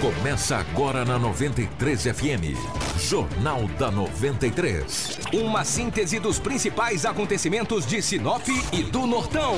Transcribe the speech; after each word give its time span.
Começa 0.00 0.58
agora 0.58 1.04
na 1.04 1.18
93 1.18 2.04
FM. 2.04 2.54
Jornal 3.00 3.66
da 3.80 3.90
93. 3.90 5.18
Uma 5.32 5.64
síntese 5.64 6.20
dos 6.20 6.38
principais 6.38 7.04
acontecimentos 7.04 7.84
de 7.84 8.00
Sinop 8.00 8.46
e 8.72 8.84
do 8.84 9.08
Nortão, 9.08 9.56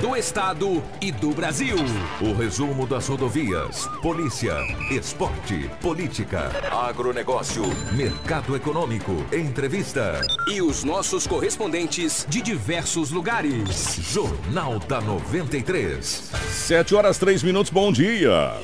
do 0.00 0.16
Estado 0.16 0.82
e 0.98 1.12
do 1.12 1.32
Brasil. 1.32 1.76
O 2.22 2.32
resumo 2.32 2.86
das 2.86 3.06
rodovias, 3.06 3.86
polícia, 4.00 4.56
esporte, 4.90 5.70
política, 5.82 6.50
agronegócio, 6.70 7.64
mercado 7.92 8.56
econômico, 8.56 9.12
entrevista. 9.30 10.22
E 10.48 10.62
os 10.62 10.84
nossos 10.84 11.26
correspondentes 11.26 12.24
de 12.30 12.40
diversos 12.40 13.10
lugares. 13.10 13.96
Jornal 14.10 14.78
da 14.78 15.02
93. 15.02 16.30
7 16.48 16.94
horas 16.94 17.18
3 17.18 17.42
minutos, 17.42 17.70
bom 17.70 17.92
dia. 17.92 18.54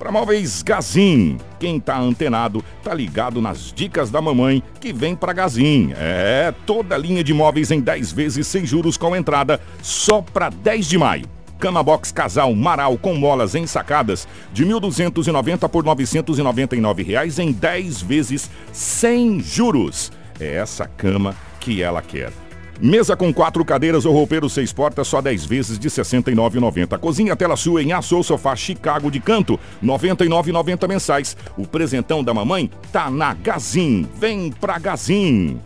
Para 0.01 0.11
móveis 0.11 0.63
Gazin, 0.63 1.37
quem 1.59 1.79
tá 1.79 1.99
antenado 1.99 2.65
tá 2.83 2.91
ligado 2.91 3.39
nas 3.39 3.71
dicas 3.71 4.09
da 4.09 4.19
mamãe 4.19 4.63
que 4.79 4.91
vem 4.91 5.15
para 5.15 5.31
Gazin. 5.31 5.93
É, 5.95 6.51
toda 6.65 6.97
linha 6.97 7.23
de 7.23 7.35
móveis 7.35 7.69
em 7.69 7.79
10 7.79 8.11
vezes 8.11 8.47
sem 8.47 8.65
juros 8.65 8.97
com 8.97 9.15
entrada 9.15 9.61
só 9.79 10.19
para 10.19 10.49
10 10.49 10.87
de 10.87 10.97
maio. 10.97 11.25
Cama 11.59 11.83
Box 11.83 12.11
Casal 12.11 12.51
Maral 12.55 12.97
com 12.97 13.13
molas 13.13 13.53
ensacadas 13.53 14.27
de 14.51 14.65
1.290 14.65 15.69
por 15.69 15.83
999 15.83 17.03
reais 17.03 17.37
em 17.37 17.51
10 17.51 18.01
vezes 18.01 18.49
sem 18.73 19.39
juros. 19.39 20.11
É 20.39 20.55
essa 20.55 20.87
cama 20.87 21.35
que 21.59 21.83
ela 21.83 22.01
quer. 22.01 22.33
Mesa 22.79 23.15
com 23.15 23.33
quatro 23.33 23.63
cadeiras 23.63 24.05
ou 24.05 24.13
roupeiro 24.13 24.49
seis 24.49 24.71
portas, 24.71 25.07
só 25.07 25.21
10 25.21 25.45
vezes 25.45 25.79
de 25.79 25.87
R$ 25.87 25.93
69,90. 25.93 26.97
Cozinha 26.97 27.35
tela 27.35 27.55
sua 27.55 27.81
em 27.81 27.93
aço 27.93 28.17
ou 28.17 28.23
sofá 28.23 28.55
Chicago 28.55 29.11
de 29.11 29.19
canto, 29.19 29.59
R$ 29.81 29.87
99,90 29.87 30.87
mensais. 30.87 31.37
O 31.57 31.67
presentão 31.67 32.23
da 32.23 32.33
mamãe 32.33 32.69
tá 32.91 33.09
na 33.09 33.33
Gazin. 33.33 34.07
Vem 34.19 34.51
pra 34.51 34.79
Gazin. 34.79 35.59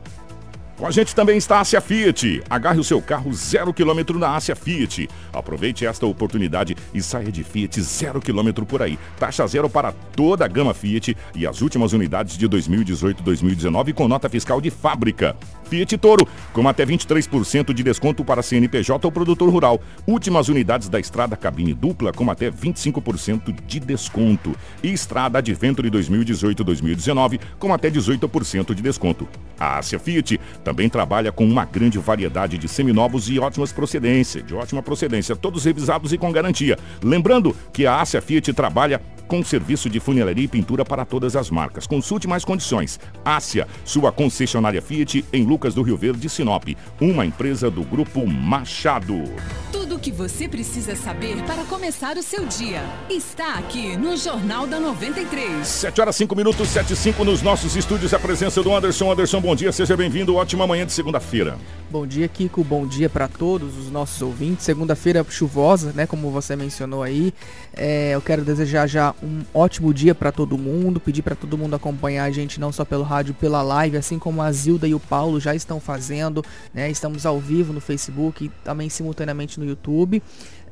Com 0.77 0.85
a 0.85 0.91
gente 0.91 1.15
também 1.15 1.37
está 1.37 1.57
a 1.57 1.59
Ásia 1.61 1.79
Fiat. 1.79 2.43
Agarre 2.49 2.79
o 2.79 2.83
seu 2.83 3.01
carro 3.01 3.33
zero 3.33 3.73
quilômetro 3.73 4.19
na 4.19 4.35
Ásia 4.35 4.57
Fiat. 4.57 5.09
Aproveite 5.31 5.85
esta 5.85 6.05
oportunidade 6.05 6.75
e 6.93 7.01
saia 7.01 7.31
de 7.31 7.45
Fiat 7.45 7.81
zero 7.81 8.19
quilômetro 8.19 8.65
por 8.65 8.81
aí. 8.81 8.99
Taxa 9.17 9.47
zero 9.47 9.69
para 9.69 9.93
toda 9.93 10.43
a 10.43 10.47
gama 10.49 10.73
Fiat 10.73 11.15
e 11.33 11.47
as 11.47 11.61
últimas 11.61 11.93
unidades 11.93 12.37
de 12.37 12.49
2018-2019 12.49 13.93
com 13.93 14.05
nota 14.09 14.27
fiscal 14.27 14.59
de 14.59 14.69
fábrica. 14.69 15.37
Fiat 15.63 15.97
Toro, 15.97 16.27
com 16.53 16.67
até 16.67 16.85
23% 16.85 17.73
de 17.73 17.81
desconto 17.81 18.23
para 18.23 18.43
CNPJ 18.43 19.07
ou 19.07 19.11
produtor 19.11 19.49
rural. 19.49 19.81
Últimas 20.05 20.49
unidades 20.49 20.89
da 20.89 20.99
estrada 20.99 21.37
cabine 21.37 21.73
dupla 21.73 22.11
com 22.11 22.29
até 22.29 22.51
25% 22.51 23.55
de 23.65 23.79
desconto. 23.79 24.53
E 24.83 24.91
estrada 24.91 25.39
Adventure 25.39 25.89
2018-2019 25.89 27.39
com 27.57 27.73
até 27.73 27.89
18% 27.89 28.73
de 28.73 28.81
desconto. 28.81 29.27
A 29.57 29.77
Ásia 29.77 29.97
Fiat 29.97 30.39
também 30.65 30.89
trabalha 30.89 31.31
com 31.31 31.45
uma 31.45 31.63
grande 31.63 31.99
variedade 31.99 32.57
de 32.57 32.67
seminovos 32.67 33.29
e 33.29 33.37
ótimas 33.37 33.71
procedência, 33.71 34.41
de 34.41 34.55
ótima 34.55 34.81
procedência, 34.81 35.35
todos 35.35 35.63
revisados 35.63 36.11
e 36.11 36.17
com 36.17 36.31
garantia. 36.31 36.75
Lembrando 37.03 37.55
que 37.71 37.85
a 37.85 38.01
Ásia 38.01 38.19
Fiat 38.19 38.51
trabalha 38.51 38.99
com 39.27 39.43
serviço 39.43 39.89
de 39.89 39.99
funilaria 39.99 40.43
e 40.43 40.47
pintura 40.47 40.83
para 40.83 41.05
todas 41.05 41.35
as 41.35 41.49
marcas. 41.49 41.85
Consulte 41.85 42.27
mais 42.27 42.43
condições. 42.43 42.99
Ásia, 43.23 43.67
sua 43.83 44.11
concessionária 44.11 44.81
Fiat 44.81 45.23
em 45.31 45.45
Lucas 45.45 45.73
do 45.73 45.83
Rio 45.83 45.97
Verde, 45.97 46.29
Sinop, 46.29 46.67
uma 46.99 47.25
empresa 47.25 47.69
do 47.69 47.83
grupo 47.83 48.25
Machado. 48.25 49.23
Tudo 49.71 49.95
o 49.95 49.99
que 49.99 50.11
você 50.11 50.47
precisa 50.47 50.95
saber 50.95 51.41
para 51.43 51.63
começar 51.65 52.17
o 52.17 52.23
seu 52.23 52.45
dia 52.45 52.83
está 53.09 53.55
aqui 53.55 53.95
no 53.97 54.17
Jornal 54.17 54.67
da 54.67 54.79
93. 54.79 55.67
7 55.67 56.01
horas 56.01 56.15
5 56.15 56.35
minutos, 56.35 56.69
7 56.69 56.93
e 56.93 56.95
5 56.95 57.23
nos 57.23 57.41
nossos 57.41 57.75
estúdios. 57.75 58.13
A 58.13 58.19
presença 58.19 58.63
do 58.63 58.75
Anderson. 58.75 59.11
Anderson, 59.11 59.41
bom 59.41 59.55
dia, 59.55 59.71
seja 59.71 59.95
bem-vindo. 59.95 60.39
Ótima 60.55 60.67
manhã 60.67 60.85
de 60.85 60.93
segunda-feira. 60.93 61.57
Bom 61.91 62.07
dia, 62.07 62.29
Kiko. 62.29 62.63
Bom 62.63 62.87
dia 62.87 63.09
para 63.09 63.27
todos 63.27 63.77
os 63.77 63.91
nossos 63.91 64.21
ouvintes. 64.21 64.63
Segunda-feira 64.63 65.21
chuvosa, 65.29 65.91
né? 65.91 66.07
Como 66.07 66.31
você 66.31 66.55
mencionou 66.55 67.03
aí. 67.03 67.33
É, 67.73 68.11
eu 68.11 68.21
quero 68.21 68.41
desejar 68.41 68.87
já 68.87 69.13
um 69.21 69.41
ótimo 69.53 69.93
dia 69.93 70.15
para 70.15 70.31
todo 70.31 70.57
mundo. 70.57 70.97
Pedir 70.97 71.23
para 71.23 71.35
todo 71.35 71.57
mundo 71.57 71.75
acompanhar 71.75 72.23
a 72.23 72.31
gente 72.31 72.57
não 72.57 72.71
só 72.71 72.85
pelo 72.85 73.03
rádio, 73.03 73.33
pela 73.33 73.61
live, 73.61 73.97
assim 73.97 74.17
como 74.17 74.41
a 74.41 74.49
Zilda 74.49 74.87
e 74.87 74.95
o 74.95 74.99
Paulo 74.99 75.41
já 75.41 75.53
estão 75.53 75.77
fazendo. 75.81 76.41
Né? 76.73 76.89
Estamos 76.89 77.25
ao 77.25 77.37
vivo 77.37 77.73
no 77.73 77.81
Facebook 77.81 78.45
e 78.45 78.49
também 78.63 78.87
simultaneamente 78.87 79.59
no 79.59 79.65
YouTube. 79.65 80.23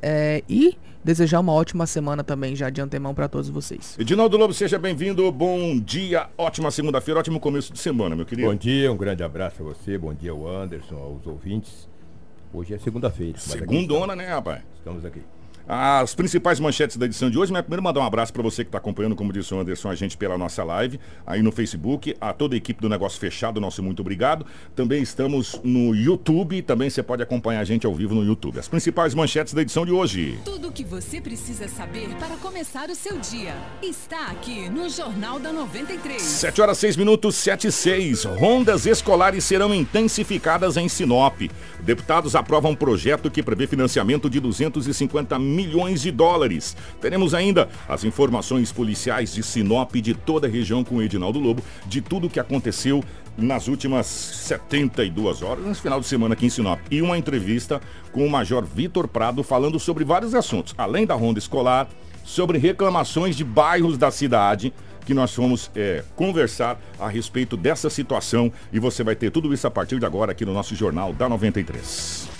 É, 0.02 0.44
e 0.48 0.78
desejar 1.04 1.40
uma 1.40 1.54
ótima 1.54 1.86
semana 1.86 2.24
também 2.24 2.56
já 2.56 2.70
de 2.70 2.82
antemão 2.82 3.14
para 3.14 3.28
todos 3.28 3.50
vocês. 3.50 3.96
Edinaldo 4.00 4.38
Lobo, 4.38 4.54
seja 4.54 4.80
bem-vindo. 4.80 5.30
Bom 5.32 5.80
dia, 5.80 6.30
ótima 6.38 6.72
segunda-feira, 6.72 7.20
ótimo 7.20 7.40
começo 7.40 7.74
de 7.74 7.80
semana, 7.80 8.16
meu 8.16 8.26
querido. 8.26 8.48
Bom 8.48 8.56
dia, 8.56 8.92
um 8.92 8.98
grande 8.98 9.24
abraço 9.24 9.62
a 9.62 9.66
você, 9.66 9.98
bom 9.98 10.14
dia 10.14 10.32
ao 10.32 10.48
Anderson, 10.48 10.96
aos 10.96 11.28
ouvintes. 11.28 11.90
Hoje 12.54 12.74
é 12.74 12.78
segunda-feira. 12.78 13.38
Segundona, 13.38 14.16
né, 14.16 14.28
rapaz? 14.28 14.62
Estamos 14.78 15.04
aqui. 15.04 15.22
As 15.66 16.14
principais 16.14 16.60
manchetes 16.60 16.98
da 16.98 17.06
edição 17.06 17.30
de 17.30 17.38
hoje, 17.38 17.54
mas 17.54 17.62
primeiro 17.62 17.82
mandar 17.82 18.02
um 18.02 18.06
abraço 18.06 18.34
para 18.34 18.44
você 18.44 18.66
que 18.66 18.68
está 18.68 18.80
acompanhando, 18.80 19.16
como 19.16 19.32
disse 19.32 19.54
o 19.54 19.60
Anderson, 19.60 19.90
a 19.90 19.96
gente 19.96 20.18
pela 20.18 20.38
nossa 20.38 20.62
live, 20.62 21.00
aí 21.26 21.42
no 21.42 21.54
Facebook, 21.54 22.16
a 22.20 22.34
toda 22.34 22.54
a 22.54 22.58
equipe 22.58 22.82
do 22.82 22.90
Negócio 22.90 23.18
Fechado, 23.18 23.62
nosso 23.62 23.82
muito 23.82 24.02
obrigado. 24.02 24.46
Também 24.76 25.02
estamos 25.02 25.62
no 25.64 25.96
YouTube, 25.96 26.62
também 26.64 26.90
você 26.90 27.02
pode 27.02 27.24
acompanhar 27.24 27.62
a 27.62 27.64
gente 27.64 27.86
ao 27.86 27.96
vivo 27.96 28.14
no 28.14 28.26
YouTube. 28.26 28.60
As 28.60 28.68
principais 28.68 29.14
manchetes 29.14 29.54
da 29.54 29.62
edição 29.62 29.86
de 29.86 29.92
hoje. 29.94 30.38
Tudo 30.44 30.68
o 30.68 30.72
que 30.72 30.84
você 30.84 31.22
precisa 31.22 31.70
saber 31.70 32.10
para 32.20 32.36
começar 32.38 32.90
o 32.90 32.96
seu 32.96 33.18
dia 33.20 33.56
está 33.82 34.28
aqui 34.28 34.70
no 34.70 34.90
Jornal 34.90 35.40
da 35.40 35.54
93. 35.54 36.22
7 36.22 36.62
horas 36.62 36.78
6 36.78 36.98
minutos, 36.98 37.36
7 37.36 37.68
e 37.68 37.72
6. 37.72 38.26
Rondas 38.26 38.86
escolares 38.86 39.46
serão 39.46 39.74
intensificadas 39.74 40.76
em 40.76 40.90
Sinop. 40.90 41.42
Deputados 41.80 42.36
aprovam 42.36 42.72
um 42.72 42.76
projeto 42.76 43.32
que 43.32 43.42
prevê 43.42 43.66
financiamento 43.66 44.30
de 44.30 44.42
250 44.42 45.40
milhões 45.54 46.02
de 46.02 46.12
dólares. 46.12 46.76
Teremos 47.00 47.34
ainda 47.34 47.70
as 47.88 48.04
informações 48.04 48.72
policiais 48.72 49.34
de 49.34 49.44
Sinop 49.44 49.94
de 49.96 50.14
toda 50.14 50.48
a 50.48 50.50
região 50.50 50.84
com 50.84 50.96
o 50.96 51.02
Edinaldo 51.02 51.40
Lobo, 51.40 51.64
de 51.86 52.02
tudo 52.02 52.28
o 52.28 52.30
que 52.30 52.40
aconteceu 52.40 53.04
nas 53.38 53.68
últimas 53.68 54.06
72 54.06 55.42
horas, 55.42 55.66
nesse 55.66 55.82
final 55.82 56.00
de 56.00 56.06
semana 56.06 56.34
aqui 56.34 56.46
em 56.46 56.50
Sinop. 56.50 56.80
E 56.90 57.02
uma 57.02 57.18
entrevista 57.18 57.82
com 58.12 58.26
o 58.26 58.30
Major 58.30 58.64
Vitor 58.64 59.08
Prado 59.08 59.44
falando 59.44 59.80
sobre 59.80 60.04
vários 60.04 60.36
assuntos, 60.36 60.74
além 60.78 61.06
da 61.06 61.16
ronda 61.16 61.40
escolar, 61.40 61.88
sobre 62.24 62.58
reclamações 62.58 63.36
de 63.36 63.44
bairros 63.44 63.98
da 63.98 64.10
cidade 64.10 64.74
que 65.06 65.14
nós 65.14 65.34
fomos 65.34 65.70
é, 65.76 66.04
conversar 66.16 66.80
a 67.00 67.10
respeito 67.10 67.58
dessa 67.58 67.90
situação 67.90 68.52
e 68.72 68.80
você 68.80 69.04
vai 69.04 69.16
ter 69.16 69.32
tudo 69.32 69.54
isso 69.54 69.68
a 69.68 69.72
partir 69.72 70.00
de 70.00 70.06
agora 70.06 70.32
aqui 70.32 70.46
no 70.46 70.54
nosso 70.54 70.76
Jornal 70.76 71.12
da 71.14 71.28
93. 71.28 72.33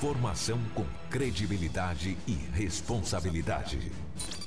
Informação 0.00 0.58
com 0.74 0.86
credibilidade 1.10 2.16
e 2.26 2.32
responsabilidade. 2.54 3.92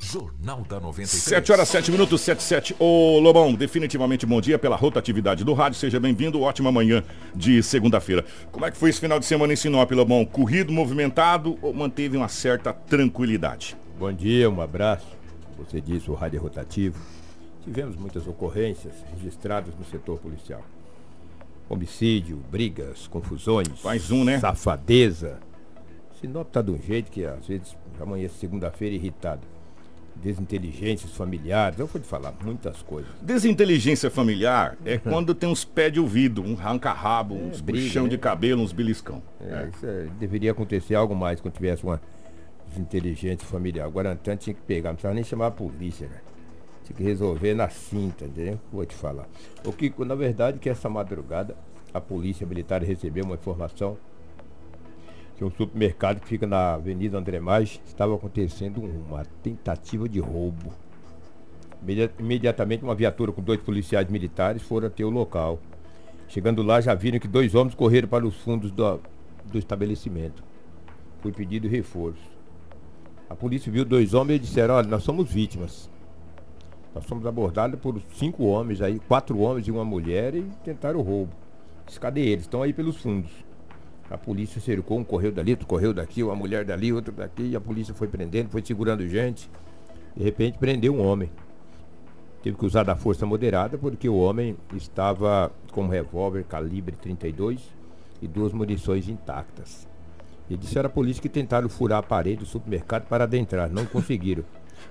Jornal 0.01 0.63
da 0.63 0.79
93. 0.79 1.07
7 1.09 1.51
horas 1.51 1.69
7 1.69 1.91
minutos, 1.91 2.21
7 2.21 2.41
7. 2.41 2.75
Ô 2.79 3.19
Lobão, 3.19 3.53
definitivamente 3.53 4.25
bom 4.25 4.41
dia 4.41 4.57
pela 4.57 4.75
rotatividade 4.75 5.43
do 5.43 5.53
rádio. 5.53 5.77
Seja 5.77 5.99
bem-vindo. 5.99 6.41
Ótima 6.41 6.71
manhã 6.71 7.03
de 7.35 7.61
segunda-feira. 7.61 8.25
Como 8.51 8.65
é 8.65 8.71
que 8.71 8.77
foi 8.77 8.89
esse 8.89 8.99
final 8.99 9.19
de 9.19 9.27
semana 9.27 9.53
em 9.53 9.55
Sinop, 9.55 9.91
Lobão? 9.91 10.25
Corrido, 10.25 10.73
movimentado 10.73 11.55
ou 11.61 11.71
manteve 11.71 12.17
uma 12.17 12.29
certa 12.29 12.73
tranquilidade? 12.73 13.77
Bom 13.99 14.11
dia, 14.11 14.49
um 14.49 14.59
abraço. 14.59 15.05
Você 15.59 15.79
disse 15.79 16.09
o 16.09 16.15
rádio 16.15 16.37
é 16.37 16.41
rotativo. 16.41 16.97
Tivemos 17.63 17.95
muitas 17.95 18.25
ocorrências 18.25 18.95
registradas 19.15 19.75
no 19.77 19.85
setor 19.85 20.17
policial. 20.17 20.65
Homicídio, 21.73 22.39
brigas, 22.51 23.07
confusões. 23.07 23.67
Mais 23.83 24.11
um, 24.11 24.23
né? 24.23 24.39
Safadeza. 24.39 25.39
Sinop 26.21 26.47
tá 26.51 26.61
de 26.61 26.69
um 26.69 26.79
jeito 26.79 27.09
que 27.09 27.25
às 27.25 27.47
vezes 27.47 27.75
amanhece 27.99 28.35
segunda-feira 28.35 28.93
irritado. 28.93 29.41
Desinteligências 30.15 31.11
familiares, 31.13 31.79
eu 31.79 31.87
vou 31.87 31.99
te 31.99 32.07
falar 32.07 32.31
muitas 32.43 32.83
coisas. 32.83 33.09
Desinteligência 33.19 34.11
familiar 34.11 34.77
é 34.85 34.99
quando 35.01 35.33
tem 35.33 35.49
uns 35.49 35.65
pés 35.65 35.91
de 35.91 35.99
ouvido, 35.99 36.43
um 36.43 36.53
ranca-rabo, 36.53 37.33
uns 37.33 37.59
briga, 37.59 37.87
puxão 37.87 38.03
né? 38.03 38.09
de 38.09 38.19
cabelo, 38.19 38.61
uns 38.61 38.71
beliscão. 38.71 39.23
É, 39.41 39.69
isso 39.73 39.83
é, 39.83 40.07
deveria 40.19 40.51
acontecer 40.51 40.93
algo 40.93 41.15
mais 41.15 41.41
quando 41.41 41.55
tivesse 41.55 41.83
uma 41.83 41.99
desinteligência 42.69 43.47
familiar. 43.47 43.89
Guarantã 43.89 44.37
tinha 44.37 44.53
que 44.53 44.61
pegar, 44.61 44.89
não 44.89 44.95
precisava 44.95 45.15
nem 45.15 45.23
chamar 45.23 45.47
a 45.47 45.51
polícia, 45.51 46.07
né? 46.07 46.17
Tinha 46.83 46.97
que 46.97 47.03
resolver 47.03 47.53
na 47.53 47.69
cinta, 47.69 48.25
entendeu? 48.25 48.59
Vou 48.71 48.85
te 48.85 48.93
falar. 48.95 49.27
O 49.65 49.71
que, 49.71 49.93
na 50.03 50.15
verdade, 50.15 50.59
que 50.59 50.69
essa 50.69 50.89
madrugada 50.89 51.55
a 51.93 52.01
polícia 52.01 52.45
militar 52.45 52.81
recebeu 52.83 53.23
uma 53.23 53.35
informação 53.35 53.97
que 55.37 55.43
um 55.43 55.49
supermercado 55.51 56.19
que 56.19 56.27
fica 56.27 56.45
na 56.45 56.73
Avenida 56.75 57.17
André 57.17 57.39
Mais 57.39 57.81
estava 57.85 58.15
acontecendo 58.15 58.81
uma 58.81 59.23
tentativa 59.41 60.07
de 60.07 60.19
roubo. 60.19 60.71
Imedi- 61.81 62.11
Imediatamente 62.19 62.83
uma 62.83 62.95
viatura 62.95 63.31
com 63.31 63.41
dois 63.41 63.59
policiais 63.61 64.07
militares 64.09 64.61
foram 64.61 64.87
até 64.87 65.03
o 65.03 65.09
local. 65.09 65.59
Chegando 66.27 66.61
lá 66.63 66.81
já 66.81 66.93
viram 66.93 67.19
que 67.19 67.27
dois 67.27 67.55
homens 67.55 67.75
correram 67.75 68.07
para 68.07 68.25
os 68.25 68.35
fundos 68.37 68.71
do, 68.71 68.99
do 69.45 69.57
estabelecimento. 69.57 70.43
Foi 71.21 71.31
pedido 71.31 71.67
reforço. 71.67 72.21
A 73.29 73.35
polícia 73.35 73.71
viu 73.71 73.85
dois 73.85 74.13
homens 74.13 74.37
e 74.37 74.39
disseram, 74.39 74.75
olha, 74.75 74.87
nós 74.87 75.03
somos 75.03 75.31
vítimas. 75.31 75.89
Nós 76.93 77.05
fomos 77.05 77.25
abordados 77.25 77.79
por 77.79 77.99
cinco 78.13 78.43
homens 78.45 78.81
aí, 78.81 78.99
quatro 78.99 79.39
homens 79.39 79.67
e 79.67 79.71
uma 79.71 79.83
mulher 79.83 80.35
e 80.35 80.43
tentaram 80.63 80.99
o 80.99 81.03
roubo. 81.03 81.31
Disse, 81.85 81.99
Cadê 81.99 82.21
eles? 82.21 82.45
Estão 82.45 82.61
aí 82.61 82.71
pelos 82.71 82.97
fundos. 82.97 83.31
A 84.09 84.17
polícia 84.17 84.61
cercou, 84.61 84.99
um 84.99 85.03
correu 85.03 85.31
dali, 85.31 85.51
outro 85.51 85.65
correu 85.65 85.93
daqui, 85.93 86.21
uma 86.21 86.35
mulher 86.35 86.63
dali, 86.63 86.93
outro 86.93 87.11
daqui, 87.11 87.43
e 87.43 87.55
a 87.55 87.61
polícia 87.61 87.93
foi 87.93 88.07
prendendo, 88.07 88.49
foi 88.49 88.61
segurando 88.63 89.07
gente. 89.07 89.49
De 90.15 90.23
repente 90.23 90.57
prendeu 90.59 90.93
um 90.93 91.03
homem. 91.03 91.31
Teve 92.43 92.57
que 92.57 92.65
usar 92.65 92.83
da 92.83 92.95
força 92.95 93.25
moderada 93.25 93.77
porque 93.77 94.07
o 94.07 94.17
homem 94.17 94.55
estava 94.75 95.51
com 95.71 95.83
um 95.83 95.87
revólver 95.87 96.43
calibre 96.43 96.95
32 96.95 97.61
e 98.21 98.27
duas 98.27 98.53
munições 98.53 99.07
intactas. 99.09 99.87
E 100.49 100.57
disseram 100.57 100.87
à 100.87 100.89
polícia 100.91 101.21
que 101.21 101.29
tentaram 101.29 101.69
furar 101.69 101.99
a 101.99 102.03
parede 102.03 102.41
do 102.41 102.45
supermercado 102.45 103.07
para 103.07 103.23
adentrar, 103.23 103.69
não 103.69 103.85
conseguiram. 103.85 104.43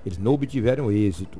Eles 0.05 0.17
não 0.17 0.33
obtiveram 0.33 0.91
êxito. 0.91 1.39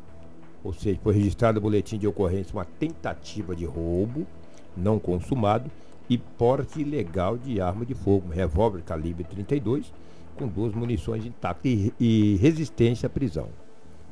Ou 0.64 0.74
seja, 0.74 1.00
foi 1.04 1.14
registrado 1.14 1.60
o 1.60 1.62
boletim 1.62 1.98
de 1.98 2.08
ocorrência 2.08 2.54
uma 2.54 2.66
tentativa 2.66 3.56
de 3.56 3.66
roubo 3.66 4.26
não 4.76 4.98
consumado 4.98 5.70
e 6.10 6.18
porte 6.18 6.82
ilegal 6.82 7.38
de 7.38 7.60
arma 7.62 7.86
de 7.86 7.94
fogo, 7.94 8.28
um 8.28 8.32
revólver 8.32 8.82
calibre 8.82 9.24
32 9.24 9.92
com 10.36 10.48
duas 10.48 10.74
munições 10.74 11.26
intactas 11.26 11.72
e, 11.72 11.94
e 12.00 12.36
resistência 12.38 13.08
à 13.08 13.10
prisão. 13.10 13.50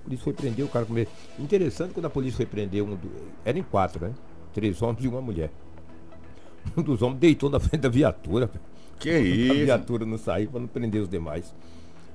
A 0.01 0.03
polícia 0.03 0.23
foi 0.23 0.33
prender 0.33 0.65
o 0.65 0.67
cara 0.67 0.85
com 0.85 0.93
medo. 0.93 1.09
Interessante 1.39 1.93
quando 1.93 2.05
a 2.05 2.09
polícia 2.09 2.37
foi 2.37 2.45
prender 2.45 2.83
um. 2.83 2.95
Do... 2.95 3.09
Eram 3.45 3.63
quatro, 3.63 4.05
né? 4.05 4.13
Três 4.53 4.81
homens 4.81 5.03
e 5.03 5.07
uma 5.07 5.21
mulher. 5.21 5.49
Um 6.77 6.83
dos 6.83 7.01
homens 7.01 7.19
deitou 7.19 7.49
na 7.49 7.59
frente 7.59 7.81
da 7.81 7.89
viatura. 7.89 8.49
Que 8.99 9.09
A 9.09 9.19
isso? 9.19 9.65
viatura 9.65 10.05
não 10.05 10.15
saiu 10.15 10.51
para 10.51 10.59
não 10.59 10.67
prender 10.67 11.01
os 11.01 11.09
demais. 11.09 11.55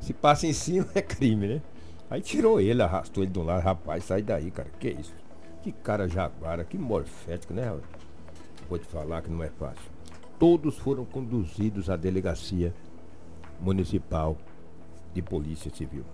Se 0.00 0.12
passa 0.12 0.46
em 0.46 0.52
cima 0.52 0.86
é 0.94 1.02
crime, 1.02 1.48
né? 1.48 1.62
Aí 2.08 2.20
tirou 2.20 2.60
ele, 2.60 2.82
arrastou 2.82 3.24
ele 3.24 3.38
um 3.38 3.42
lado. 3.42 3.62
Rapaz, 3.62 4.04
sai 4.04 4.22
daí, 4.22 4.50
cara. 4.50 4.68
Que 4.78 4.90
isso? 4.90 5.14
Que 5.62 5.72
cara 5.72 6.08
jaguara, 6.08 6.64
que 6.64 6.78
morfético, 6.78 7.52
né? 7.52 7.76
Vou 8.68 8.78
te 8.78 8.86
falar 8.86 9.22
que 9.22 9.30
não 9.30 9.42
é 9.42 9.48
fácil. 9.48 9.90
Todos 10.38 10.78
foram 10.78 11.04
conduzidos 11.04 11.90
à 11.90 11.96
delegacia 11.96 12.72
municipal 13.60 14.36
de 15.14 15.22
polícia 15.22 15.70
civil. 15.74 16.04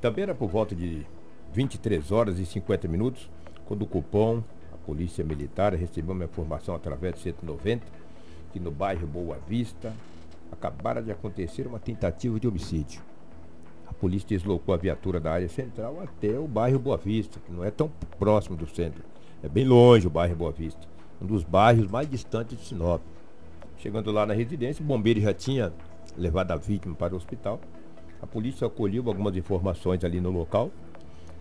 Também 0.00 0.24
era 0.24 0.34
por 0.34 0.48
volta 0.48 0.74
de 0.74 1.06
23 1.52 2.12
horas 2.12 2.38
e 2.38 2.44
50 2.44 2.88
minutos, 2.88 3.30
quando 3.64 3.82
o 3.82 3.86
Cupom, 3.86 4.42
a 4.72 4.76
Polícia 4.78 5.24
Militar, 5.24 5.72
recebeu 5.74 6.14
uma 6.14 6.24
informação 6.24 6.74
através 6.74 7.14
do 7.14 7.20
190 7.20 7.86
que 8.52 8.60
no 8.60 8.70
bairro 8.70 9.06
Boa 9.06 9.38
Vista 9.46 9.92
acabara 10.50 11.02
de 11.02 11.10
acontecer 11.10 11.66
uma 11.66 11.78
tentativa 11.78 12.38
de 12.38 12.46
homicídio. 12.46 13.00
A 13.86 13.94
polícia 13.94 14.28
deslocou 14.28 14.74
a 14.74 14.78
viatura 14.78 15.20
da 15.20 15.32
área 15.32 15.48
central 15.48 16.00
até 16.02 16.38
o 16.38 16.46
bairro 16.46 16.78
Boa 16.78 16.96
Vista, 16.96 17.38
que 17.44 17.52
não 17.52 17.64
é 17.64 17.70
tão 17.70 17.90
próximo 18.18 18.56
do 18.56 18.66
centro. 18.66 19.02
É 19.42 19.48
bem 19.48 19.64
longe 19.64 20.06
o 20.06 20.10
bairro 20.10 20.34
Boa 20.34 20.52
Vista, 20.52 20.86
um 21.20 21.26
dos 21.26 21.44
bairros 21.44 21.86
mais 21.90 22.08
distantes 22.08 22.58
de 22.58 22.64
Sinop. 22.64 23.00
Chegando 23.78 24.10
lá 24.10 24.26
na 24.26 24.34
residência, 24.34 24.82
o 24.82 24.86
bombeiro 24.86 25.20
já 25.20 25.32
tinha 25.32 25.72
levado 26.16 26.50
a 26.52 26.56
vítima 26.56 26.94
para 26.94 27.14
o 27.14 27.16
hospital. 27.16 27.60
A 28.20 28.26
polícia 28.26 28.66
acolheu 28.66 29.04
algumas 29.06 29.36
informações 29.36 30.02
ali 30.02 30.20
no 30.20 30.30
local. 30.30 30.70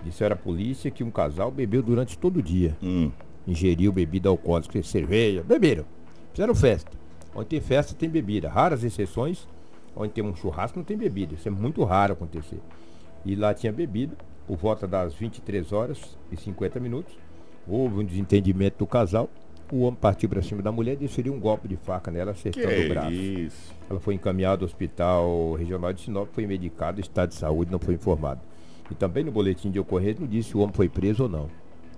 Disseram 0.03 0.35
à 0.35 0.37
polícia 0.37 0.91
que 0.91 1.03
um 1.03 1.09
casal 1.09 1.49
bebeu 1.49 1.81
durante 1.81 2.17
todo 2.17 2.37
o 2.37 2.41
dia. 2.43 2.77
Hum. 2.83 3.11
Ingeriu 3.47 3.91
bebida 3.91 4.29
alcoólica, 4.29 4.81
cerveja, 4.83 5.43
beberam. 5.43 5.85
Fizeram 6.33 6.53
festa. 6.53 6.91
Onde 7.33 7.47
tem 7.47 7.61
festa 7.61 7.93
tem 7.93 8.09
bebida. 8.09 8.49
Raras 8.49 8.83
exceções, 8.83 9.47
onde 9.95 10.11
tem 10.13 10.23
um 10.23 10.35
churrasco 10.35 10.77
não 10.77 10.83
tem 10.85 10.97
bebida. 10.97 11.35
Isso 11.35 11.47
é 11.47 11.51
muito 11.51 11.83
raro 11.83 12.13
acontecer. 12.13 12.59
E 13.25 13.35
lá 13.35 13.53
tinha 13.53 13.71
bebida, 13.71 14.15
por 14.47 14.57
volta 14.57 14.87
das 14.87 15.13
23 15.13 15.71
horas 15.71 16.17
e 16.31 16.37
50 16.37 16.79
minutos. 16.79 17.13
Houve 17.67 17.99
um 18.01 18.05
desentendimento 18.05 18.77
do 18.79 18.87
casal. 18.87 19.29
O 19.71 19.79
homem 19.81 19.97
partiu 19.99 20.29
para 20.29 20.43
cima 20.43 20.61
da 20.61 20.71
mulher 20.71 20.93
e 20.93 20.97
desferiu 20.97 21.33
um 21.33 21.39
golpe 21.39 21.67
de 21.67 21.75
faca 21.75 22.11
nela, 22.11 22.33
Que 22.33 22.49
acertando 22.49 22.85
o 22.85 22.89
braço. 22.89 23.11
isso? 23.11 23.73
Ela 23.89 23.99
foi 23.99 24.13
encaminhada 24.13 24.63
ao 24.63 24.65
hospital 24.67 25.53
regional 25.53 25.91
de 25.91 26.01
Sinop, 26.01 26.29
foi 26.33 26.45
medicada, 26.45 27.01
estado 27.01 27.29
de 27.29 27.35
saúde 27.35 27.71
não 27.71 27.79
foi 27.79 27.95
informado. 27.95 28.41
E 28.91 28.93
também 28.93 29.23
no 29.23 29.31
boletim 29.31 29.71
de 29.71 29.79
ocorrência 29.79 30.21
não 30.21 30.27
disse 30.27 30.49
se 30.49 30.57
o 30.57 30.59
homem 30.59 30.73
foi 30.75 30.87
preso 30.87 31.23
ou 31.23 31.29
não. 31.29 31.49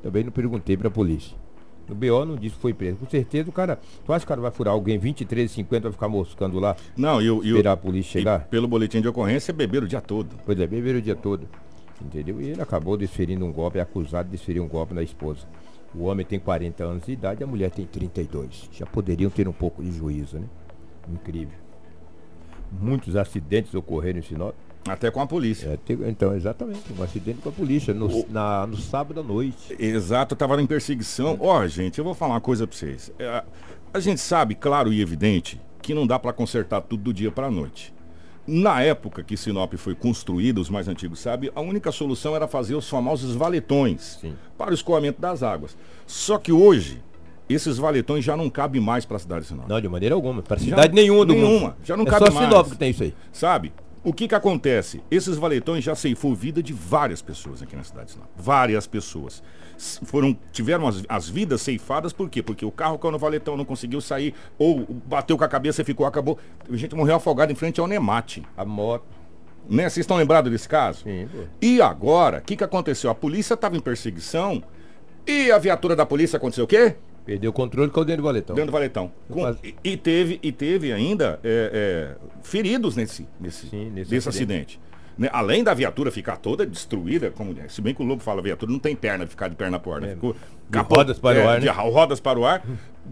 Também 0.01 0.23
não 0.23 0.31
perguntei 0.31 0.77
para 0.77 0.87
a 0.87 0.91
polícia. 0.91 1.35
No 1.87 1.95
BO 1.95 2.25
não 2.25 2.35
disse 2.35 2.55
que 2.55 2.61
foi 2.61 2.73
preso. 2.73 2.97
Com 2.97 3.09
certeza 3.09 3.49
o 3.49 3.53
cara. 3.53 3.79
Tu 4.05 4.11
acha 4.13 4.19
que 4.19 4.25
o 4.25 4.29
cara 4.29 4.41
vai 4.41 4.51
furar 4.51 4.73
alguém 4.73 4.97
23, 4.97 5.49
50 5.49 5.83
vai 5.83 5.91
ficar 5.93 6.09
moscando 6.09 6.59
lá, 6.59 6.75
Não, 6.97 7.21
e 7.21 7.29
o. 7.31 7.41
esperar 7.43 7.71
a 7.73 7.77
polícia 7.77 8.09
e 8.17 8.21
chegar? 8.21 8.45
pelo 8.47 8.67
boletim 8.67 8.99
de 9.01 9.07
ocorrência, 9.07 9.53
beberam 9.53 9.85
o 9.85 9.89
dia 9.89 10.01
todo. 10.01 10.35
Pois 10.45 10.59
é, 10.59 10.67
beberam 10.67 10.99
o 10.99 11.01
dia 11.01 11.15
todo. 11.15 11.47
Entendeu? 12.01 12.41
E 12.41 12.49
ele 12.49 12.61
acabou 12.61 12.95
desferindo 12.97 13.45
um 13.45 13.51
golpe, 13.51 13.79
é 13.79 13.81
acusado 13.81 14.25
de 14.29 14.35
desferir 14.37 14.59
um 14.59 14.67
golpe 14.67 14.93
na 14.93 15.01
esposa. 15.01 15.47
O 15.95 16.03
homem 16.03 16.25
tem 16.25 16.37
40 16.39 16.83
anos 16.83 17.05
de 17.05 17.13
idade, 17.13 17.43
a 17.43 17.47
mulher 17.47 17.71
tem 17.71 17.85
32. 17.85 18.69
Já 18.73 18.85
poderiam 18.85 19.31
ter 19.31 19.47
um 19.47 19.53
pouco 19.53 19.81
de 19.81 19.91
juízo, 19.91 20.37
né? 20.37 20.45
Incrível. 21.09 21.57
Muitos 22.79 23.15
acidentes 23.15 23.73
ocorreram 23.73 24.19
em 24.19 24.21
Sinop. 24.21 24.53
Até 24.89 25.11
com 25.11 25.21
a 25.21 25.27
polícia. 25.27 25.67
É, 25.69 25.77
te- 25.77 25.99
então, 26.07 26.35
exatamente, 26.35 26.81
um 26.97 27.03
acidente 27.03 27.39
com 27.41 27.49
a 27.49 27.51
polícia 27.51 27.93
no, 27.93 28.25
na- 28.29 28.65
no 28.67 28.77
sábado 28.77 29.19
à 29.19 29.23
noite. 29.23 29.75
Exato, 29.79 30.33
eu 30.33 30.37
tava 30.37 30.61
em 30.61 30.65
perseguição. 30.67 31.37
Ó, 31.39 31.65
gente, 31.67 31.97
eu 31.99 32.03
vou 32.05 32.13
falar 32.13 32.35
uma 32.35 32.41
coisa 32.41 32.65
pra 32.67 32.75
vocês. 32.77 33.11
É, 33.19 33.43
a 33.93 33.99
gente 33.99 34.19
sabe, 34.21 34.55
claro 34.55 34.91
e 34.93 35.01
evidente, 35.01 35.59
que 35.81 35.93
não 35.93 36.05
dá 36.07 36.17
pra 36.19 36.33
consertar 36.33 36.81
tudo 36.81 37.03
do 37.03 37.13
dia 37.13 37.31
pra 37.31 37.49
noite. 37.51 37.93
Na 38.45 38.81
época 38.81 39.23
que 39.23 39.35
Sinop 39.35 39.73
foi 39.75 39.93
construída, 39.93 40.61
os 40.61 40.69
mais 40.69 40.87
antigos 40.87 41.19
sabem, 41.19 41.51
a 41.53 41.59
única 41.59 41.91
solução 41.91 42.33
era 42.33 42.47
fazer 42.47 42.75
os 42.75 42.89
famosos 42.89 43.35
valetões 43.35 44.17
Sim. 44.21 44.35
para 44.57 44.71
o 44.71 44.73
escoamento 44.73 45.19
das 45.19 45.43
águas. 45.43 45.77
Só 46.05 46.37
que 46.37 46.53
hoje, 46.53 47.03
esses 47.49 47.77
valetões 47.77 48.23
já 48.23 48.37
não 48.37 48.49
cabem 48.49 48.81
mais 48.81 49.03
para 49.05 49.17
a 49.17 49.19
cidade 49.19 49.41
de 49.41 49.47
Sinop. 49.47 49.67
Não, 49.67 49.81
de 49.81 49.89
maneira 49.89 50.15
alguma. 50.15 50.41
Para 50.41 50.57
cidade 50.59 50.93
nenhuma 50.95 51.25
do 51.25 51.33
nenhuma, 51.33 51.59
mundo. 51.59 51.75
já 51.83 51.97
não 51.97 52.05
é 52.05 52.09
cabe 52.09 52.27
só 52.27 52.31
mais. 52.33 52.47
Sinop 52.49 52.69
que 52.69 52.77
tem 52.77 52.91
isso 52.91 53.03
aí. 53.03 53.13
Sabe? 53.33 53.73
O 54.07 54.13
que 54.13 54.25
que 54.25 54.33
acontece? 54.33 55.03
Esses 55.11 55.35
valetões 55.35 55.83
já 55.83 55.93
ceifou 55.93 56.33
vida 56.33 56.63
de 56.63 56.71
várias 56.71 57.21
pessoas 57.21 57.61
aqui 57.61 57.75
na 57.75 57.83
cidade 57.83 58.05
de 58.05 58.11
Sinop. 58.13 58.29
Várias 58.37 58.87
pessoas. 58.87 59.43
Foram, 59.77 60.33
tiveram 60.53 60.87
as, 60.87 61.03
as 61.09 61.27
vidas 61.27 61.61
ceifadas 61.61 62.13
por 62.13 62.29
quê? 62.29 62.41
Porque 62.41 62.65
o 62.65 62.71
carro 62.71 62.97
caiu 62.97 63.11
no 63.11 63.19
valetão, 63.19 63.57
não 63.57 63.65
conseguiu 63.65 63.99
sair, 63.99 64.33
ou 64.57 64.87
bateu 65.05 65.37
com 65.37 65.43
a 65.43 65.47
cabeça 65.49 65.81
e 65.81 65.83
ficou, 65.83 66.05
acabou. 66.05 66.39
A 66.71 66.77
gente 66.77 66.95
morreu 66.95 67.15
afogado 67.15 67.51
em 67.51 67.55
frente 67.55 67.81
ao 67.81 67.85
Nemate. 67.85 68.43
A 68.55 68.63
moto. 68.63 69.03
Né? 69.69 69.89
Vocês 69.89 70.05
estão 70.05 70.15
lembrados 70.15 70.49
desse 70.49 70.69
caso? 70.69 71.03
Sim, 71.03 71.27
pô. 71.29 71.39
E 71.61 71.81
agora, 71.81 72.37
o 72.37 72.41
que 72.41 72.55
que 72.55 72.63
aconteceu? 72.63 73.09
A 73.09 73.15
polícia 73.15 73.55
estava 73.55 73.75
em 73.75 73.81
perseguição 73.81 74.63
e 75.27 75.51
a 75.51 75.57
viatura 75.57 75.97
da 75.97 76.05
polícia 76.05 76.37
aconteceu 76.37 76.63
o 76.63 76.67
quê? 76.67 76.95
Perdeu 77.27 77.51
o 77.51 77.53
controle 77.53 77.91
com 77.91 77.99
o 77.99 78.05
dentro 78.05 78.21
do 78.23 78.25
valetão. 78.25 78.55
Dentro 78.55 78.71
do 78.71 78.73
valetão. 78.73 79.11
Com- 79.29 79.41
Quase. 79.41 79.59
e, 79.63 79.75
e 79.91 79.97
teve, 79.97 80.39
e 80.41 80.51
teve 80.51 80.91
ainda 80.93 81.39
é, 81.43 82.15
é, 82.15 82.27
feridos 82.41 82.95
nesse, 82.95 83.27
nesse, 83.39 83.67
Sim, 83.67 83.89
nesse 83.91 84.15
acidente. 84.15 84.29
acidente. 84.29 84.79
Né? 85.17 85.29
Além 85.33 85.63
da 85.63 85.73
viatura 85.73 86.09
ficar 86.11 86.37
toda 86.37 86.65
destruída, 86.65 87.29
como, 87.31 87.53
se 87.67 87.81
bem 87.81 87.93
que 87.93 88.01
o 88.01 88.05
Lobo 88.05 88.23
fala, 88.23 88.39
a 88.39 88.43
viatura 88.43 88.71
não 88.71 88.79
tem 88.79 88.95
perna, 88.95 89.27
ficar 89.27 89.47
de 89.49 89.55
perna 89.55 89.77
por 89.79 89.99
né? 89.99 90.09
É, 90.11 90.13
Ficou 90.15 90.35
de 90.69 90.77
rodas 90.79 91.19
para 91.19 91.43
o 91.43 91.49
ar, 91.49 91.59
de 91.59 91.65
né? 91.65 91.71
rodas 91.71 92.19
para 92.19 92.39
o 92.39 92.45
ar. 92.45 92.63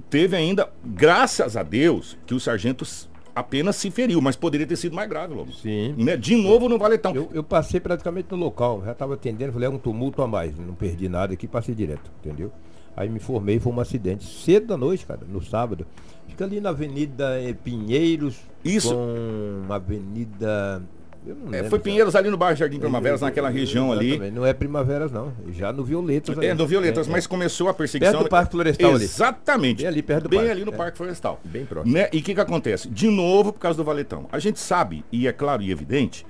Teve 0.10 0.36
ainda, 0.36 0.70
graças 0.84 1.58
a 1.58 1.64
Deus, 1.64 2.18
que 2.26 2.34
o 2.34 2.40
sargento 2.40 2.84
s- 2.84 3.08
apenas 3.36 3.76
se 3.76 3.90
feriu, 3.92 4.22
mas 4.22 4.36
poderia 4.36 4.66
ter 4.68 4.76
sido 4.76 4.96
mais 4.96 5.10
grave, 5.10 5.34
Lobo. 5.34 5.52
Sim. 5.52 5.94
Né? 5.98 6.16
De 6.16 6.36
novo 6.36 6.70
no 6.70 6.78
valetão. 6.78 7.14
Eu, 7.16 7.30
eu 7.34 7.44
passei 7.44 7.80
praticamente 7.80 8.28
no 8.32 8.38
local, 8.38 8.82
já 8.86 8.92
estava 8.92 9.16
atendendo, 9.16 9.52
falei, 9.52 9.68
é 9.68 9.72
um 9.72 9.78
tumulto 9.78 10.22
a 10.22 10.28
mais. 10.28 10.58
Não 10.58 10.74
perdi 10.76 11.10
nada 11.10 11.34
aqui, 11.34 11.48
passei 11.48 11.74
direto, 11.76 12.10
entendeu? 12.24 12.52
Aí 12.98 13.10
me 13.10 13.20
formei, 13.20 13.60
foi 13.60 13.74
um 13.74 13.80
acidente 13.80 14.24
cedo 14.24 14.68
da 14.68 14.78
noite, 14.78 15.06
cara, 15.06 15.22
no 15.28 15.44
sábado. 15.44 15.86
Fica 16.28 16.46
ali 16.46 16.60
na 16.62 16.70
Avenida 16.70 17.42
eh, 17.42 17.54
Pinheiros, 17.54 18.38
Isso. 18.64 18.94
com 18.94 19.74
Avenida... 19.74 20.82
eu 21.26 21.38
É, 21.54 21.64
foi 21.70 21.80
já. 21.80 21.84
Pinheiros 21.84 22.16
ali 22.16 22.30
no 22.30 22.38
bairro 22.38 22.58
Jardim 22.58 22.80
Primaveras, 22.80 23.22
naquela 23.22 23.50
região 23.50 23.92
ali. 23.92 24.32
Não 24.32 24.46
é 24.46 24.54
Primaveras, 24.54 25.12
não. 25.12 25.34
Já 25.52 25.72
no 25.74 25.84
Violetas. 25.84 26.38
É, 26.38 26.52
ali. 26.52 26.60
no 26.60 26.68
Violetas, 26.68 27.08
É, 27.08 27.12
mas 27.12 27.26
é. 27.26 27.28
começou 27.28 27.68
a 27.70 27.74
perseguição. 27.74 28.14
Perto 28.14 28.24
do 28.26 28.30
Parque 28.30 28.52
Florestal 28.52 28.96
ali. 28.96 29.04
Exatamente. 29.04 29.78
Bem 29.80 29.88
ali 29.88 30.02
perto 30.02 30.24
do 30.24 30.30
Bem 30.30 30.40
parque. 30.40 30.52
ali 30.52 30.66
no 30.66 30.74
É. 30.74 30.76
Parque 30.78 30.98
Florestal. 30.98 31.40
Bem 31.44 31.66
próximo. 31.66 31.94
Né? 31.94 32.10
E 32.12 32.20
o 32.20 32.24
que, 32.24 32.34
que 32.34 32.42
acontece? 32.42 32.90
De 32.90 33.10
novo, 33.10 33.54
por 33.54 33.60
causa 33.60 33.78
do 33.78 33.84
valetão. 33.84 34.28
A 34.32 34.40
gente 34.40 34.60
sabe, 34.60 35.04
e 35.12 35.28
é 35.28 35.32
claro 35.34 35.62
e 35.62 35.72
evidente, 35.72 36.26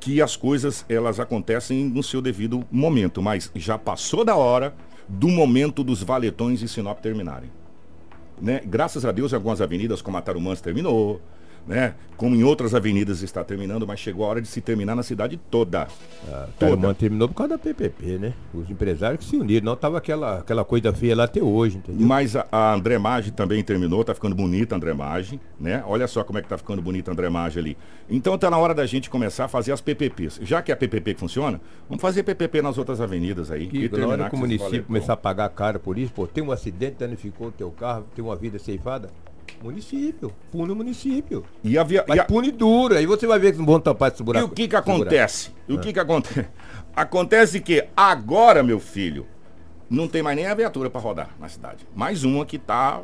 que 0.00 0.20
as 0.20 0.34
coisas 0.36 0.84
elas 0.88 1.20
acontecem 1.20 1.84
no 1.84 2.02
seu 2.02 2.20
devido 2.20 2.64
momento, 2.70 3.22
mas 3.22 3.50
já 3.54 3.78
passou 3.78 4.24
da 4.24 4.34
hora 4.34 4.74
do 5.08 5.28
momento 5.28 5.82
dos 5.82 6.02
valetões 6.02 6.62
em 6.62 6.66
Sinop 6.66 7.00
terminarem. 7.00 7.50
Né? 8.40 8.60
Graças 8.64 9.04
a 9.04 9.12
Deus, 9.12 9.32
algumas 9.32 9.60
avenidas, 9.60 10.02
como 10.02 10.16
a 10.16 10.22
Tarumãs 10.22 10.60
terminou, 10.60 11.20
né? 11.66 11.94
como 12.22 12.36
em 12.36 12.44
outras 12.44 12.72
avenidas 12.72 13.20
está 13.20 13.42
terminando, 13.42 13.84
mas 13.84 13.98
chegou 13.98 14.24
a 14.24 14.28
hora 14.28 14.40
de 14.40 14.46
se 14.46 14.60
terminar 14.60 14.94
na 14.94 15.02
cidade 15.02 15.36
toda. 15.50 15.82
A 15.82 15.86
Toda. 16.26 16.52
Tarumã 16.56 16.94
terminou 16.94 17.26
por 17.26 17.34
causa 17.34 17.54
da 17.54 17.58
PPP, 17.58 18.16
né? 18.16 18.32
Os 18.54 18.70
empresários 18.70 19.24
que 19.24 19.28
se 19.28 19.36
uniram. 19.36 19.66
Não 19.66 19.74
tava 19.74 19.98
aquela, 19.98 20.38
aquela 20.38 20.64
coisa 20.64 20.92
feia 20.92 21.16
lá 21.16 21.24
até 21.24 21.42
hoje, 21.42 21.78
entendeu? 21.78 22.06
Mas 22.06 22.36
a, 22.36 22.46
a 22.52 22.74
André 22.74 22.96
Maggi 22.96 23.32
também 23.32 23.60
terminou, 23.64 24.04
tá 24.04 24.14
ficando 24.14 24.36
bonita 24.36 24.72
a 24.72 24.76
André 24.76 24.94
Maggi, 24.94 25.40
né? 25.58 25.82
Olha 25.84 26.06
só 26.06 26.22
como 26.22 26.38
é 26.38 26.42
que 26.42 26.48
tá 26.48 26.56
ficando 26.56 26.80
bonita 26.80 27.10
a 27.10 27.12
André 27.12 27.28
Maggi 27.28 27.58
ali. 27.58 27.76
Então 28.08 28.38
tá 28.38 28.48
na 28.48 28.56
hora 28.56 28.72
da 28.72 28.86
gente 28.86 29.10
começar 29.10 29.46
a 29.46 29.48
fazer 29.48 29.72
as 29.72 29.80
PPPs. 29.80 30.38
Já 30.44 30.62
que 30.62 30.70
é 30.70 30.74
a 30.74 30.76
PPP 30.76 31.14
que 31.14 31.20
funciona, 31.20 31.60
vamos 31.88 32.00
fazer 32.00 32.22
PPP 32.22 32.62
nas 32.62 32.78
outras 32.78 33.00
avenidas 33.00 33.50
aí. 33.50 33.66
Que, 33.66 33.82
na 33.82 33.88
terminar 33.88 34.12
hora 34.12 34.30
que 34.30 34.36
o 34.36 34.38
município 34.38 34.84
começar 34.84 35.14
a 35.14 35.16
pagar 35.16 35.48
caro 35.48 35.80
por 35.80 35.98
isso, 35.98 36.12
pô, 36.12 36.24
tem 36.28 36.44
um 36.44 36.52
acidente, 36.52 36.98
danificou 37.00 37.48
o 37.48 37.52
teu 37.52 37.72
carro, 37.72 38.06
tem 38.14 38.24
uma 38.24 38.36
vida 38.36 38.60
ceifada. 38.60 39.10
Município, 39.62 40.32
pune 40.50 40.72
o 40.72 40.76
município. 40.76 41.44
E, 41.64 41.76
a 41.76 41.82
via- 41.84 42.04
Mas 42.08 42.16
e 42.16 42.20
a- 42.20 42.24
pune 42.24 42.50
duro, 42.50 42.94
aí 42.96 43.06
você 43.06 43.26
vai 43.26 43.38
ver 43.38 43.52
que 43.52 43.58
não 43.58 43.66
vão 43.66 43.80
tampar 43.80 44.12
esse 44.12 44.22
e 44.22 44.24
buraco. 44.24 44.46
o 44.46 44.50
que 44.50 44.68
que 44.68 44.76
acontece? 44.76 45.50
E 45.68 45.72
o 45.74 45.78
que 45.80 45.92
que 45.92 45.98
acontece? 46.00 46.46
Acontece 46.94 47.58
que 47.60 47.86
agora, 47.96 48.62
meu 48.62 48.78
filho, 48.78 49.26
não 49.88 50.06
tem 50.06 50.22
mais 50.22 50.36
nem 50.36 50.46
a 50.46 50.54
viatura 50.54 50.90
para 50.90 51.00
rodar 51.00 51.30
na 51.40 51.48
cidade. 51.48 51.86
Mais 51.96 52.22
uma 52.22 52.44
que 52.44 52.58
tá 52.58 53.00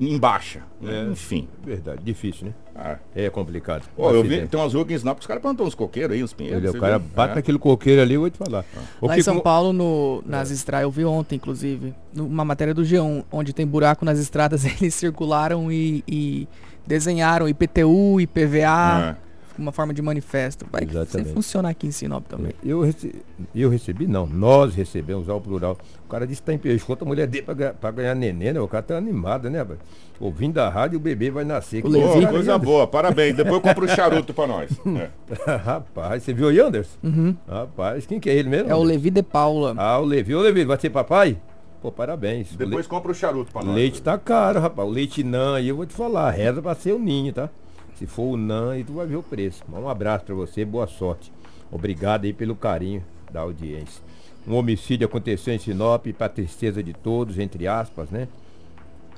em 0.00 0.18
baixa. 0.18 0.60
né? 0.80 1.06
É. 1.08 1.10
Enfim. 1.12 1.48
Verdade, 1.64 2.00
difícil, 2.02 2.46
né? 2.48 2.54
Ah. 2.76 2.96
É 3.14 3.30
complicado. 3.30 3.84
Um 3.96 4.10
eu 4.10 4.22
vi, 4.24 4.46
tem 4.46 4.58
umas 4.60 4.72
ruas 4.74 4.84
aqui 4.84 4.94
em 4.94 4.98
Sinop 4.98 5.16
que 5.16 5.20
os 5.22 5.26
caras 5.26 5.40
plantam 5.42 5.64
uns 5.66 5.74
coqueiros 5.74 6.16
aí, 6.16 6.24
uns 6.24 6.32
pinheiros. 6.32 6.62
Olha, 6.68 6.76
o 6.76 6.80
cara 6.80 6.98
viu? 6.98 7.08
bate 7.14 7.32
É. 7.32 7.34
naquele 7.36 7.58
coqueiro 7.58 8.02
ali, 8.02 8.14
eu 8.14 8.20
vou 8.22 8.30
te 8.30 8.38
falar. 8.38 8.64
O 9.00 9.06
Lá 9.06 9.14
que 9.14 9.20
em 9.20 9.22
São 9.22 9.36
com- 9.36 9.42
Paulo, 9.42 9.72
no, 9.72 10.22
nas 10.26 10.50
estradas, 10.50 10.82
eu 10.84 10.90
vi 10.90 11.04
ontem, 11.04 11.36
inclusive, 11.36 11.94
numa 12.12 12.44
matéria 12.44 12.74
do 12.74 12.82
G1, 12.82 13.24
onde 13.30 13.52
tem 13.52 13.64
buraco 13.66 14.04
nas 14.04 14.18
estradas, 14.18 14.64
eles 14.80 14.94
circularam 14.94 15.70
e, 15.70 16.02
e 16.08 16.48
desenharam 16.86 17.48
IPTU, 17.48 18.20
IPVA, 18.20 19.16
uma 19.58 19.72
forma 19.72 19.92
de 19.94 20.02
manifesto. 20.02 20.66
Vai 20.70 20.84
Exatamente. 20.84 21.32
funcionar 21.32 21.68
aqui 21.70 21.86
em 21.86 21.90
Sinop 21.90 22.26
também. 22.26 22.52
Eu, 22.62 22.82
rece... 22.82 23.14
eu 23.54 23.68
recebi, 23.70 24.06
não, 24.06 24.26
nós 24.26 24.74
recebemos 24.74 25.28
ao 25.28 25.40
plural. 25.40 25.76
O 26.04 26.08
cara 26.08 26.26
disse 26.26 26.40
que 26.40 26.46
tá 26.46 26.52
em 26.52 26.58
pescoço, 26.58 27.02
a 27.02 27.06
mulher 27.06 27.26
dele 27.26 27.44
pra, 27.80 27.90
ganhar- 27.90 28.14
neném, 28.14 28.52
né? 28.52 28.60
O 28.60 28.68
cara 28.68 28.82
tá 28.82 28.96
animado, 28.96 29.48
né, 29.50 29.58
rapaz? 29.58 29.78
Ouvindo 30.20 30.58
a 30.58 30.68
rádio, 30.68 30.98
o 30.98 31.00
bebê 31.00 31.30
vai 31.30 31.44
nascer. 31.44 31.84
O 31.84 31.90
Pô, 31.90 32.26
coisa 32.28 32.56
boa, 32.56 32.86
parabéns. 32.86 33.34
Depois 33.36 33.54
eu 33.56 33.60
compro 33.60 33.84
o 33.84 33.88
charuto 33.94 34.32
pra 34.32 34.46
nós. 34.46 34.70
É. 34.96 35.10
Rapaz, 35.56 36.22
você 36.22 36.32
viu 36.32 36.46
o 36.46 36.52
Yanders? 36.52 36.88
Uhum. 37.02 37.34
Rapaz, 37.48 38.06
quem 38.06 38.20
que 38.20 38.30
é 38.30 38.34
ele 38.34 38.48
mesmo? 38.48 38.70
É 38.70 38.74
o 38.74 38.82
Levi 38.82 39.10
de 39.10 39.22
Paula. 39.22 39.74
Ah, 39.76 39.98
o 39.98 40.04
Levi. 40.04 40.34
Ô, 40.34 40.40
Levi, 40.40 40.64
vai 40.64 40.78
ser 40.78 40.90
papai? 40.90 41.36
Pô, 41.82 41.90
parabéns. 41.92 42.52
O 42.52 42.56
Depois 42.56 42.86
compra 42.86 43.10
o 43.10 43.14
charuto 43.14 43.52
pra 43.52 43.60
le... 43.60 43.66
nós. 43.66 43.76
leite 43.76 44.00
tá 44.00 44.16
caro, 44.16 44.60
rapaz. 44.60 44.88
O 44.88 44.90
leite 44.90 45.22
não, 45.24 45.54
aí 45.54 45.68
eu 45.68 45.76
vou 45.76 45.84
te 45.84 45.92
falar, 45.92 46.30
reza 46.30 46.62
pra 46.62 46.74
ser 46.74 46.92
o 46.92 46.98
ninho, 46.98 47.32
tá? 47.32 47.50
Se 47.96 48.06
for 48.06 48.36
o 48.36 48.70
aí 48.70 48.82
tu 48.82 48.94
vai 48.94 49.06
ver 49.06 49.16
o 49.16 49.22
preço. 49.22 49.62
Um 49.72 49.88
abraço 49.88 50.24
pra 50.24 50.34
você, 50.34 50.64
boa 50.64 50.86
sorte. 50.86 51.32
Obrigado 51.70 52.24
aí 52.24 52.32
pelo 52.32 52.56
carinho 52.56 53.04
da 53.30 53.40
audiência. 53.40 54.02
Um 54.46 54.54
homicídio 54.56 55.06
aconteceu 55.06 55.54
em 55.54 55.58
Sinop, 55.58 56.06
pra 56.08 56.28
tristeza 56.28 56.82
de 56.82 56.92
todos, 56.92 57.38
entre 57.38 57.66
aspas, 57.66 58.10
né? 58.10 58.28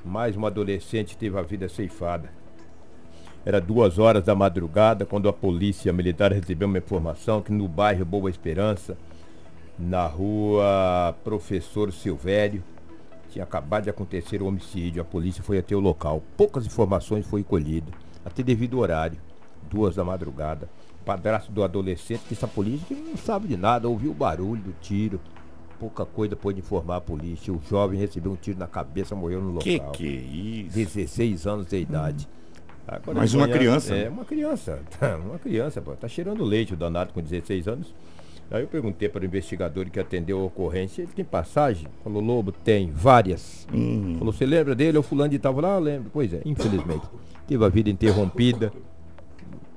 Mais 0.05 0.37
uma 0.37 0.47
adolescente 0.47 1.17
teve 1.17 1.37
a 1.37 1.41
vida 1.41 1.67
ceifada. 1.67 2.29
Era 3.43 3.59
duas 3.59 3.97
horas 3.97 4.23
da 4.23 4.35
madrugada 4.35 5.05
quando 5.05 5.27
a 5.27 5.33
polícia 5.33 5.91
militar 5.91 6.31
recebeu 6.31 6.67
uma 6.67 6.77
informação 6.77 7.41
que 7.41 7.51
no 7.51 7.67
bairro 7.67 8.05
Boa 8.05 8.29
Esperança, 8.29 8.97
na 9.77 10.05
rua 10.05 11.15
Professor 11.23 11.91
Silvério, 11.91 12.63
tinha 13.29 13.43
acabado 13.43 13.83
de 13.83 13.89
acontecer 13.89 14.41
um 14.41 14.47
homicídio. 14.47 15.01
A 15.01 15.05
polícia 15.05 15.43
foi 15.43 15.57
até 15.57 15.75
o 15.75 15.79
local. 15.79 16.21
Poucas 16.35 16.65
informações 16.65 17.25
foi 17.25 17.43
colhida, 17.43 17.91
até 18.27 18.43
devido 18.43 18.75
ao 18.77 18.83
horário, 18.83 19.17
duas 19.69 19.95
da 19.95 20.03
madrugada. 20.03 20.69
Padrasto 21.05 21.51
do 21.51 21.63
adolescente 21.63 22.23
disse 22.29 22.43
à 22.43 22.47
polícia 22.47 22.85
que 22.85 22.93
não 22.93 23.15
sabe 23.17 23.47
de 23.47 23.55
nada, 23.57 23.87
ouviu 23.87 24.11
o 24.11 24.13
barulho 24.13 24.61
do 24.61 24.73
tiro. 24.81 25.19
Pouca 25.79 26.05
coisa 26.05 26.35
pôde 26.35 26.59
informar 26.59 26.97
a 26.97 27.01
polícia. 27.01 27.53
O 27.53 27.61
jovem 27.69 27.99
recebeu 27.99 28.31
um 28.31 28.35
tiro 28.35 28.57
na 28.59 28.67
cabeça, 28.67 29.15
morreu 29.15 29.39
no 29.41 29.47
local. 29.51 29.61
Que 29.63 29.79
que 29.79 30.05
é 30.07 30.09
isso? 30.65 30.75
16 30.75 31.47
anos 31.47 31.67
de 31.67 31.77
idade. 31.77 32.27
Agora 32.87 33.19
Mas 33.19 33.31
de 33.31 33.37
uma 33.37 33.45
manhã- 33.47 33.57
criança, 33.57 33.95
É, 33.95 34.03
né? 34.05 34.09
uma 34.09 34.25
criança. 34.25 34.79
uma 35.23 35.37
criança, 35.39 35.81
pô. 35.81 35.91
Tá 35.95 36.07
cheirando 36.07 36.43
leite 36.43 36.73
o 36.73 36.77
danado 36.77 37.13
com 37.13 37.21
16 37.21 37.67
anos. 37.67 37.93
Aí 38.49 38.61
eu 38.61 38.67
perguntei 38.67 39.09
para 39.09 39.23
o 39.23 39.25
investigador 39.25 39.89
que 39.89 39.99
atendeu 39.99 40.39
a 40.39 40.45
ocorrência, 40.45 41.01
ele 41.01 41.11
tem 41.13 41.25
passagem? 41.25 41.87
Falou, 42.03 42.21
Lobo, 42.21 42.51
tem, 42.51 42.91
várias. 42.91 43.67
Hum. 43.73 44.15
Falou, 44.17 44.31
você 44.31 44.45
lembra 44.45 44.73
dele? 44.73 44.97
O 44.97 45.03
fulano 45.03 45.29
de 45.29 45.39
tal? 45.39 45.53
Falou, 45.53 45.71
ah, 45.71 45.79
lembro. 45.79 46.09
Pois 46.13 46.33
é, 46.33 46.41
infelizmente. 46.45 47.05
Teve 47.45 47.63
a 47.63 47.69
vida 47.69 47.89
interrompida 47.89 48.71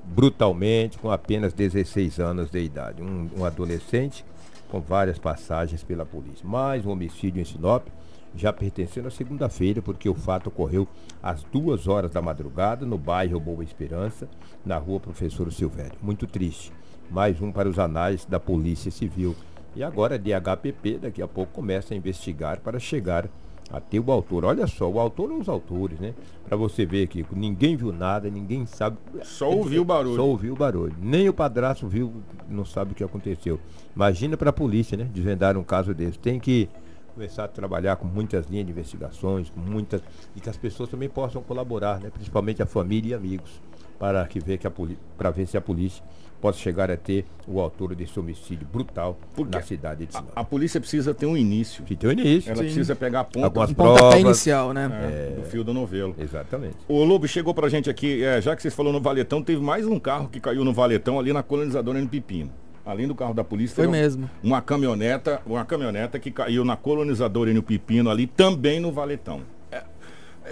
brutalmente 0.05 0.99
com 0.99 1.11
apenas 1.11 1.53
16 1.53 2.19
anos 2.19 2.50
de 2.50 2.61
idade. 2.61 3.03
Um, 3.03 3.29
um 3.39 3.45
adolescente 3.45 4.25
com 4.71 4.81
várias 4.81 5.19
passagens 5.19 5.83
pela 5.83 6.07
polícia. 6.07 6.47
Mais 6.47 6.85
um 6.87 6.91
homicídio 6.91 7.41
em 7.41 7.45
Sinop, 7.45 7.87
já 8.35 8.53
pertencendo 8.53 9.09
à 9.09 9.11
segunda-feira, 9.11 9.83
porque 9.83 10.09
o 10.09 10.15
fato 10.15 10.49
ocorreu 10.49 10.87
às 11.23 11.43
duas 11.45 11.89
horas 11.89 12.12
da 12.12 12.23
madrugada 12.23 12.87
no 12.87 12.97
bairro 12.97 13.41
Boa 13.41 13.65
Esperança, 13.65 14.29
na 14.65 14.79
rua 14.79 15.00
Professor 15.00 15.53
Silvério. 15.53 15.99
Muito 16.00 16.27
triste. 16.27 16.73
Mais 17.11 17.40
um 17.43 17.50
para 17.50 17.69
os 17.69 17.79
anais 17.79 18.25
da 18.25 18.38
Polícia 18.38 18.90
Civil. 18.90 19.35
E 19.75 19.83
agora 19.83 20.14
a 20.14 20.19
DHPP 20.19 20.99
daqui 20.99 21.21
a 21.21 21.29
pouco 21.29 21.52
começa 21.52 21.93
a 21.93 21.97
investigar 21.97 22.61
para 22.61 22.79
chegar 22.79 23.29
até 23.71 23.99
o 23.99 24.11
autor. 24.11 24.45
Olha 24.45 24.67
só, 24.67 24.88
o 24.88 24.99
autor 24.99 25.31
ou 25.31 25.38
os 25.38 25.49
autores, 25.49 25.99
né? 25.99 26.14
Para 26.45 26.57
você 26.57 26.85
ver 26.85 27.07
que 27.07 27.25
ninguém 27.33 27.76
viu 27.76 27.93
nada, 27.93 28.29
ninguém 28.29 28.67
sabe. 28.67 28.97
Só 29.23 29.50
ouviu 29.50 29.83
o 29.83 29.85
barulho. 29.85 30.17
Só 30.17 30.26
ouviu 30.26 30.52
o 30.55 30.57
barulho. 30.57 30.95
Nem 31.00 31.29
o 31.29 31.35
padrasto 31.35 31.87
viu, 31.87 32.12
não 32.49 32.64
sabe 32.64 32.93
o 32.93 32.95
que 32.95 33.05
aconteceu. 33.05 33.61
Imagina 33.95 34.37
para 34.37 34.50
a 34.50 34.52
polícia, 34.52 34.97
né? 34.97 35.09
Desvendar 35.12 35.57
um 35.57 35.64
caso 35.64 35.95
desse. 35.95 36.19
Tem 36.19 36.38
que 36.38 36.69
começar 37.14 37.45
a 37.45 37.49
trabalhar 37.49 37.97
com 37.97 38.07
muitas 38.07 38.47
linhas 38.47 38.67
de 38.67 38.73
investigações, 38.73 39.50
com 39.50 39.61
muitas 39.61 40.00
e 40.35 40.40
que 40.40 40.49
as 40.49 40.57
pessoas 40.57 40.88
também 40.88 41.09
possam 41.09 41.43
colaborar, 41.43 42.00
né? 42.00 42.11
Principalmente 42.11 42.62
a 42.62 42.67
família 42.67 43.11
e 43.11 43.14
amigos, 43.14 43.61
para 44.00 44.26
que 44.26 44.40
ver 44.40 44.57
que 44.59 44.66
a 44.66 44.73
para 45.16 45.30
ver 45.30 45.47
se 45.47 45.57
a 45.59 45.61
polícia 45.61 46.02
possa 46.40 46.59
chegar 46.59 46.90
a 46.90 46.97
ter 46.97 47.26
o 47.47 47.61
autor 47.61 47.95
desse 47.95 48.19
homicídio 48.19 48.66
brutal 48.73 49.19
Porque 49.37 49.59
na 49.59 49.62
cidade 49.62 50.07
de 50.07 50.12
Sinop. 50.14 50.30
A, 50.35 50.40
a 50.40 50.45
polícia 50.45 50.80
precisa 50.80 51.12
ter 51.12 51.26
um 51.26 51.37
início. 51.37 51.85
Que 51.85 51.95
tem 51.95 52.09
o 52.09 52.12
início. 52.14 52.49
Ela 52.49 52.57
sim. 52.57 52.64
precisa 52.64 52.97
pegar 52.97 53.21
a 53.21 53.25
ponta 53.25 53.45
Algumas 53.47 53.71
Um 53.71 53.75
provas. 53.75 54.19
inicial, 54.21 54.73
né? 54.73 54.90
é, 54.90 55.35
do 55.38 55.42
fio 55.42 55.62
do 55.62 55.75
novelo. 55.75 56.14
Exatamente. 56.19 56.76
O 56.88 57.04
Lobo 57.04 57.28
chegou 57.28 57.52
pra 57.52 57.69
gente 57.69 57.90
aqui, 57.90 58.25
é, 58.25 58.40
já 58.40 58.57
que 58.57 58.62
vocês 58.62 58.75
falaram 58.75 58.95
no 58.95 59.02
Valetão, 59.02 59.42
teve 59.42 59.61
mais 59.61 59.87
um 59.87 59.99
carro 60.00 60.28
que 60.30 60.40
caiu 60.40 60.64
no 60.64 60.73
Valetão 60.73 61.19
ali 61.21 61.30
na 61.30 61.42
colonizadora 61.42 62.00
no 62.00 62.09
Pepino. 62.09 62.50
Além 62.87 63.07
do 63.07 63.14
carro 63.14 63.35
da 63.35 63.45
polícia, 63.45 63.76
Foi 63.76 63.87
um- 63.87 63.90
mesmo. 63.90 64.30
Uma 64.42 64.62
caminhoneta, 64.62 65.42
uma 65.45 65.62
caminhoneta 65.66 66.19
que 66.19 66.30
caiu 66.30 66.64
na 66.64 66.75
colonizadora 66.75 67.52
no 67.52 67.62
Pepino 67.62 68.09
ali, 68.09 68.26
também 68.26 68.80
no 68.80 68.90
Valetão. 68.90 69.42
É, 69.71 69.83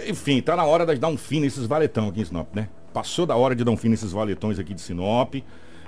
enfim, 0.07 0.39
tá 0.39 0.55
na 0.55 0.65
hora 0.65 0.85
de 0.85 0.99
dar 1.01 1.07
um 1.07 1.17
fim 1.17 1.39
nesses 1.39 1.65
valetão 1.65 2.09
aqui 2.09 2.21
em 2.21 2.25
Sinop, 2.25 2.53
né? 2.55 2.69
Passou 2.99 3.25
da 3.25 3.33
hora 3.33 3.55
de 3.55 3.63
dar 3.63 3.71
um 3.71 3.77
fim 3.77 3.87
nesses 3.87 4.11
valetões 4.11 4.59
aqui 4.59 4.73
de 4.73 4.81
Sinop. 4.81 5.35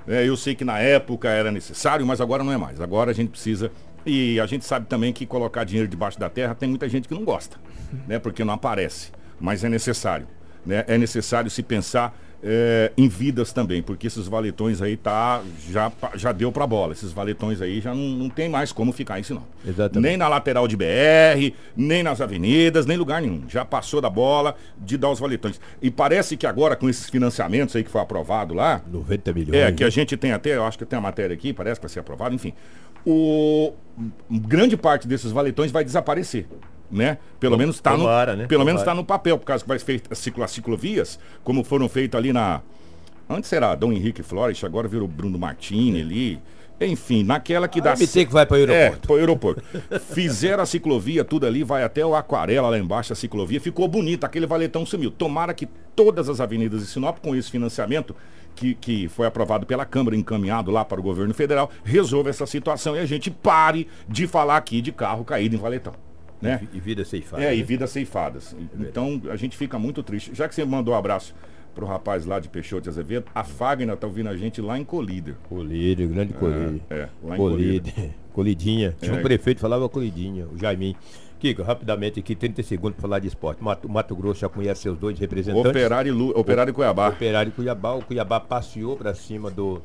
É, 0.08 0.26
eu 0.26 0.38
sei 0.38 0.56
que 0.56 0.64
na 0.64 0.80
época 0.80 1.28
era 1.28 1.52
necessário, 1.52 2.06
mas 2.06 2.22
agora 2.22 2.42
não 2.42 2.54
é 2.54 2.58
mais. 2.58 2.80
Agora 2.80 3.12
a 3.12 3.14
gente 3.14 3.32
precisa. 3.32 3.70
E 4.06 4.40
a 4.40 4.46
gente 4.46 4.64
sabe 4.64 4.86
também 4.86 5.12
que 5.12 5.26
colocar 5.26 5.66
dinheiro 5.66 5.90
debaixo 5.90 6.18
da 6.18 6.30
terra 6.30 6.56
tem 6.56 6.70
muita 6.70 6.88
gente 6.88 7.10
que 7.10 7.14
não 7.14 7.26
gosta, 7.26 7.58
né? 8.08 8.18
Porque 8.18 8.46
não 8.46 8.54
aparece. 8.54 9.12
Mas 9.42 9.62
é 9.62 9.68
necessário. 9.68 10.26
Né? 10.66 10.86
É 10.88 10.98
necessário 10.98 11.52
se 11.52 11.62
pensar 11.62 12.18
é, 12.44 12.92
em 12.98 13.08
vidas 13.08 13.54
também, 13.54 13.82
porque 13.82 14.08
esses 14.08 14.28
valetões 14.28 14.82
aí 14.82 14.98
tá, 14.98 15.42
já, 15.70 15.92
já 16.16 16.32
deu 16.32 16.52
pra 16.52 16.66
bola. 16.66 16.94
Esses 16.94 17.12
valetões 17.12 17.62
aí 17.62 17.80
já 17.80 17.94
não, 17.94 18.04
não 18.04 18.30
tem 18.30 18.50
mais 18.50 18.72
como 18.72 18.92
ficar 18.92 19.20
em 19.20 19.24
Sinop. 19.24 19.44
Exatamente. 19.66 20.10
Nem 20.10 20.18
na 20.18 20.28
lateral 20.28 20.68
de 20.68 20.76
BR, 20.76 21.54
nem 21.76 22.02
nas 22.02 22.20
avenidas, 22.20 22.86
nem 22.86 22.98
lugar 22.98 23.22
nenhum. 23.22 23.44
Já 23.48 23.64
passou 23.64 24.02
da 24.02 24.10
bola 24.10 24.56
de 24.78 24.98
dar 24.98 25.10
os 25.10 25.20
valetões. 25.20 25.60
E 25.82 25.92
parece 25.92 26.36
que 26.36 26.48
agora, 26.48 26.76
com 26.76 26.90
esses 26.90 27.10
financiamentos 27.10 27.76
aí 27.76 27.84
que 27.84 27.92
foi 27.92 28.02
aprovado 28.02 28.54
lá, 28.54 28.82
90 28.92 29.34
milhões. 29.34 29.56
é, 29.56 29.72
que 29.72 29.84
a 29.84 29.88
né? 29.88 29.92
gente 29.92 30.18
tem 30.18 30.32
até, 30.32 30.56
eu 30.56 30.66
acho 30.66 30.78
que 30.78 30.86
tem 30.86 30.98
a 30.98 31.02
matéria 31.02 31.34
aqui, 31.34 31.54
parece 31.54 31.80
que 31.80 31.86
vai 31.86 31.94
ser 31.94 32.00
aprovado, 32.00 32.34
enfim. 32.34 32.54
O 33.06 33.74
grande 34.30 34.78
parte 34.78 35.08
desses 35.08 35.32
valetões 35.32 35.72
vai 35.72 35.84
desaparecer. 35.84 36.48
Né? 36.92 37.18
Pelo 37.40 37.58
menos 37.58 37.76
está 37.78 37.96
no, 37.96 38.06
né? 38.36 38.48
pelo 38.48 38.66
menos 38.66 38.82
Tomara. 38.82 38.92
tá 38.92 38.96
no 38.96 39.06
papel, 39.06 39.38
por 39.38 39.46
causa 39.46 39.64
que 39.64 39.68
vai 39.68 39.80
ser 39.80 40.02
ciclo- 40.14 40.44
as 40.44 40.52
ciclovias, 40.52 41.20
como 41.44 41.64
foram 41.64 41.88
feitas 41.88 42.18
ali 42.20 42.34
na 42.34 42.62
antes 43.30 43.52
era 43.54 43.74
Dom 43.76 43.92
Henrique 43.94 44.22
Flores, 44.22 44.62
agora 44.64 44.88
virou 44.88 45.08
Bruno 45.08 45.40
Martini 45.40 46.02
ali. 46.02 46.40
Enfim, 46.84 47.24
naquela 47.24 47.68
que 47.68 47.80
dá 47.80 47.92
A 47.92 47.96
MT 47.96 48.26
que 48.26 48.34
vai 48.34 48.44
para 48.44 48.58
o 48.58 48.60
é, 48.60 48.64
aeroporto. 48.64 49.08
pro 49.08 49.16
aeroporto. 49.18 49.64
Fizeram 50.14 50.64
a 50.64 50.66
ciclovia, 50.66 51.24
tudo 51.24 51.46
ali, 51.46 51.64
vai 51.64 51.84
até 51.84 52.04
o 52.04 52.16
Aquarela 52.16 52.70
lá 52.70 52.78
embaixo, 52.80 53.14
a 53.14 53.16
ciclovia. 53.16 53.62
Ficou 53.62 53.88
bonita, 53.88 54.26
aquele 54.26 54.48
valetão 54.48 54.84
sumiu. 54.84 55.12
Tomara 55.12 55.54
que 55.54 55.68
todas 55.96 56.28
as 56.28 56.40
avenidas 56.42 56.82
de 56.82 56.88
Sinop, 56.88 57.20
com 57.20 57.36
esse 57.36 57.52
financiamento 57.52 58.16
que, 58.56 58.74
que 58.74 59.08
foi 59.10 59.28
aprovado 59.28 59.64
pela 59.66 59.86
Câmara, 59.86 60.16
encaminhado 60.16 60.72
lá 60.72 60.84
para 60.84 61.00
o 61.00 61.04
governo 61.04 61.36
federal, 61.36 61.70
resolva 61.84 62.32
essa 62.32 62.48
situação 62.48 62.96
e 62.96 63.00
a 63.00 63.06
gente 63.06 63.30
pare 63.30 63.88
de 64.10 64.26
falar 64.26 64.58
aqui 64.58 64.82
de 64.82 64.92
carro 64.92 65.24
caído 65.24 65.56
em 65.56 65.60
valetão. 65.60 65.94
Né? 66.42 66.68
E 66.74 66.80
vida 66.80 67.06
ceifada. 67.06 67.44
É, 67.44 67.56
e 67.56 67.62
vidas 67.62 67.90
ceifadas. 67.92 68.56
Então 68.80 69.22
a 69.30 69.36
gente 69.36 69.56
fica 69.56 69.78
muito 69.78 70.02
triste. 70.02 70.32
Já 70.34 70.48
que 70.48 70.56
você 70.56 70.66
mandou 70.66 70.94
um 70.94 70.98
abraço 70.98 71.36
pro 71.76 71.86
rapaz 71.86 72.26
lá 72.26 72.40
de 72.40 72.50
Peixoto 72.50 72.82
de 72.84 72.90
Azevedo, 72.90 73.26
a 73.34 73.44
Fagner 73.44 73.96
tá 73.96 74.08
ouvindo 74.08 74.28
a 74.30 74.36
gente 74.36 74.60
lá 74.62 74.78
em 74.78 74.84
Colíder. 74.84 75.36
Colírio, 75.48 76.08
grande 76.10 76.34
Colírio. 76.34 76.82
é, 76.90 77.08
lá 77.24 77.36
em 77.36 77.38
Colírio. 77.38 77.94
Colidinha. 78.34 78.96
Tinha 79.00 79.14
É. 79.16 79.20
um 79.20 79.22
prefeito 79.22 79.58
que 79.58 79.62
falava 79.62 79.88
Colidinha, 79.88 80.48
o 80.48 80.58
Jaiminho. 80.58 80.96
Kiko, 81.40 81.64
rapidamente 81.64 82.20
aqui, 82.20 82.36
30 82.36 82.62
segundos 82.62 82.96
para 82.96 83.02
falar 83.02 83.20
de 83.20 83.28
esporte. 83.28 83.64
Mato, 83.64 83.90
Mato 83.90 84.16
Grosso 84.16 84.42
já 84.42 84.48
conhece 84.50 84.82
seus 84.84 84.98
dois 84.98 85.18
representantes. 85.18 85.70
Operário, 85.72 86.10
e 86.10 86.12
Lu, 86.12 86.30
Operário 86.38 86.70
e 86.70 86.74
Cuiabá. 86.74 87.10
Operário 87.10 87.50
e 87.50 87.52
Cuiabá. 87.52 87.94
O 87.96 88.04
Cuiabá 88.06 88.40
passeou 88.40 88.96
para 88.96 89.14
cima 89.16 89.50
do, 89.50 89.82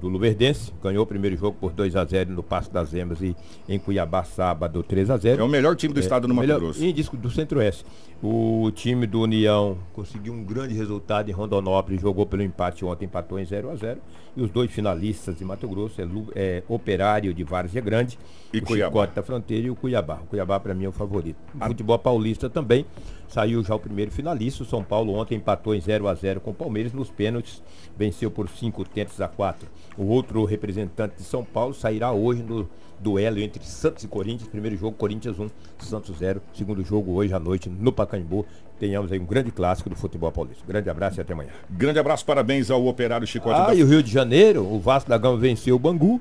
do 0.00 0.08
Luverdense. 0.08 0.72
Ganhou 0.82 1.02
o 1.04 1.06
primeiro 1.06 1.36
jogo 1.36 1.56
por 1.60 1.72
2 1.72 1.94
a 1.96 2.04
0 2.04 2.30
no 2.32 2.42
Passo 2.42 2.72
das 2.72 2.92
Emas 2.94 3.20
e 3.20 3.36
em 3.68 3.78
Cuiabá, 3.78 4.24
sábado, 4.24 4.82
3 4.82 5.10
a 5.10 5.16
0 5.16 5.40
É 5.42 5.44
o 5.44 5.48
melhor 5.48 5.76
time 5.76 5.92
do 5.94 6.00
estado 6.00 6.26
do 6.26 6.34
Mato 6.34 6.40
Melhor- 6.46 6.60
Grosso. 6.60 6.82
E 6.82 6.92
disco 6.92 7.16
do 7.16 7.30
Centro-Oeste. 7.30 7.84
O 8.22 8.70
time 8.74 9.06
do 9.06 9.20
União 9.22 9.78
conseguiu 9.92 10.32
um 10.34 10.44
grande 10.44 10.74
resultado 10.74 11.28
em 11.28 11.32
Rondonópolis, 11.32 12.00
jogou 12.00 12.26
pelo 12.26 12.42
empate 12.42 12.84
ontem, 12.84 13.06
empatou 13.06 13.38
em 13.38 13.44
0 13.44 13.70
a 13.70 13.76
0 13.76 14.00
E 14.36 14.42
os 14.42 14.50
dois 14.50 14.70
finalistas 14.70 15.36
de 15.36 15.44
Mato 15.44 15.66
Grosso 15.68 16.00
é, 16.00 16.06
é 16.34 16.62
Operário 16.68 17.32
de 17.34 17.42
Várzea 17.44 17.80
Grande, 17.80 18.18
E 18.52 18.58
o 18.58 18.62
Cuiabá. 18.62 18.90
Chicote 18.90 19.14
da 19.14 19.22
Fronteira 19.22 19.66
e 19.66 19.70
o 19.70 19.74
Cuiabá. 19.76 20.20
O 20.22 20.26
Cuiabá 20.26 20.60
para 20.60 20.74
mim 20.74 20.84
é 20.84 20.88
o 20.88 20.92
favorito. 20.92 21.36
O 21.60 21.64
futebol 21.66 21.98
paulista 21.98 22.48
também 22.50 22.84
saiu 23.30 23.62
já 23.64 23.74
o 23.74 23.78
primeiro 23.78 24.10
finalista. 24.10 24.62
O 24.62 24.66
São 24.66 24.82
Paulo 24.82 25.14
ontem 25.14 25.36
empatou 25.36 25.74
em 25.74 25.80
0 25.80 26.08
a 26.08 26.14
0 26.14 26.40
com 26.40 26.50
o 26.50 26.54
Palmeiras 26.54 26.92
nos 26.92 27.10
pênaltis, 27.10 27.62
venceu 27.96 28.30
por 28.30 28.48
5 28.48 28.84
tentos 28.84 29.20
a 29.20 29.28
4. 29.28 29.68
O 29.96 30.06
outro 30.06 30.44
representante 30.44 31.16
de 31.16 31.22
São 31.22 31.44
Paulo 31.44 31.72
sairá 31.72 32.12
hoje 32.12 32.42
no 32.42 32.68
duelo 32.98 33.38
entre 33.38 33.64
Santos 33.64 34.04
e 34.04 34.08
Corinthians. 34.08 34.48
Primeiro 34.48 34.76
jogo, 34.76 34.96
Corinthians 34.96 35.38
1, 35.38 35.48
Santos 35.78 36.18
0. 36.18 36.42
Segundo 36.52 36.84
jogo, 36.84 37.12
hoje 37.12 37.32
à 37.32 37.38
noite, 37.38 37.70
no 37.70 37.92
Pacaembu. 37.92 38.44
Tenhamos 38.78 39.12
aí 39.12 39.18
um 39.18 39.26
grande 39.26 39.50
clássico 39.50 39.90
do 39.90 39.96
futebol 39.96 40.32
paulista. 40.32 40.64
Grande 40.66 40.88
abraço 40.88 41.20
e 41.20 41.22
até 41.22 41.32
amanhã. 41.32 41.50
Grande 41.70 41.98
abraço, 41.98 42.24
parabéns 42.24 42.70
ao 42.70 42.84
Operário 42.86 43.26
Chicote 43.26 43.60
Ah, 43.60 43.66
da 43.66 43.74
e 43.74 43.82
o 43.82 43.86
Rio 43.86 44.02
de 44.02 44.10
Janeiro, 44.10 44.64
o 44.64 44.80
Vasco 44.80 45.08
da 45.08 45.18
Gama 45.18 45.36
venceu 45.36 45.76
o 45.76 45.78
Bangu 45.78 46.20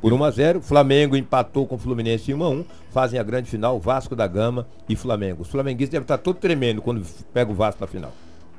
por 0.00 0.12
1 0.12 0.24
a 0.24 0.30
0 0.30 0.60
Flamengo 0.60 1.16
empatou 1.16 1.66
com 1.66 1.74
o 1.74 1.78
Fluminense 1.78 2.30
em 2.30 2.34
1 2.34 2.42
a 2.42 2.48
1 2.50 2.64
Fazem 2.90 3.20
a 3.20 3.22
grande 3.22 3.50
final, 3.50 3.78
Vasco 3.78 4.16
da 4.16 4.26
Gama 4.26 4.66
e 4.88 4.96
Flamengo. 4.96 5.42
Os 5.42 5.48
flamenguistas 5.48 5.92
devem 5.92 6.04
estar 6.04 6.18
todo 6.18 6.36
tremendo 6.36 6.80
quando 6.80 7.04
pega 7.32 7.50
o 7.50 7.54
Vasco 7.54 7.80
na 7.80 7.86
final. 7.86 8.12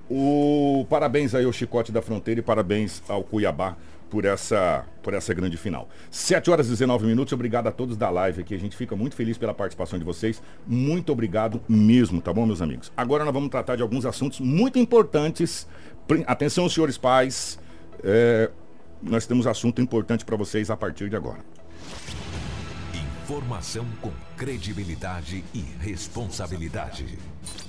O 0.09 0.85
parabéns 0.89 1.35
aí 1.35 1.45
ao 1.45 1.51
Chicote 1.51 1.91
da 1.91 2.01
Fronteira 2.01 2.39
e 2.39 2.43
parabéns 2.43 3.01
ao 3.07 3.23
Cuiabá 3.23 3.75
por 4.09 4.25
essa, 4.25 4.85
por 5.03 5.13
essa 5.13 5.33
grande 5.33 5.55
final. 5.55 5.87
7 6.09 6.49
horas 6.49 6.67
e 6.67 6.71
19 6.71 7.05
minutos, 7.05 7.31
obrigado 7.31 7.67
a 7.67 7.71
todos 7.71 7.95
da 7.95 8.09
live 8.09 8.41
aqui. 8.41 8.55
A 8.55 8.57
gente 8.57 8.75
fica 8.75 8.95
muito 8.95 9.15
feliz 9.15 9.37
pela 9.37 9.53
participação 9.53 9.99
de 9.99 10.05
vocês. 10.05 10.41
Muito 10.65 11.11
obrigado 11.11 11.61
mesmo, 11.69 12.21
tá 12.21 12.33
bom, 12.33 12.45
meus 12.45 12.61
amigos? 12.61 12.91
Agora 12.97 13.23
nós 13.23 13.33
vamos 13.33 13.49
tratar 13.49 13.75
de 13.75 13.81
alguns 13.81 14.05
assuntos 14.05 14.39
muito 14.39 14.79
importantes. 14.79 15.67
Atenção, 16.25 16.67
senhores 16.67 16.97
pais. 16.97 17.59
é, 18.03 18.49
nós 19.01 19.25
temos 19.25 19.47
assunto 19.47 19.81
importante 19.81 20.25
para 20.25 20.35
vocês 20.35 20.69
a 20.69 20.77
partir 20.77 21.09
de 21.09 21.15
agora. 21.15 21.39
Informação 23.23 23.85
com 24.01 24.11
credibilidade 24.35 25.43
e 25.53 25.63
responsabilidade. 25.79 27.17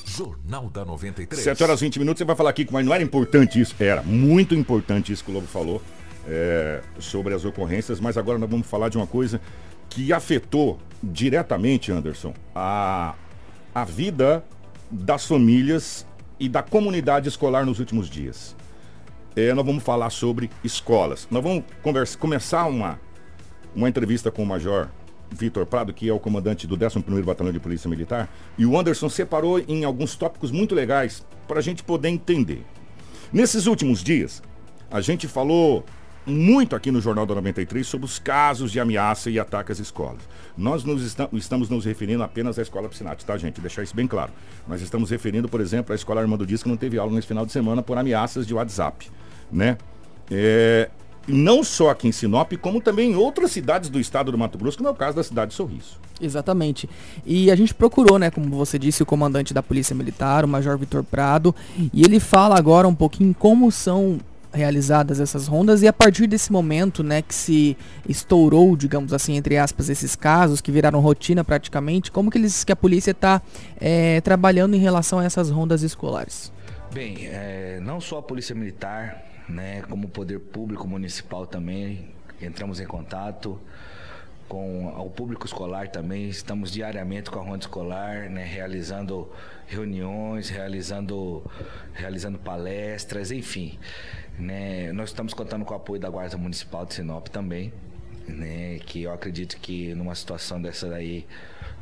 Jornal 0.06 0.68
da 0.70 0.84
93. 0.84 1.42
7 1.42 1.62
horas 1.62 1.80
e 1.80 1.84
20 1.84 1.98
minutos, 1.98 2.18
você 2.18 2.24
vai 2.24 2.34
falar 2.34 2.50
aqui, 2.50 2.66
mas 2.70 2.84
não 2.84 2.94
era 2.94 3.02
importante 3.02 3.60
isso? 3.60 3.74
Era 3.78 4.02
muito 4.02 4.54
importante 4.54 5.12
isso 5.12 5.24
que 5.24 5.30
o 5.30 5.34
Lobo 5.34 5.46
falou 5.46 5.82
é, 6.26 6.82
sobre 6.98 7.34
as 7.34 7.44
ocorrências, 7.44 8.00
mas 8.00 8.16
agora 8.16 8.38
nós 8.38 8.50
vamos 8.50 8.66
falar 8.66 8.88
de 8.88 8.96
uma 8.96 9.06
coisa 9.06 9.40
que 9.88 10.12
afetou 10.12 10.78
diretamente, 11.02 11.92
Anderson, 11.92 12.34
a, 12.54 13.14
a 13.74 13.84
vida 13.84 14.44
das 14.90 15.26
famílias 15.26 16.06
e 16.38 16.48
da 16.48 16.62
comunidade 16.62 17.28
escolar 17.28 17.66
nos 17.66 17.78
últimos 17.78 18.08
dias. 18.08 18.56
É, 19.36 19.54
nós 19.54 19.64
vamos 19.64 19.82
falar 19.82 20.10
sobre 20.10 20.50
escolas. 20.64 21.28
Nós 21.30 21.42
vamos 21.42 21.64
conversa, 21.82 22.18
começar 22.18 22.66
uma, 22.66 23.00
uma 23.74 23.88
entrevista 23.88 24.30
com 24.30 24.42
o 24.42 24.46
Major 24.46 24.88
Vitor 25.30 25.64
Prado, 25.64 25.92
que 25.92 26.08
é 26.08 26.12
o 26.12 26.18
comandante 26.18 26.66
do 26.66 26.76
11º 26.76 27.22
Batalhão 27.22 27.52
de 27.52 27.60
Polícia 27.60 27.88
Militar, 27.88 28.28
e 28.58 28.66
o 28.66 28.78
Anderson 28.78 29.08
separou 29.08 29.60
em 29.60 29.84
alguns 29.84 30.16
tópicos 30.16 30.50
muito 30.50 30.74
legais 30.74 31.24
para 31.46 31.58
a 31.58 31.62
gente 31.62 31.84
poder 31.84 32.08
entender. 32.08 32.64
Nesses 33.32 33.66
últimos 33.66 34.02
dias, 34.02 34.42
a 34.90 35.00
gente 35.00 35.28
falou 35.28 35.84
muito 36.30 36.74
aqui 36.76 36.90
no 36.90 37.00
Jornal 37.00 37.26
da 37.26 37.34
93 37.34 37.86
sobre 37.86 38.06
os 38.06 38.18
casos 38.18 38.70
de 38.72 38.78
ameaça 38.80 39.28
e 39.30 39.38
ataque 39.38 39.72
às 39.72 39.78
escolas. 39.78 40.22
Nós 40.56 40.84
nos 40.84 41.04
esta- 41.04 41.28
estamos 41.32 41.68
nos 41.68 41.84
referindo 41.84 42.22
apenas 42.22 42.58
à 42.58 42.62
escola 42.62 42.88
Piscinati, 42.88 43.24
tá, 43.24 43.36
gente? 43.36 43.60
Deixar 43.60 43.82
isso 43.82 43.94
bem 43.96 44.06
claro. 44.06 44.32
Nós 44.68 44.80
estamos 44.80 45.10
referindo, 45.10 45.48
por 45.48 45.60
exemplo, 45.60 45.92
à 45.92 45.96
escola 45.96 46.20
Armando 46.20 46.46
Dias, 46.46 46.62
que 46.62 46.68
não 46.68 46.76
teve 46.76 46.98
aula 46.98 47.12
nesse 47.12 47.26
final 47.26 47.44
de 47.44 47.52
semana 47.52 47.82
por 47.82 47.98
ameaças 47.98 48.46
de 48.46 48.54
WhatsApp, 48.54 49.08
né? 49.50 49.76
É, 50.30 50.88
não 51.26 51.62
só 51.62 51.90
aqui 51.90 52.08
em 52.08 52.12
Sinop, 52.12 52.52
como 52.60 52.80
também 52.80 53.12
em 53.12 53.14
outras 53.16 53.50
cidades 53.52 53.90
do 53.90 54.00
estado 54.00 54.32
do 54.32 54.38
Mato 54.38 54.56
Grosso, 54.58 54.76
como 54.78 54.88
é 54.88 54.92
o 54.92 54.94
caso 54.94 55.16
da 55.16 55.22
cidade 55.22 55.50
de 55.50 55.56
Sorriso. 55.56 55.98
Exatamente. 56.20 56.88
E 57.24 57.50
a 57.50 57.56
gente 57.56 57.72
procurou, 57.74 58.18
né, 58.18 58.30
como 58.30 58.48
você 58.56 58.78
disse, 58.78 59.02
o 59.02 59.06
comandante 59.06 59.54
da 59.54 59.62
Polícia 59.62 59.94
Militar, 59.94 60.44
o 60.44 60.48
Major 60.48 60.76
Vitor 60.78 61.02
Prado, 61.02 61.54
e 61.92 62.02
ele 62.02 62.20
fala 62.20 62.58
agora 62.58 62.86
um 62.86 62.94
pouquinho 62.94 63.34
como 63.38 63.70
são 63.72 64.18
realizadas 64.52 65.20
essas 65.20 65.46
rondas 65.46 65.82
e 65.82 65.88
a 65.88 65.92
partir 65.92 66.26
desse 66.26 66.50
momento, 66.50 67.02
né, 67.02 67.22
que 67.22 67.34
se 67.34 67.76
estourou, 68.08 68.76
digamos 68.76 69.12
assim, 69.12 69.36
entre 69.36 69.56
aspas, 69.56 69.88
esses 69.88 70.16
casos 70.16 70.60
que 70.60 70.72
viraram 70.72 71.00
rotina 71.00 71.44
praticamente, 71.44 72.10
como 72.10 72.30
que 72.30 72.38
eles 72.38 72.64
que 72.64 72.72
a 72.72 72.76
polícia 72.76 73.12
está 73.12 73.40
trabalhando 74.22 74.74
em 74.74 74.80
relação 74.80 75.18
a 75.18 75.24
essas 75.24 75.50
rondas 75.50 75.82
escolares? 75.82 76.52
Bem, 76.92 77.28
é, 77.28 77.78
não 77.80 78.00
só 78.00 78.18
a 78.18 78.22
Polícia 78.22 78.54
Militar, 78.54 79.24
né, 79.48 79.82
como 79.82 80.08
o 80.08 80.10
Poder 80.10 80.40
Público 80.40 80.88
Municipal 80.88 81.46
também, 81.46 82.08
entramos 82.42 82.80
em 82.80 82.86
contato 82.86 83.60
com 84.48 84.88
o 84.88 85.08
público 85.08 85.46
escolar 85.46 85.86
também, 85.86 86.28
estamos 86.28 86.72
diariamente 86.72 87.30
com 87.30 87.38
a 87.38 87.42
ronda 87.42 87.60
escolar, 87.60 88.28
né, 88.28 88.42
realizando 88.42 89.30
reuniões, 89.68 90.48
realizando, 90.48 91.44
realizando 91.92 92.36
palestras, 92.36 93.30
enfim. 93.30 93.78
Né, 94.40 94.90
nós 94.92 95.10
estamos 95.10 95.34
contando 95.34 95.66
com 95.66 95.74
o 95.74 95.76
apoio 95.76 96.00
da 96.00 96.08
Guarda 96.08 96.38
Municipal 96.38 96.86
de 96.86 96.94
Sinop 96.94 97.28
também, 97.28 97.70
né, 98.26 98.78
que 98.78 99.02
eu 99.02 99.12
acredito 99.12 99.58
que 99.58 99.94
numa 99.94 100.14
situação 100.14 100.60
dessa 100.60 100.88
daí, 100.88 101.26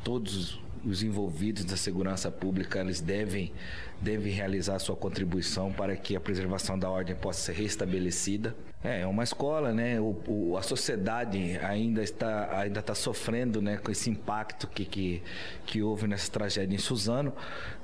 todos 0.02 0.60
os 0.84 1.04
envolvidos 1.04 1.64
da 1.64 1.76
segurança 1.76 2.32
pública 2.32 2.80
eles 2.80 3.00
devem, 3.00 3.52
devem 4.00 4.32
realizar 4.32 4.78
sua 4.78 4.94
contribuição 4.96 5.72
para 5.72 5.96
que 5.96 6.14
a 6.14 6.20
preservação 6.20 6.78
da 6.78 6.88
ordem 6.88 7.16
possa 7.16 7.40
ser 7.52 7.60
restabelecida. 7.60 8.54
É, 8.82 9.00
é 9.00 9.06
uma 9.06 9.24
escola, 9.24 9.72
né? 9.72 10.00
O, 10.00 10.16
o- 10.28 10.56
a 10.56 10.62
sociedade 10.62 11.58
ainda 11.62 12.00
está, 12.00 12.60
ainda 12.60 12.78
está 12.78 12.94
sofrendo 12.94 13.60
né, 13.60 13.76
com 13.76 13.90
esse 13.90 14.08
impacto 14.08 14.68
que, 14.68 14.84
que, 14.84 15.22
que 15.66 15.82
houve 15.82 16.06
nessa 16.06 16.30
tragédia 16.30 16.76
em 16.76 16.78
Suzano. 16.78 17.32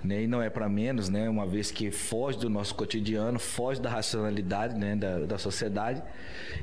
Né? 0.05 0.22
E 0.22 0.27
não 0.29 0.40
é 0.40 0.48
para 0.48 0.68
menos, 0.68 1.09
né? 1.09 1.29
uma 1.29 1.46
vez 1.46 1.72
que 1.72 1.90
foge 1.90 2.38
do 2.38 2.48
nosso 2.48 2.77
cotidiano, 2.77 3.40
foge 3.40 3.81
da 3.81 3.90
racionalidade 3.90 4.79
né, 4.79 4.94
da, 4.94 5.18
da 5.20 5.37
sociedade. 5.37 6.00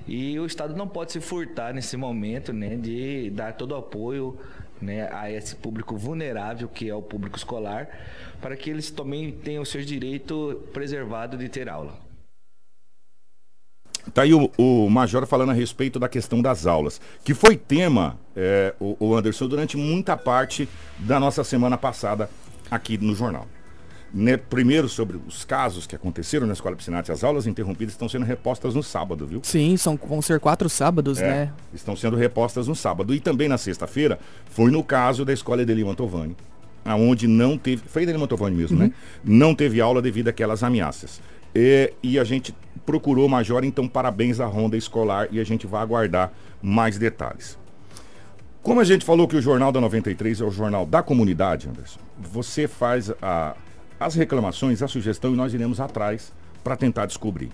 E 0.08 0.40
o 0.40 0.46
Estado 0.46 0.78
não 0.78 0.88
pode 0.88 1.12
se 1.12 1.20
furtar 1.20 1.74
nesse 1.74 1.98
momento 1.98 2.54
né, 2.54 2.78
de 2.78 3.30
dar 3.32 3.52
todo 3.54 3.74
o 3.74 3.76
apoio 3.76 4.40
né, 4.82 5.10
a 5.12 5.32
esse 5.32 5.56
público 5.56 5.96
vulnerável 5.96 6.67
que 6.67 6.89
é 6.89 6.96
o 6.96 7.02
público 7.02 7.38
escolar, 7.38 7.88
para 8.41 8.56
que 8.56 8.70
eles 8.70 8.89
também 8.89 9.32
tenham 9.32 9.63
o 9.63 9.65
seu 9.65 9.82
direito 9.82 10.63
preservado 10.74 11.38
de 11.38 11.48
ter 11.48 11.70
aula. 11.70 11.94
Tá 14.13 14.24
aí 14.24 14.34
o, 14.34 14.52
o 14.58 14.89
Major 14.89 15.26
falando 15.28 15.52
a 15.52 15.54
respeito 15.54 16.00
da 16.00 16.10
questão 16.10 16.41
das 16.41 16.65
aulas, 16.65 17.00
que 17.24 17.34
foi 17.34 17.56
tema, 17.56 18.17
é, 18.36 18.74
o, 18.80 18.98
o 19.00 19.15
Anderson, 19.15 19.48
durante 19.48 19.78
muita 19.78 20.17
parte 20.17 20.67
da 20.98 21.20
nossa 21.20 21.44
semana 21.44 21.78
passada 21.78 22.30
aqui 22.70 22.98
no 22.98 23.13
jornal. 23.13 23.48
Né, 24.13 24.36
primeiro 24.36 24.89
sobre 24.89 25.17
os 25.26 25.45
casos 25.45 25.88
que 25.88 25.95
aconteceram 25.95 26.45
na 26.45 26.52
Escola 26.52 26.76
Piscinati, 26.76 27.13
as 27.13 27.24
aulas 27.24 27.47
interrompidas 27.47 27.93
estão 27.93 28.10
sendo 28.10 28.26
repostas 28.26 28.76
no 28.76 28.84
sábado, 28.84 29.26
viu? 29.26 29.39
Sim, 29.41 29.78
são, 29.78 29.95
vão 29.97 30.21
ser 30.21 30.38
quatro 30.41 30.67
sábados, 30.69 31.17
É, 31.21 31.28
né? 31.28 31.54
Estão 31.74 31.95
sendo 31.95 32.17
repostas 32.17 32.67
no 32.67 32.76
sábado. 32.76 33.15
E 33.15 33.21
também 33.21 33.47
na 33.47 33.58
sexta-feira 33.58 34.19
foi 34.50 34.69
no 34.69 34.84
caso 34.84 35.24
da 35.24 35.32
Escola 35.32 35.62
Edeli 35.62 35.86
Mantovani, 35.86 36.36
aonde 36.84 37.26
não 37.26 37.58
teve. 37.58 37.84
Foi 37.88 38.06
Dani 38.06 38.17
Mantovani 38.17 38.54
mesmo, 38.58 38.78
né? 38.80 38.91
Não 39.24 39.56
teve 39.56 39.80
aula 39.80 40.02
devido 40.02 40.28
àquelas 40.28 40.62
ameaças. 40.62 41.21
E, 41.56 41.93
e 42.04 42.19
a 42.19 42.26
gente 42.26 42.54
procurou 42.86 43.30
Major, 43.30 43.63
então 43.63 43.88
parabéns 43.88 44.41
à 44.41 44.45
Ronda 44.45 44.76
Escolar 44.76 45.30
e 45.32 45.39
a 45.39 45.43
gente 45.45 45.65
vai 45.65 45.82
aguardar 45.82 46.34
mais 46.62 46.97
detalhes. 46.97 47.58
Como 48.62 48.82
a 48.82 48.84
gente 48.84 49.06
falou 49.06 49.26
que 49.28 49.38
o 49.38 49.41
Jornal 49.41 49.71
da 49.71 49.80
93 49.80 50.41
é 50.41 50.43
o 50.43 50.52
jornal 50.52 50.86
da 50.86 51.02
comunidade, 51.02 51.69
Anderson, 51.69 52.00
você 52.19 52.67
faz 52.67 53.10
a- 53.21 53.56
as 54.02 54.16
reclamações, 54.16 54.82
a 54.82 54.88
sugestão 54.88 55.32
e 55.32 55.36
nós 55.36 55.54
iremos 55.54 55.80
atrás 55.80 56.34
para 56.64 56.76
tentar 56.76 57.06
descobrir. 57.06 57.52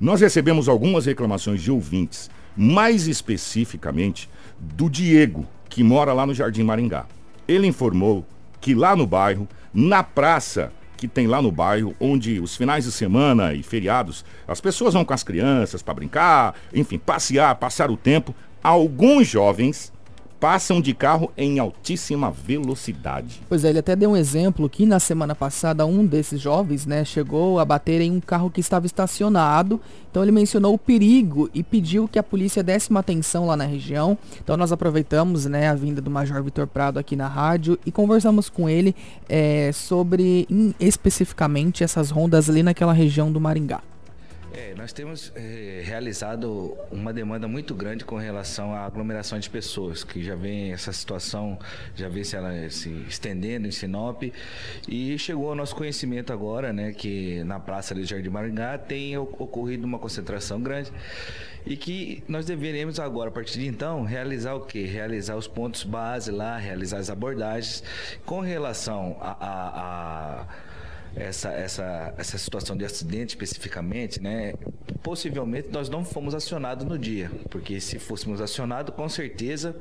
Nós 0.00 0.22
recebemos 0.22 0.66
algumas 0.66 1.04
reclamações 1.04 1.60
de 1.60 1.70
ouvintes, 1.70 2.30
mais 2.56 3.06
especificamente 3.06 4.28
do 4.58 4.88
Diego, 4.88 5.46
que 5.68 5.84
mora 5.84 6.14
lá 6.14 6.24
no 6.24 6.32
Jardim 6.32 6.62
Maringá. 6.62 7.04
Ele 7.46 7.66
informou 7.66 8.24
que 8.58 8.74
lá 8.74 8.96
no 8.96 9.06
bairro, 9.06 9.46
na 9.72 10.02
praça 10.02 10.72
que 10.96 11.06
tem 11.06 11.26
lá 11.26 11.42
no 11.42 11.52
bairro, 11.52 11.94
onde 12.00 12.40
os 12.40 12.56
finais 12.56 12.84
de 12.84 12.92
semana 12.92 13.52
e 13.52 13.62
feriados, 13.62 14.24
as 14.48 14.62
pessoas 14.62 14.94
vão 14.94 15.04
com 15.04 15.12
as 15.12 15.22
crianças 15.22 15.82
para 15.82 15.92
brincar, 15.92 16.54
enfim, 16.72 16.98
passear, 16.98 17.54
passar 17.56 17.90
o 17.90 17.98
tempo, 17.98 18.34
alguns 18.62 19.28
jovens 19.28 19.91
passam 20.42 20.80
de 20.80 20.92
carro 20.92 21.30
em 21.36 21.60
altíssima 21.60 22.28
velocidade. 22.28 23.40
Pois 23.48 23.64
é, 23.64 23.70
ele 23.70 23.78
até 23.78 23.94
deu 23.94 24.10
um 24.10 24.16
exemplo 24.16 24.68
que 24.68 24.84
na 24.84 24.98
semana 24.98 25.36
passada 25.36 25.86
um 25.86 26.04
desses 26.04 26.40
jovens, 26.40 26.84
né, 26.84 27.04
chegou 27.04 27.60
a 27.60 27.64
bater 27.64 28.00
em 28.00 28.10
um 28.10 28.18
carro 28.18 28.50
que 28.50 28.58
estava 28.58 28.84
estacionado. 28.84 29.80
Então 30.10 30.20
ele 30.20 30.32
mencionou 30.32 30.74
o 30.74 30.78
perigo 30.78 31.48
e 31.54 31.62
pediu 31.62 32.08
que 32.08 32.18
a 32.18 32.24
polícia 32.24 32.60
desse 32.60 32.90
uma 32.90 32.98
atenção 32.98 33.46
lá 33.46 33.56
na 33.56 33.64
região. 33.64 34.18
Então 34.42 34.56
nós 34.56 34.72
aproveitamos, 34.72 35.46
né, 35.46 35.68
a 35.68 35.76
vinda 35.76 36.00
do 36.00 36.10
Major 36.10 36.42
Vitor 36.42 36.66
Prado 36.66 36.98
aqui 36.98 37.14
na 37.14 37.28
rádio 37.28 37.78
e 37.86 37.92
conversamos 37.92 38.48
com 38.48 38.68
ele 38.68 38.96
eh, 39.28 39.70
sobre 39.72 40.48
especificamente 40.80 41.84
essas 41.84 42.10
rondas 42.10 42.50
ali 42.50 42.64
naquela 42.64 42.92
região 42.92 43.30
do 43.30 43.40
Maringá. 43.40 43.80
É, 44.54 44.74
nós 44.76 44.92
temos 44.92 45.32
eh, 45.34 45.82
realizado 45.82 46.76
uma 46.90 47.10
demanda 47.10 47.48
muito 47.48 47.74
grande 47.74 48.04
com 48.04 48.16
relação 48.16 48.74
à 48.74 48.80
aglomeração 48.84 49.38
de 49.38 49.48
pessoas, 49.48 50.04
que 50.04 50.22
já 50.22 50.34
vem 50.36 50.72
essa 50.72 50.92
situação, 50.92 51.58
já 51.96 52.06
vem 52.10 52.22
se 52.22 52.36
ela 52.36 52.68
se 52.68 52.90
estendendo 53.08 53.66
em 53.66 53.70
Sinop 53.70 54.22
e 54.86 55.18
chegou 55.18 55.48
ao 55.48 55.54
nosso 55.54 55.74
conhecimento 55.74 56.34
agora, 56.34 56.70
né, 56.70 56.92
que 56.92 57.42
na 57.44 57.58
praça 57.58 57.94
de 57.94 58.04
Jardim 58.04 58.28
Maringá 58.28 58.76
tem 58.76 59.16
ocorrido 59.16 59.86
uma 59.86 59.98
concentração 59.98 60.60
grande 60.60 60.92
e 61.64 61.74
que 61.74 62.22
nós 62.28 62.44
deveremos 62.44 63.00
agora, 63.00 63.30
a 63.30 63.32
partir 63.32 63.58
de 63.58 63.66
então, 63.66 64.04
realizar 64.04 64.54
o 64.54 64.60
quê? 64.60 64.84
Realizar 64.84 65.34
os 65.36 65.48
pontos 65.48 65.82
base 65.82 66.30
lá, 66.30 66.58
realizar 66.58 66.98
as 66.98 67.08
abordagens 67.08 67.82
com 68.26 68.40
relação 68.40 69.16
a- 69.18 69.30
a- 69.40 70.40
a 70.42 70.71
essa, 71.16 71.50
essa, 71.50 72.14
essa 72.16 72.38
situação 72.38 72.76
de 72.76 72.84
acidente 72.84 73.30
especificamente, 73.30 74.20
né? 74.20 74.54
Possivelmente 75.02 75.68
nós 75.70 75.88
não 75.88 76.04
fomos 76.04 76.34
acionados 76.34 76.86
no 76.86 76.98
dia, 76.98 77.30
porque 77.50 77.80
se 77.80 77.98
fôssemos 77.98 78.40
acionados, 78.40 78.94
com 78.94 79.08
certeza. 79.08 79.76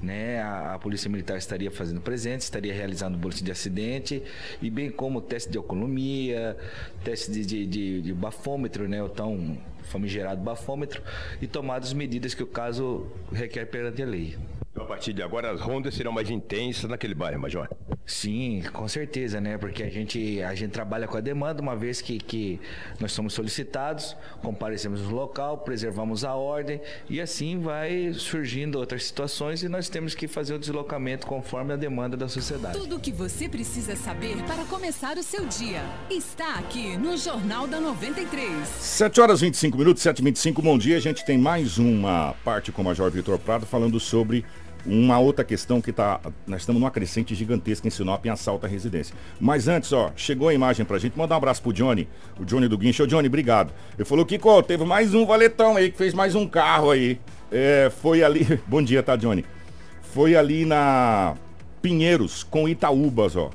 Né, 0.00 0.40
a, 0.40 0.74
a 0.74 0.78
Polícia 0.78 1.10
Militar 1.10 1.36
estaria 1.36 1.72
fazendo 1.72 2.00
presente, 2.00 2.42
estaria 2.42 2.72
realizando 2.72 3.16
o 3.16 3.18
boletim 3.18 3.42
de 3.42 3.50
acidente, 3.50 4.22
e 4.62 4.70
bem 4.70 4.92
como 4.92 5.20
teste 5.20 5.50
de 5.50 5.58
alcoolemia, 5.58 6.56
teste 7.02 7.32
de, 7.32 7.44
de, 7.44 7.66
de- 7.66 8.02
de 8.02 8.14
bafômetro, 8.14 8.88
né, 8.88 9.02
o 9.02 9.08
tão 9.08 9.58
famigerado 9.90 10.40
bafômetro, 10.40 11.02
e 11.42 11.48
tomadas 11.48 11.88
as 11.88 11.94
medidas 11.94 12.32
que 12.32 12.44
o 12.44 12.46
caso 12.46 13.08
requer 13.32 13.66
perante 13.66 14.00
a 14.00 14.06
lei. 14.06 14.36
A 14.88 14.92
partir 14.92 15.12
de 15.12 15.22
agora, 15.22 15.50
as 15.50 15.60
rondas 15.60 15.94
serão 15.94 16.10
mais 16.10 16.30
intensas 16.30 16.88
naquele 16.88 17.14
bairro, 17.14 17.38
Major. 17.38 17.68
Sim, 18.06 18.62
com 18.72 18.88
certeza, 18.88 19.38
né? 19.38 19.58
Porque 19.58 19.82
a 19.82 19.90
gente, 19.90 20.42
a 20.42 20.54
gente 20.54 20.70
trabalha 20.70 21.06
com 21.06 21.14
a 21.14 21.20
demanda, 21.20 21.60
uma 21.60 21.76
vez 21.76 22.00
que, 22.00 22.16
que 22.16 22.58
nós 22.98 23.12
somos 23.12 23.34
solicitados, 23.34 24.16
comparecemos 24.42 25.02
no 25.02 25.14
local, 25.14 25.58
preservamos 25.58 26.24
a 26.24 26.34
ordem 26.34 26.80
e 27.06 27.20
assim 27.20 27.60
vai 27.60 28.14
surgindo 28.14 28.78
outras 28.78 29.04
situações 29.04 29.62
e 29.62 29.68
nós 29.68 29.90
temos 29.90 30.14
que 30.14 30.26
fazer 30.26 30.54
o 30.54 30.58
deslocamento 30.58 31.26
conforme 31.26 31.74
a 31.74 31.76
demanda 31.76 32.16
da 32.16 32.26
sociedade. 32.26 32.78
Tudo 32.78 32.96
o 32.96 33.00
que 33.00 33.12
você 33.12 33.46
precisa 33.46 33.94
saber 33.94 34.42
para 34.44 34.64
começar 34.64 35.18
o 35.18 35.22
seu 35.22 35.44
dia 35.44 35.82
está 36.08 36.54
aqui 36.54 36.96
no 36.96 37.14
Jornal 37.18 37.66
da 37.66 37.78
93. 37.78 38.66
7 38.66 39.20
horas 39.20 39.42
25 39.42 39.76
minutos, 39.76 40.02
7 40.02 40.20
e 40.20 40.24
25 40.24 40.62
bom 40.62 40.78
dia. 40.78 40.96
A 40.96 41.00
gente 41.00 41.26
tem 41.26 41.36
mais 41.36 41.76
uma 41.76 42.34
parte 42.42 42.72
com 42.72 42.80
o 42.80 42.84
Major 42.86 43.10
Vitor 43.10 43.38
Prado 43.38 43.66
falando 43.66 44.00
sobre 44.00 44.46
uma 44.86 45.18
outra 45.18 45.44
questão 45.44 45.80
que 45.80 45.92
tá. 45.92 46.20
Nós 46.46 46.62
estamos 46.62 46.80
numa 46.80 46.90
crescente 46.90 47.34
gigantesca 47.34 47.86
em 47.86 47.90
Sinop 47.90 48.24
em 48.24 48.30
assalto 48.30 48.66
à 48.66 48.68
residência. 48.68 49.14
Mas 49.40 49.68
antes, 49.68 49.92
ó, 49.92 50.12
chegou 50.16 50.48
a 50.48 50.54
imagem 50.54 50.84
pra 50.84 50.98
gente. 50.98 51.16
Mandar 51.18 51.34
um 51.34 51.38
abraço 51.38 51.62
pro 51.62 51.72
Johnny, 51.72 52.08
o 52.38 52.44
Johnny 52.44 52.68
do 52.68 52.78
Guincho. 52.78 53.02
Ô, 53.02 53.06
Johnny, 53.06 53.28
obrigado. 53.28 53.72
Ele 53.96 54.04
falou 54.04 54.24
que, 54.24 54.38
teve 54.66 54.84
mais 54.84 55.14
um 55.14 55.26
valetão 55.26 55.76
aí, 55.76 55.90
que 55.90 55.98
fez 55.98 56.14
mais 56.14 56.34
um 56.34 56.46
carro 56.46 56.90
aí. 56.90 57.20
É, 57.50 57.90
foi 58.00 58.22
ali. 58.22 58.60
Bom 58.66 58.82
dia, 58.82 59.02
tá, 59.02 59.16
Johnny? 59.16 59.44
Foi 60.02 60.36
ali 60.36 60.64
na 60.64 61.34
Pinheiros 61.82 62.42
com 62.42 62.68
Itaúbas, 62.68 63.36
ó. 63.36 63.50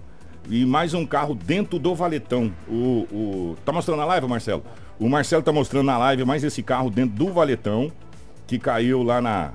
E 0.49 0.65
mais 0.65 0.93
um 0.93 1.05
carro 1.05 1.33
dentro 1.33 1.79
do 1.79 1.95
valetão. 1.95 2.51
O, 2.67 3.07
o... 3.11 3.57
Tá 3.65 3.71
mostrando 3.71 3.99
na 3.99 4.05
live, 4.05 4.27
Marcelo? 4.27 4.63
O 4.99 5.09
Marcelo 5.09 5.41
tá 5.41 5.51
mostrando 5.51 5.85
na 5.85 5.97
live 5.97 6.25
mais 6.25 6.43
esse 6.43 6.61
carro 6.61 6.89
dentro 6.89 7.15
do 7.15 7.31
valetão 7.31 7.91
que 8.45 8.59
caiu 8.59 9.03
lá 9.03 9.21
na, 9.21 9.51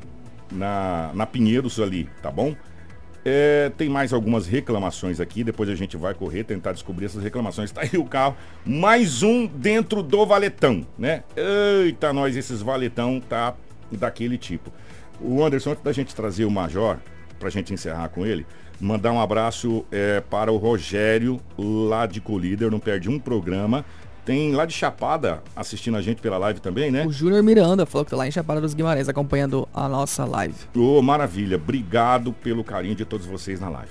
na, 0.51 1.11
na 1.15 1.27
Pinheiros 1.27 1.81
ali, 1.81 2.09
tá 2.23 2.31
bom? 2.31 2.55
É, 3.25 3.71
tem 3.77 3.89
mais 3.89 4.13
algumas 4.13 4.47
reclamações 4.47 5.21
aqui, 5.21 5.45
depois 5.45 5.69
a 5.69 5.75
gente 5.75 5.97
vai 5.97 6.15
correr, 6.15 6.45
tentar 6.45 6.73
descobrir 6.73 7.07
essas 7.07 7.23
reclamações. 7.23 7.71
Tá 7.79 7.83
aí 7.83 7.99
o 7.99 8.05
carro, 8.05 8.37
mais 8.65 9.23
um 9.23 9.47
dentro 9.47 10.03
do 10.03 10.25
valetão, 10.25 10.87
né? 10.99 11.23
Eita, 11.37 12.13
nós, 12.13 12.37
esses 12.37 12.63
valetão 12.63 13.21
tá 13.21 13.55
daquele 13.93 14.39
tipo. 14.39 14.73
O 15.21 15.45
Anderson, 15.45 15.73
antes 15.73 15.83
da 15.83 15.93
gente 15.93 16.15
trazer 16.15 16.45
o 16.45 16.51
Major, 16.51 16.99
pra 17.39 17.51
gente 17.51 17.75
encerrar 17.75 18.09
com 18.09 18.25
ele, 18.25 18.47
mandar 18.81 19.13
um 19.13 19.21
abraço 19.21 19.85
é, 19.91 20.21
para 20.21 20.53
o 20.53 20.57
Rogério, 20.57 21.41
lá 21.59 22.07
de 22.07 22.21
Colíder, 22.21 22.71
não 22.71 22.81
perde 22.81 23.09
um 23.09 23.19
programa. 23.19 23.85
Tem 24.29 24.53
lá 24.53 24.67
de 24.67 24.75
Chapada 24.75 25.43
assistindo 25.57 25.97
a 25.97 26.03
gente 26.03 26.21
pela 26.21 26.37
live 26.37 26.61
também, 26.61 26.91
né? 26.91 27.07
O 27.07 27.11
Júnior 27.11 27.43
Miranda 27.43 27.87
falou 27.87 28.05
que 28.05 28.11
tá 28.11 28.17
lá 28.19 28.29
em 28.29 28.31
Chapada 28.31 28.61
dos 28.61 28.75
Guimarães 28.75 29.09
acompanhando 29.09 29.67
a 29.73 29.89
nossa 29.89 30.27
live. 30.27 30.55
Ô, 30.77 31.01
maravilha. 31.01 31.57
Obrigado 31.57 32.31
pelo 32.35 32.63
carinho 32.63 32.95
de 32.95 33.07
todos 33.07 33.25
vocês 33.25 33.59
na 33.59 33.71
live. 33.71 33.91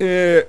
É, 0.00 0.48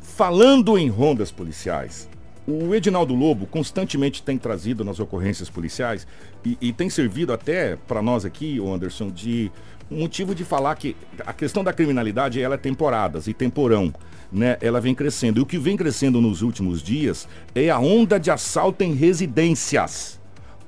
falando 0.00 0.78
em 0.78 0.88
rondas 0.88 1.32
policiais, 1.32 2.08
o 2.46 2.72
Edinaldo 2.72 3.16
Lobo 3.16 3.46
constantemente 3.46 4.22
tem 4.22 4.38
trazido 4.38 4.84
nas 4.84 5.00
ocorrências 5.00 5.50
policiais 5.50 6.06
e, 6.44 6.56
e 6.60 6.72
tem 6.72 6.88
servido 6.88 7.32
até 7.32 7.74
para 7.88 8.00
nós 8.00 8.24
aqui, 8.24 8.60
o 8.60 8.72
Anderson, 8.72 9.10
de 9.10 9.50
um 9.90 10.00
motivo 10.00 10.34
de 10.34 10.44
falar 10.44 10.74
que 10.76 10.94
a 11.26 11.32
questão 11.32 11.64
da 11.64 11.72
criminalidade 11.72 12.40
ela 12.40 12.54
é 12.54 12.58
temporadas 12.58 13.26
e 13.26 13.34
temporão. 13.34 13.92
Né, 14.30 14.58
ela 14.60 14.78
vem 14.78 14.94
crescendo. 14.94 15.40
E 15.40 15.42
o 15.42 15.46
que 15.46 15.56
vem 15.56 15.74
crescendo 15.74 16.20
nos 16.20 16.42
últimos 16.42 16.82
dias 16.82 17.26
é 17.54 17.70
a 17.70 17.78
onda 17.78 18.20
de 18.20 18.30
assalto 18.30 18.84
em 18.84 18.92
residências. 18.92 20.20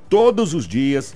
Todos 0.08 0.54
os 0.54 0.66
dias 0.66 1.14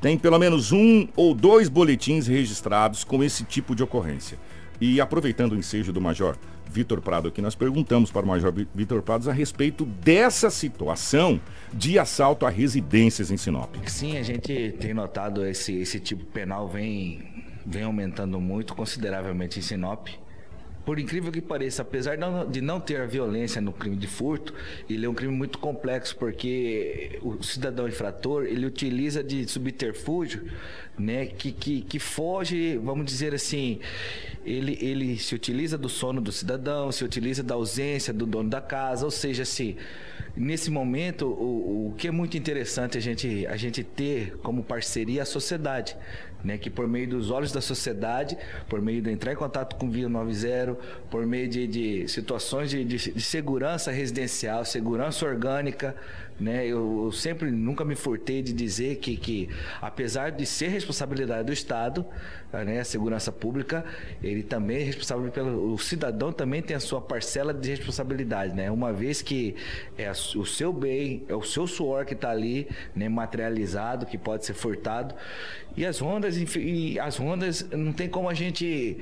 tem 0.00 0.18
pelo 0.18 0.36
menos 0.38 0.72
um 0.72 1.06
ou 1.14 1.32
dois 1.34 1.68
boletins 1.68 2.26
registrados 2.26 3.04
com 3.04 3.22
esse 3.22 3.44
tipo 3.44 3.76
de 3.76 3.82
ocorrência. 3.84 4.36
E 4.80 5.00
aproveitando 5.00 5.52
o 5.52 5.56
ensejo 5.56 5.92
do 5.92 6.00
Major 6.00 6.36
Vitor 6.68 7.00
Prado 7.00 7.28
aqui, 7.28 7.40
nós 7.40 7.54
perguntamos 7.54 8.10
para 8.10 8.24
o 8.24 8.28
Major 8.28 8.52
Vi- 8.52 8.66
Vitor 8.74 9.00
Prado 9.00 9.30
a 9.30 9.32
respeito 9.32 9.84
dessa 9.84 10.50
situação 10.50 11.40
de 11.72 11.96
assalto 11.96 12.44
a 12.44 12.50
residências 12.50 13.30
em 13.30 13.36
Sinop. 13.36 13.72
Sim, 13.86 14.16
a 14.16 14.22
gente 14.24 14.74
tem 14.80 14.92
notado 14.92 15.46
esse, 15.46 15.72
esse 15.74 16.00
tipo 16.00 16.24
penal 16.24 16.66
vem, 16.68 17.22
vem 17.64 17.84
aumentando 17.84 18.40
muito, 18.40 18.74
consideravelmente 18.74 19.58
em 19.58 19.62
Sinop. 19.62 20.08
Por 20.84 20.98
incrível 20.98 21.32
que 21.32 21.40
pareça, 21.40 21.80
apesar 21.80 22.18
de 22.50 22.60
não, 22.60 22.78
ter 22.78 23.00
a 23.00 23.06
violência 23.06 23.58
no 23.58 23.72
crime 23.72 23.96
de 23.96 24.06
furto, 24.06 24.52
ele 24.88 25.06
é 25.06 25.08
um 25.08 25.14
crime 25.14 25.34
muito 25.34 25.58
complexo 25.58 26.14
porque 26.16 27.18
o 27.22 27.42
cidadão 27.42 27.88
infrator 27.88 28.44
ele 28.44 28.66
utiliza 28.66 29.24
de 29.24 29.48
subterfúgio, 29.48 30.44
né, 30.98 31.24
que, 31.24 31.52
que, 31.52 31.80
que 31.80 31.98
foge, 31.98 32.76
vamos 32.76 33.06
dizer 33.06 33.34
assim, 33.34 33.80
ele, 34.44 34.76
ele 34.78 35.18
se 35.18 35.34
utiliza 35.34 35.78
do 35.78 35.88
sono 35.88 36.20
do 36.20 36.30
cidadão, 36.30 36.92
se 36.92 37.02
utiliza 37.02 37.42
da 37.42 37.54
ausência 37.54 38.12
do 38.12 38.26
dono 38.26 38.50
da 38.50 38.60
casa, 38.60 39.06
ou 39.06 39.10
seja, 39.10 39.42
assim, 39.42 39.76
nesse 40.36 40.70
momento, 40.70 41.26
o, 41.26 41.88
o 41.88 41.94
que 41.96 42.08
é 42.08 42.10
muito 42.10 42.36
interessante 42.36 42.98
a 42.98 43.00
gente, 43.00 43.46
a 43.46 43.56
gente 43.56 43.82
ter 43.82 44.36
como 44.42 44.62
parceria 44.62 45.22
a 45.22 45.26
sociedade, 45.26 45.96
né? 46.44 46.58
Que 46.58 46.68
por 46.68 46.86
meio 46.86 47.08
dos 47.08 47.30
olhos 47.30 47.50
da 47.50 47.60
sociedade, 47.60 48.36
por 48.68 48.82
meio 48.82 49.00
de 49.00 49.10
entrar 49.10 49.32
em 49.32 49.36
contato 49.36 49.76
com 49.76 49.86
o 49.86 49.90
Via 49.90 50.08
90, 50.08 50.74
trabalho 50.74 50.78
por 51.10 51.24
meio 51.26 51.48
de, 51.48 51.66
de 51.66 52.08
situações 52.08 52.70
de, 52.70 52.84
de, 52.84 53.12
de 53.12 53.22
segurança 53.22 53.90
residencial, 53.90 54.64
segurança 54.64 55.24
orgânica, 55.24 55.94
né? 56.38 56.66
Eu, 56.66 57.10
sempre 57.12 57.50
nunca 57.50 57.84
me 57.84 57.94
furtei 57.94 58.42
de 58.42 58.52
dizer 58.52 58.96
que, 58.96 59.16
que 59.16 59.48
apesar 59.80 60.30
de 60.30 60.44
ser 60.44 60.68
responsabilidade 60.68 61.46
do 61.46 61.52
Estado, 61.52 62.04
né, 62.52 62.80
a 62.80 62.84
segurança 62.84 63.32
pública, 63.32 63.84
ele 64.22 64.42
também 64.42 64.78
é 64.78 64.84
responsável 64.84 65.30
pelo 65.30 65.72
o 65.72 65.78
cidadão 65.78 66.32
também 66.32 66.62
tem 66.62 66.76
a 66.76 66.80
sua 66.80 67.00
parcela 67.00 67.52
de 67.52 67.68
responsabilidade, 67.70 68.54
né? 68.54 68.70
Uma 68.70 68.92
vez 68.92 69.22
que 69.22 69.56
é 69.98 70.10
o 70.10 70.44
seu 70.44 70.72
bem, 70.72 71.24
é 71.28 71.34
o 71.34 71.42
seu 71.42 71.66
suor 71.66 72.04
que 72.04 72.14
está 72.14 72.30
ali, 72.30 72.68
né, 72.94 73.08
materializado, 73.08 74.06
que 74.06 74.16
pode 74.16 74.44
ser 74.44 74.54
furtado. 74.54 75.14
E 75.76 75.84
as 75.84 75.98
rondas, 75.98 76.36
e 76.56 76.98
as 77.00 77.16
rondas 77.16 77.68
não 77.70 77.92
tem 77.92 78.08
como 78.08 78.28
a 78.28 78.34
gente 78.34 78.98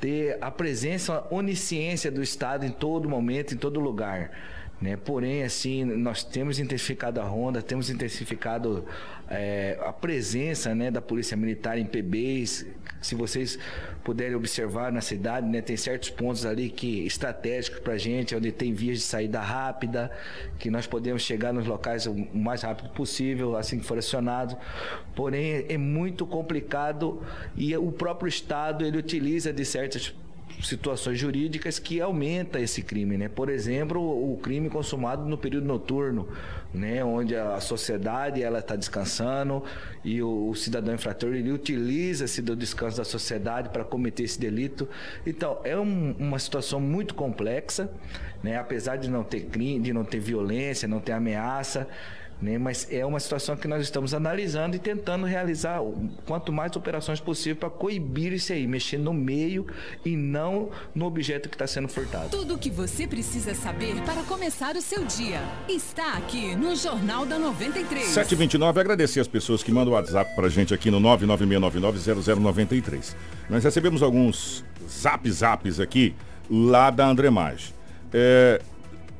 ter 0.00 0.38
a 0.40 0.50
presença, 0.50 1.14
a 1.30 1.34
onisciência 1.34 2.10
do 2.10 2.22
Estado 2.22 2.66
em 2.66 2.70
todo 2.70 3.08
momento, 3.08 3.54
em 3.54 3.56
todo 3.56 3.78
lugar. 3.78 4.30
Né? 4.80 4.96
Porém, 4.96 5.42
assim, 5.42 5.84
nós 5.84 6.22
temos 6.22 6.58
intensificado 6.58 7.20
a 7.20 7.24
ronda, 7.24 7.62
temos 7.62 7.88
intensificado 7.88 8.84
é, 9.28 9.78
a 9.80 9.92
presença 9.92 10.74
né, 10.74 10.90
da 10.90 11.00
Polícia 11.00 11.36
Militar 11.36 11.78
em 11.78 11.86
PBs. 11.86 12.66
Se 13.00 13.14
vocês 13.14 13.58
puderem 14.04 14.34
observar 14.34 14.92
na 14.92 15.00
cidade, 15.00 15.46
né, 15.48 15.62
tem 15.62 15.76
certos 15.76 16.10
pontos 16.10 16.44
ali 16.44 16.68
que 16.68 17.06
estratégicos 17.06 17.80
para 17.80 17.94
a 17.94 17.98
gente, 17.98 18.36
onde 18.36 18.52
tem 18.52 18.74
vias 18.74 18.98
de 18.98 19.04
saída 19.04 19.40
rápida, 19.40 20.10
que 20.58 20.70
nós 20.70 20.86
podemos 20.86 21.22
chegar 21.22 21.54
nos 21.54 21.66
locais 21.66 22.06
o 22.06 22.14
mais 22.34 22.62
rápido 22.62 22.90
possível, 22.90 23.56
assim 23.56 23.78
que 23.78 23.86
for 23.86 23.96
acionado. 23.96 24.56
Porém, 25.14 25.64
é 25.68 25.78
muito 25.78 26.26
complicado 26.26 27.22
e 27.56 27.74
o 27.76 27.90
próprio 27.90 28.28
Estado 28.28 28.84
ele 28.84 28.98
utiliza 28.98 29.52
de 29.52 29.64
certas 29.64 30.14
situações 30.62 31.18
jurídicas 31.18 31.78
que 31.78 32.00
aumenta 32.00 32.58
esse 32.60 32.82
crime, 32.82 33.16
né? 33.16 33.28
Por 33.28 33.48
exemplo, 33.48 34.00
o 34.00 34.36
crime 34.38 34.70
consumado 34.70 35.24
no 35.24 35.36
período 35.36 35.66
noturno, 35.66 36.28
né? 36.72 37.04
Onde 37.04 37.36
a 37.36 37.60
sociedade 37.60 38.42
ela 38.42 38.60
está 38.60 38.76
descansando 38.76 39.62
e 40.04 40.22
o, 40.22 40.48
o, 40.48 40.54
cidadão 40.54 40.94
infrator 40.94 41.34
ele 41.34 41.52
utiliza-se 41.52 42.40
do 42.42 42.56
descanso 42.56 42.96
da 42.96 43.04
sociedade 43.04 43.68
para 43.68 43.84
cometer 43.84 44.22
esse 44.22 44.40
delito. 44.40 44.88
Então 45.26 45.60
é 45.64 45.76
um, 45.76 46.14
uma 46.18 46.38
situação 46.38 46.80
muito 46.80 47.14
complexa, 47.14 47.90
né? 48.42 48.58
Apesar 48.58 48.96
de 48.96 49.10
não 49.10 49.22
ter 49.22 49.46
crime, 49.46 49.80
de 49.80 49.92
não 49.92 50.04
ter 50.04 50.20
violência, 50.20 50.88
não 50.88 51.00
ter 51.00 51.12
ameaça 51.12 51.86
né? 52.40 52.56
Mas 52.58 52.86
é 52.90 53.04
uma 53.04 53.18
situação 53.18 53.56
que 53.56 53.66
nós 53.66 53.82
estamos 53.82 54.14
analisando 54.14 54.76
e 54.76 54.78
tentando 54.78 55.26
realizar 55.26 55.80
quanto 56.26 56.52
mais 56.52 56.76
operações 56.76 57.18
possível 57.20 57.56
para 57.56 57.70
coibir 57.70 58.32
isso 58.32 58.52
aí, 58.52 58.64
mexer 58.66 58.98
no 58.98 59.14
meio 59.14 59.66
e 60.04 60.16
não 60.16 60.70
no 60.94 61.06
objeto 61.06 61.48
que 61.48 61.54
está 61.54 61.66
sendo 61.66 61.88
furtado. 61.88 62.28
Tudo 62.30 62.54
o 62.54 62.58
que 62.58 62.70
você 62.70 63.06
precisa 63.06 63.54
saber 63.54 63.94
para 64.02 64.22
começar 64.24 64.76
o 64.76 64.82
seu 64.82 65.04
dia 65.04 65.40
está 65.68 66.14
aqui 66.14 66.54
no 66.54 66.76
Jornal 66.76 67.24
da 67.24 67.38
93. 67.38 68.06
729, 68.06 68.80
agradecer 68.80 69.20
as 69.20 69.28
pessoas 69.28 69.62
que 69.62 69.72
mandam 69.72 69.92
o 69.92 69.96
WhatsApp 69.96 70.34
para 70.34 70.46
a 70.46 70.50
gente 70.50 70.74
aqui 70.74 70.90
no 70.90 71.00
996990093. 71.00 73.14
Nós 73.48 73.64
recebemos 73.64 74.02
alguns 74.02 74.64
zap 74.88 75.30
zaps 75.30 75.80
aqui 75.80 76.14
lá 76.50 76.90
da 76.90 77.06
Andremage. 77.06 77.74
É, 78.12 78.60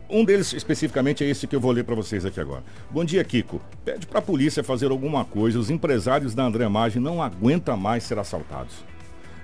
um 0.09 0.25
deles 0.25 0.53
especificamente 0.53 1.25
é 1.25 1.29
esse 1.29 1.47
que 1.47 1.57
eu 1.57 1.61
vou 1.61 1.73
ler 1.73 1.85
para 1.85 1.95
vocês 1.95 2.25
aqui 2.25 2.41
agora. 2.41 2.63
Bom 2.91 3.05
dia, 3.05 3.23
Kiko. 3.25 3.61
Pede 3.85 4.07
para 4.07 4.21
a 4.21 4.23
polícia 4.23 4.63
fazer 4.63 4.91
alguma 4.91 5.25
coisa. 5.25 5.59
Os 5.59 5.71
empresários 5.71 6.35
da 6.35 6.45
Andremagem 6.45 7.03
não 7.03 7.23
aguentam 7.23 7.77
mais 7.77 8.05
ser 8.05 8.19
assaltados. 8.19 8.75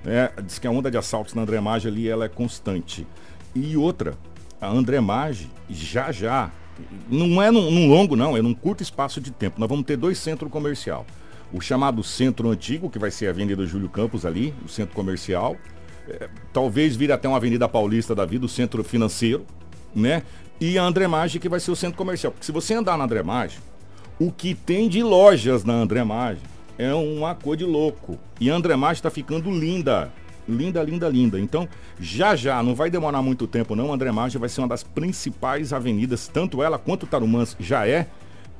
É, 0.04 0.32
diz 0.42 0.58
que 0.58 0.66
a 0.66 0.70
onda 0.70 0.90
de 0.90 0.96
assaltos 0.96 1.34
na 1.34 1.42
Andremagem 1.42 1.90
ali 1.90 2.08
ela 2.08 2.24
é 2.24 2.28
constante. 2.28 3.06
E 3.54 3.76
outra, 3.76 4.16
a 4.60 4.68
Andremagem 4.68 5.50
já 5.68 6.12
já, 6.12 6.50
não 7.08 7.42
é 7.42 7.50
num, 7.50 7.70
num, 7.70 7.88
longo 7.88 8.16
não, 8.16 8.36
é 8.36 8.42
num 8.42 8.54
curto 8.54 8.82
espaço 8.82 9.20
de 9.20 9.30
tempo. 9.30 9.60
Nós 9.60 9.68
vamos 9.68 9.84
ter 9.84 9.96
dois 9.96 10.18
centros 10.18 10.50
comerciais. 10.50 11.04
O 11.52 11.60
chamado 11.60 12.02
Centro 12.02 12.50
Antigo, 12.50 12.88
que 12.88 12.98
vai 12.98 13.10
ser 13.10 13.26
a 13.26 13.30
Avenida 13.30 13.66
Júlio 13.66 13.88
Campos 13.88 14.24
ali, 14.24 14.54
o 14.64 14.68
centro 14.68 14.94
comercial. 14.94 15.56
É, 16.08 16.28
talvez 16.52 16.96
vire 16.96 17.12
até 17.12 17.28
uma 17.28 17.36
Avenida 17.36 17.68
Paulista 17.68 18.14
da 18.14 18.24
vida, 18.24 18.46
o 18.46 18.48
centro 18.48 18.82
financeiro, 18.82 19.46
né? 19.94 20.22
E 20.60 20.78
a 20.78 20.82
Andremage, 20.82 21.38
que 21.38 21.48
vai 21.48 21.60
ser 21.60 21.70
o 21.70 21.76
centro 21.76 21.96
comercial. 21.96 22.32
Porque 22.32 22.46
se 22.46 22.52
você 22.52 22.74
andar 22.74 22.96
na 22.96 23.04
Andremage, 23.04 23.58
o 24.18 24.30
que 24.30 24.54
tem 24.54 24.88
de 24.88 25.02
lojas 25.02 25.64
na 25.64 25.74
Andremage 25.74 26.40
é 26.78 26.92
uma 26.94 27.34
coisa 27.34 27.58
de 27.58 27.64
louco. 27.64 28.18
E 28.40 28.50
a 28.50 28.54
Andremage 28.54 28.98
está 28.98 29.10
ficando 29.10 29.50
linda. 29.50 30.10
Linda, 30.48 30.82
linda, 30.82 31.08
linda. 31.08 31.40
Então, 31.40 31.68
já 32.00 32.34
já, 32.34 32.62
não 32.62 32.74
vai 32.74 32.90
demorar 32.90 33.22
muito 33.22 33.46
tempo 33.46 33.76
não, 33.76 33.90
a 33.90 33.94
Andremage 33.94 34.38
vai 34.38 34.48
ser 34.48 34.60
uma 34.60 34.68
das 34.68 34.82
principais 34.82 35.72
avenidas, 35.72 36.26
tanto 36.26 36.62
ela 36.62 36.78
quanto 36.78 37.04
o 37.04 37.06
Tarumãs 37.06 37.56
já 37.60 37.86
é, 37.86 38.08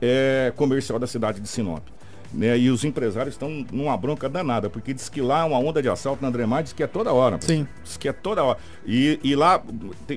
é 0.00 0.52
comercial 0.54 0.98
da 0.98 1.06
cidade 1.06 1.40
de 1.40 1.48
Sinop. 1.48 1.82
Né? 2.32 2.58
E 2.58 2.70
os 2.70 2.84
empresários 2.84 3.34
estão 3.34 3.64
numa 3.70 3.96
bronca 3.96 4.28
danada, 4.28 4.70
porque 4.70 4.94
diz 4.94 5.08
que 5.08 5.20
lá 5.20 5.40
é 5.40 5.44
uma 5.44 5.58
onda 5.58 5.82
de 5.82 5.88
assalto 5.88 6.22
na 6.22 6.28
Andremage, 6.28 6.64
diz 6.64 6.72
que 6.72 6.82
é 6.82 6.86
toda 6.86 7.12
hora. 7.12 7.38
Sim. 7.40 7.66
Diz 7.84 7.96
que 7.96 8.08
é 8.08 8.12
toda 8.12 8.42
hora. 8.42 8.58
E, 8.86 9.18
e 9.22 9.34
lá 9.34 9.62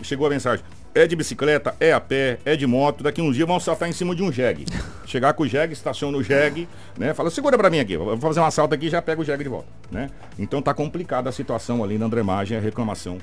chegou 0.03 0.27
a 0.27 0.29
mensagem, 0.29 0.63
é 0.95 1.05
de 1.05 1.15
bicicleta, 1.15 1.75
é 1.79 1.91
a 1.91 1.99
pé, 1.99 2.39
é 2.45 2.55
de 2.55 2.65
moto. 2.65 3.03
Daqui 3.03 3.21
uns 3.21 3.35
dias 3.35 3.47
vão 3.47 3.59
saltar 3.59 3.89
em 3.89 3.91
cima 3.91 4.15
de 4.15 4.23
um 4.23 4.31
jegue. 4.31 4.65
Chegar 5.05 5.33
com 5.33 5.43
o 5.43 5.47
jegue, 5.47 5.73
estaciona 5.73 6.17
o 6.17 6.23
jegue, 6.23 6.67
né? 6.97 7.13
Fala, 7.13 7.29
segura 7.29 7.57
para 7.57 7.69
mim 7.69 7.79
aqui, 7.79 7.97
vou 7.97 8.17
fazer 8.17 8.39
um 8.39 8.45
assalto 8.45 8.73
aqui 8.73 8.87
e 8.87 8.89
já 8.89 9.01
pega 9.01 9.21
o 9.21 9.25
jegue 9.25 9.43
de 9.43 9.49
volta, 9.49 9.67
né? 9.91 10.09
Então 10.39 10.61
tá 10.61 10.73
complicada 10.73 11.29
a 11.29 11.31
situação 11.31 11.83
ali 11.83 11.97
na 11.97 12.05
Andremagem, 12.05 12.57
a 12.57 12.61
reclamação 12.61 13.19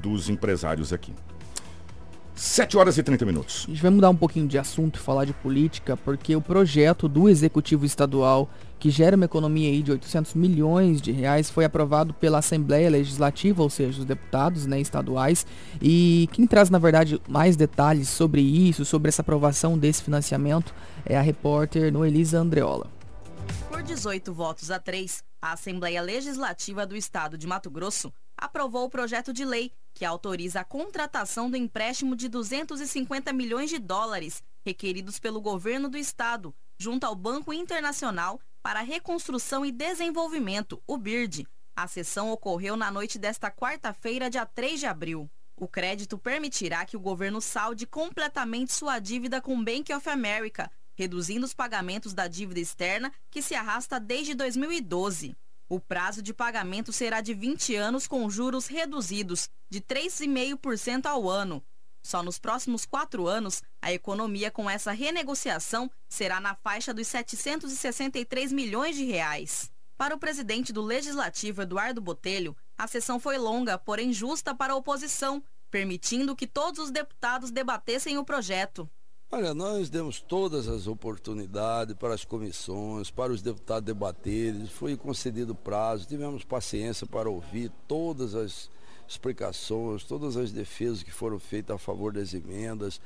dos 0.00 0.28
empresários 0.28 0.92
aqui. 0.92 1.12
7 2.34 2.76
horas 2.76 2.98
e 2.98 3.02
30 3.02 3.24
minutos. 3.24 3.64
A 3.68 3.70
gente 3.70 3.80
vai 3.80 3.90
mudar 3.92 4.10
um 4.10 4.16
pouquinho 4.16 4.48
de 4.48 4.58
assunto 4.58 4.96
e 4.96 4.98
falar 5.02 5.24
de 5.24 5.32
política, 5.32 5.96
porque 5.96 6.34
o 6.34 6.40
projeto 6.40 7.08
do 7.08 7.28
Executivo 7.28 7.86
Estadual, 7.86 8.50
que 8.78 8.90
gera 8.90 9.14
uma 9.14 9.24
economia 9.24 9.70
aí 9.70 9.82
de 9.82 9.92
800 9.92 10.34
milhões 10.34 11.00
de 11.00 11.12
reais, 11.12 11.48
foi 11.48 11.64
aprovado 11.64 12.12
pela 12.12 12.38
Assembleia 12.38 12.90
Legislativa, 12.90 13.62
ou 13.62 13.70
seja, 13.70 14.00
os 14.00 14.04
deputados 14.04 14.66
né, 14.66 14.80
estaduais. 14.80 15.46
E 15.80 16.28
quem 16.32 16.44
traz, 16.44 16.70
na 16.70 16.78
verdade, 16.78 17.22
mais 17.28 17.54
detalhes 17.54 18.08
sobre 18.08 18.40
isso, 18.40 18.84
sobre 18.84 19.08
essa 19.08 19.22
aprovação 19.22 19.78
desse 19.78 20.02
financiamento, 20.02 20.74
é 21.06 21.16
a 21.16 21.22
repórter 21.22 21.92
Noelisa 21.92 22.40
Andreola. 22.40 22.88
Por 23.68 23.82
18 23.82 24.34
votos 24.34 24.72
a 24.72 24.80
3, 24.80 25.22
a 25.40 25.52
Assembleia 25.52 26.02
Legislativa 26.02 26.84
do 26.84 26.96
Estado 26.96 27.38
de 27.38 27.46
Mato 27.46 27.70
Grosso 27.70 28.12
aprovou 28.44 28.84
o 28.84 28.90
projeto 28.90 29.32
de 29.32 29.44
lei 29.44 29.72
que 29.94 30.04
autoriza 30.04 30.60
a 30.60 30.64
contratação 30.64 31.50
do 31.50 31.56
empréstimo 31.56 32.14
de 32.14 32.28
250 32.28 33.32
milhões 33.32 33.70
de 33.70 33.78
dólares 33.78 34.42
requeridos 34.64 35.18
pelo 35.18 35.40
governo 35.40 35.88
do 35.88 35.96
estado 35.96 36.54
junto 36.78 37.04
ao 37.04 37.14
Banco 37.14 37.52
Internacional 37.52 38.40
para 38.62 38.82
Reconstrução 38.82 39.64
e 39.64 39.72
Desenvolvimento, 39.72 40.82
o 40.86 40.98
BIRD. 40.98 41.46
A 41.76 41.86
sessão 41.86 42.30
ocorreu 42.30 42.76
na 42.76 42.90
noite 42.90 43.18
desta 43.18 43.50
quarta-feira, 43.50 44.30
dia 44.30 44.44
3 44.44 44.80
de 44.80 44.86
abril. 44.86 45.30
O 45.56 45.68
crédito 45.68 46.18
permitirá 46.18 46.84
que 46.84 46.96
o 46.96 47.00
governo 47.00 47.40
salde 47.40 47.86
completamente 47.86 48.72
sua 48.72 48.98
dívida 48.98 49.40
com 49.40 49.56
o 49.56 49.64
Bank 49.64 49.92
of 49.92 50.08
America, 50.08 50.70
reduzindo 50.94 51.46
os 51.46 51.54
pagamentos 51.54 52.12
da 52.12 52.28
dívida 52.28 52.60
externa 52.60 53.12
que 53.30 53.40
se 53.40 53.54
arrasta 53.54 53.98
desde 53.98 54.34
2012. 54.34 55.36
O 55.74 55.80
prazo 55.80 56.22
de 56.22 56.32
pagamento 56.32 56.92
será 56.92 57.20
de 57.20 57.34
20 57.34 57.74
anos 57.74 58.06
com 58.06 58.30
juros 58.30 58.68
reduzidos, 58.68 59.50
de 59.68 59.80
3,5% 59.80 61.06
ao 61.06 61.28
ano. 61.28 61.60
Só 62.00 62.22
nos 62.22 62.38
próximos 62.38 62.86
quatro 62.86 63.26
anos, 63.26 63.60
a 63.82 63.92
economia 63.92 64.52
com 64.52 64.70
essa 64.70 64.92
renegociação 64.92 65.90
será 66.08 66.38
na 66.38 66.54
faixa 66.54 66.94
dos 66.94 67.08
763 67.08 68.52
milhões 68.52 68.94
de 68.94 69.02
reais. 69.02 69.68
Para 69.96 70.14
o 70.14 70.18
presidente 70.18 70.72
do 70.72 70.80
Legislativo, 70.80 71.62
Eduardo 71.62 72.00
Botelho, 72.00 72.56
a 72.78 72.86
sessão 72.86 73.18
foi 73.18 73.36
longa, 73.36 73.76
porém 73.76 74.12
justa 74.12 74.54
para 74.54 74.74
a 74.74 74.76
oposição, 74.76 75.42
permitindo 75.72 76.36
que 76.36 76.46
todos 76.46 76.78
os 76.78 76.92
deputados 76.92 77.50
debatessem 77.50 78.16
o 78.16 78.24
projeto. 78.24 78.88
Olha, 79.36 79.52
nós 79.52 79.90
demos 79.90 80.20
todas 80.20 80.68
as 80.68 80.86
oportunidades 80.86 81.96
para 81.96 82.14
as 82.14 82.24
comissões, 82.24 83.10
para 83.10 83.32
os 83.32 83.42
deputados 83.42 83.84
debaterem, 83.84 84.64
foi 84.66 84.96
concedido 84.96 85.56
prazo, 85.56 86.06
tivemos 86.06 86.44
paciência 86.44 87.04
para 87.04 87.28
ouvir 87.28 87.68
todas 87.88 88.36
as 88.36 88.70
explicações, 89.08 90.04
todas 90.04 90.36
as 90.36 90.52
defesas 90.52 91.02
que 91.02 91.10
foram 91.10 91.40
feitas 91.40 91.74
a 91.74 91.78
favor 91.80 92.12
das 92.12 92.32
emendas. 92.32 93.00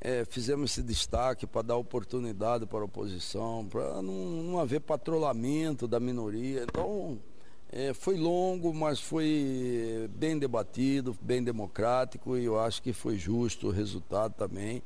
É, 0.00 0.24
fizemos 0.24 0.70
esse 0.70 0.82
destaque 0.82 1.46
para 1.46 1.60
dar 1.60 1.76
oportunidade 1.76 2.64
para 2.64 2.78
a 2.78 2.84
oposição, 2.84 3.68
para 3.70 4.00
não, 4.00 4.14
não 4.44 4.58
haver 4.58 4.80
patrulhamento 4.80 5.86
da 5.86 6.00
minoria. 6.00 6.62
Então, 6.62 7.18
é, 7.70 7.92
foi 7.92 8.16
longo, 8.16 8.72
mas 8.72 8.98
foi 8.98 10.08
bem 10.14 10.38
debatido, 10.38 11.14
bem 11.20 11.44
democrático 11.44 12.34
e 12.34 12.46
eu 12.46 12.58
acho 12.58 12.80
que 12.80 12.94
foi 12.94 13.18
justo 13.18 13.66
o 13.66 13.70
resultado 13.70 14.32
também 14.32 14.82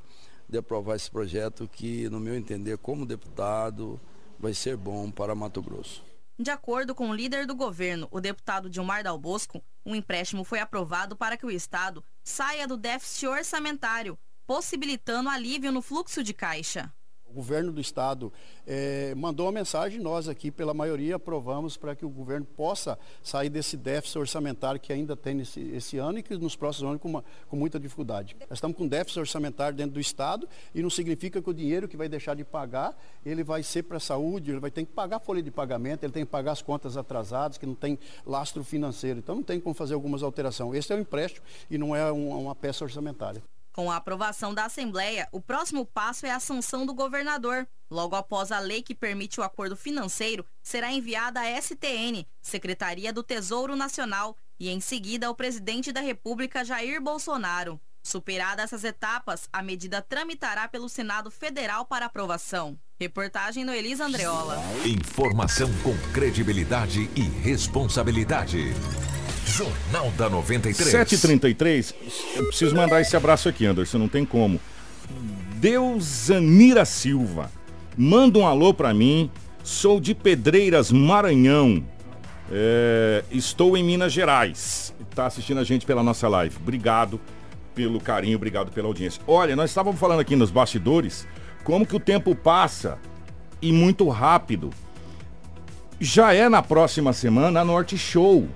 de 0.50 0.58
aprovar 0.58 0.96
esse 0.96 1.10
projeto 1.10 1.68
que, 1.68 2.08
no 2.10 2.18
meu 2.18 2.34
entender, 2.34 2.76
como 2.78 3.06
deputado, 3.06 4.00
vai 4.38 4.52
ser 4.52 4.76
bom 4.76 5.10
para 5.10 5.34
Mato 5.34 5.62
Grosso. 5.62 6.04
De 6.38 6.50
acordo 6.50 6.94
com 6.94 7.10
o 7.10 7.14
líder 7.14 7.46
do 7.46 7.54
governo, 7.54 8.08
o 8.10 8.20
deputado 8.20 8.70
Dilmar 8.70 9.04
Dal 9.04 9.18
Bosco, 9.18 9.62
um 9.84 9.94
empréstimo 9.94 10.42
foi 10.42 10.58
aprovado 10.58 11.14
para 11.14 11.36
que 11.36 11.44
o 11.44 11.50
Estado 11.50 12.02
saia 12.24 12.66
do 12.66 12.76
déficit 12.76 13.26
orçamentário, 13.26 14.18
possibilitando 14.46 15.28
alívio 15.28 15.70
no 15.70 15.82
fluxo 15.82 16.24
de 16.24 16.32
caixa. 16.32 16.92
O 17.30 17.34
governo 17.34 17.70
do 17.72 17.80
estado 17.80 18.32
eh, 18.66 19.14
mandou 19.16 19.46
uma 19.46 19.52
mensagem, 19.52 20.00
nós 20.00 20.28
aqui 20.28 20.50
pela 20.50 20.74
maioria 20.74 21.14
aprovamos 21.14 21.76
para 21.76 21.94
que 21.94 22.04
o 22.04 22.08
governo 22.08 22.44
possa 22.44 22.98
sair 23.22 23.48
desse 23.48 23.76
déficit 23.76 24.18
orçamentário 24.18 24.80
que 24.80 24.92
ainda 24.92 25.16
tem 25.16 25.34
nesse, 25.34 25.60
esse 25.60 25.96
ano 25.96 26.18
e 26.18 26.22
que 26.24 26.36
nos 26.36 26.56
próximos 26.56 26.90
anos 26.90 27.02
com, 27.02 27.08
uma, 27.08 27.24
com 27.48 27.56
muita 27.56 27.78
dificuldade. 27.78 28.36
Nós 28.40 28.56
estamos 28.56 28.76
com 28.76 28.88
déficit 28.88 29.20
orçamentário 29.20 29.76
dentro 29.76 29.92
do 29.92 30.00
estado 30.00 30.48
e 30.74 30.82
não 30.82 30.90
significa 30.90 31.40
que 31.40 31.48
o 31.48 31.54
dinheiro 31.54 31.86
que 31.86 31.96
vai 31.96 32.08
deixar 32.08 32.34
de 32.34 32.44
pagar, 32.44 32.96
ele 33.24 33.44
vai 33.44 33.62
ser 33.62 33.84
para 33.84 33.98
a 33.98 34.00
saúde, 34.00 34.50
ele 34.50 34.60
vai 34.60 34.70
ter 34.70 34.84
que 34.84 34.92
pagar 34.92 35.20
folha 35.20 35.42
de 35.42 35.52
pagamento, 35.52 36.02
ele 36.02 36.12
tem 36.12 36.24
que 36.24 36.30
pagar 36.30 36.50
as 36.52 36.62
contas 36.62 36.96
atrasadas, 36.96 37.58
que 37.58 37.66
não 37.66 37.76
tem 37.76 37.96
lastro 38.26 38.64
financeiro. 38.64 39.20
Então 39.20 39.36
não 39.36 39.42
tem 39.44 39.60
como 39.60 39.74
fazer 39.74 39.94
algumas 39.94 40.24
alterações. 40.24 40.76
Esse 40.76 40.92
é 40.92 40.96
um 40.96 41.00
empréstimo 41.00 41.46
e 41.70 41.78
não 41.78 41.94
é 41.94 42.10
um, 42.10 42.40
uma 42.40 42.56
peça 42.56 42.84
orçamentária. 42.84 43.40
Com 43.72 43.90
a 43.90 43.96
aprovação 43.96 44.52
da 44.52 44.64
Assembleia, 44.64 45.28
o 45.30 45.40
próximo 45.40 45.86
passo 45.86 46.26
é 46.26 46.30
a 46.30 46.40
sanção 46.40 46.84
do 46.84 46.92
governador. 46.92 47.66
Logo 47.90 48.16
após 48.16 48.50
a 48.50 48.58
lei 48.58 48.82
que 48.82 48.94
permite 48.94 49.40
o 49.40 49.42
acordo 49.42 49.76
financeiro, 49.76 50.44
será 50.62 50.92
enviada 50.92 51.40
à 51.40 51.60
STN, 51.60 52.26
Secretaria 52.40 53.12
do 53.12 53.22
Tesouro 53.22 53.76
Nacional, 53.76 54.36
e 54.58 54.68
em 54.68 54.80
seguida 54.80 55.28
ao 55.28 55.34
presidente 55.34 55.92
da 55.92 56.00
República, 56.00 56.64
Jair 56.64 57.00
Bolsonaro. 57.00 57.80
Superadas 58.02 58.64
essas 58.64 58.84
etapas, 58.84 59.48
a 59.52 59.62
medida 59.62 60.00
tramitará 60.00 60.66
pelo 60.66 60.88
Senado 60.88 61.30
Federal 61.30 61.84
para 61.84 62.06
aprovação. 62.06 62.78
Reportagem 62.98 63.64
no 63.64 63.72
Elisa 63.72 64.04
Andreola. 64.04 64.56
Informação 64.84 65.70
com 65.82 65.96
credibilidade 66.12 67.10
e 67.14 67.22
responsabilidade. 67.22 68.74
Jornal 69.50 70.10
da 70.16 70.28
93. 70.28 70.92
7h33, 70.92 71.94
eu 72.36 72.46
preciso 72.46 72.74
mandar 72.74 73.00
esse 73.00 73.16
abraço 73.16 73.48
aqui, 73.48 73.66
Anderson, 73.66 73.98
não 73.98 74.08
tem 74.08 74.24
como. 74.24 74.60
Deusanira 75.56 76.84
Silva, 76.84 77.50
manda 77.96 78.38
um 78.38 78.46
alô 78.46 78.72
pra 78.72 78.94
mim, 78.94 79.30
sou 79.62 80.00
de 80.00 80.14
Pedreiras, 80.14 80.92
Maranhão. 80.92 81.84
É, 82.50 83.24
estou 83.30 83.76
em 83.76 83.82
Minas 83.82 84.12
Gerais. 84.12 84.94
Tá 85.14 85.26
assistindo 85.26 85.58
a 85.58 85.64
gente 85.64 85.84
pela 85.84 86.02
nossa 86.02 86.28
live. 86.28 86.56
Obrigado 86.56 87.20
pelo 87.74 88.00
carinho, 88.00 88.36
obrigado 88.36 88.70
pela 88.72 88.88
audiência. 88.88 89.20
Olha, 89.26 89.54
nós 89.54 89.70
estávamos 89.70 90.00
falando 90.00 90.20
aqui 90.20 90.36
nos 90.36 90.50
bastidores 90.50 91.26
como 91.64 91.86
que 91.86 91.96
o 91.96 92.00
tempo 92.00 92.34
passa 92.34 92.98
e 93.60 93.72
muito 93.72 94.08
rápido. 94.08 94.70
Já 96.00 96.32
é 96.32 96.48
na 96.48 96.62
próxima 96.62 97.12
semana 97.12 97.60
a 97.60 97.64
Norte 97.64 97.98
Show. 97.98 98.48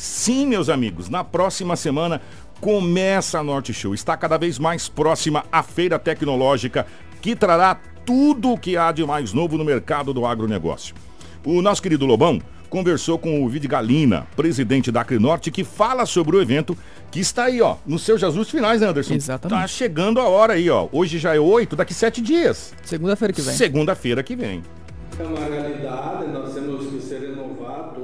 Sim, 0.00 0.46
meus 0.46 0.68
amigos, 0.68 1.08
na 1.08 1.24
próxima 1.24 1.74
semana 1.74 2.20
começa 2.60 3.40
a 3.40 3.42
Norte 3.42 3.74
Show. 3.74 3.92
Está 3.92 4.16
cada 4.16 4.38
vez 4.38 4.56
mais 4.56 4.88
próxima 4.88 5.44
a 5.50 5.60
feira 5.60 5.98
tecnológica 5.98 6.86
que 7.20 7.34
trará 7.34 7.76
tudo 8.06 8.52
o 8.52 8.56
que 8.56 8.76
há 8.76 8.92
de 8.92 9.04
mais 9.04 9.32
novo 9.32 9.58
no 9.58 9.64
mercado 9.64 10.14
do 10.14 10.24
agronegócio. 10.24 10.94
O 11.44 11.60
nosso 11.60 11.82
querido 11.82 12.06
Lobão 12.06 12.40
conversou 12.70 13.18
com 13.18 13.44
o 13.44 13.48
Vid 13.48 13.66
Galina, 13.66 14.24
presidente 14.36 14.92
da 14.92 15.00
Acrinorte, 15.00 15.50
que 15.50 15.64
fala 15.64 16.06
sobre 16.06 16.36
o 16.36 16.40
evento 16.40 16.78
que 17.10 17.18
está 17.18 17.46
aí, 17.46 17.60
ó, 17.60 17.74
nos 17.84 18.02
seus 18.02 18.20
Jesus 18.20 18.48
finais, 18.48 18.80
né, 18.80 18.86
Anderson? 18.86 19.14
Exatamente. 19.14 19.60
Tá 19.60 19.66
chegando 19.66 20.20
a 20.20 20.28
hora 20.28 20.52
aí, 20.52 20.70
ó. 20.70 20.86
Hoje 20.92 21.18
já 21.18 21.34
é 21.34 21.40
oito, 21.40 21.74
daqui 21.74 21.92
sete 21.92 22.20
dias. 22.20 22.72
Segunda-feira 22.84 23.34
que 23.34 23.42
vem. 23.42 23.54
Segunda-feira 23.56 24.22
que 24.22 24.36
vem. 24.36 24.62
É 25.18 25.24
uma 25.24 25.44
realidade, 25.44 26.28
nós 26.32 26.54
temos 26.54 26.86
que 26.86 27.00
se 27.00 27.18
renovar 27.18 27.94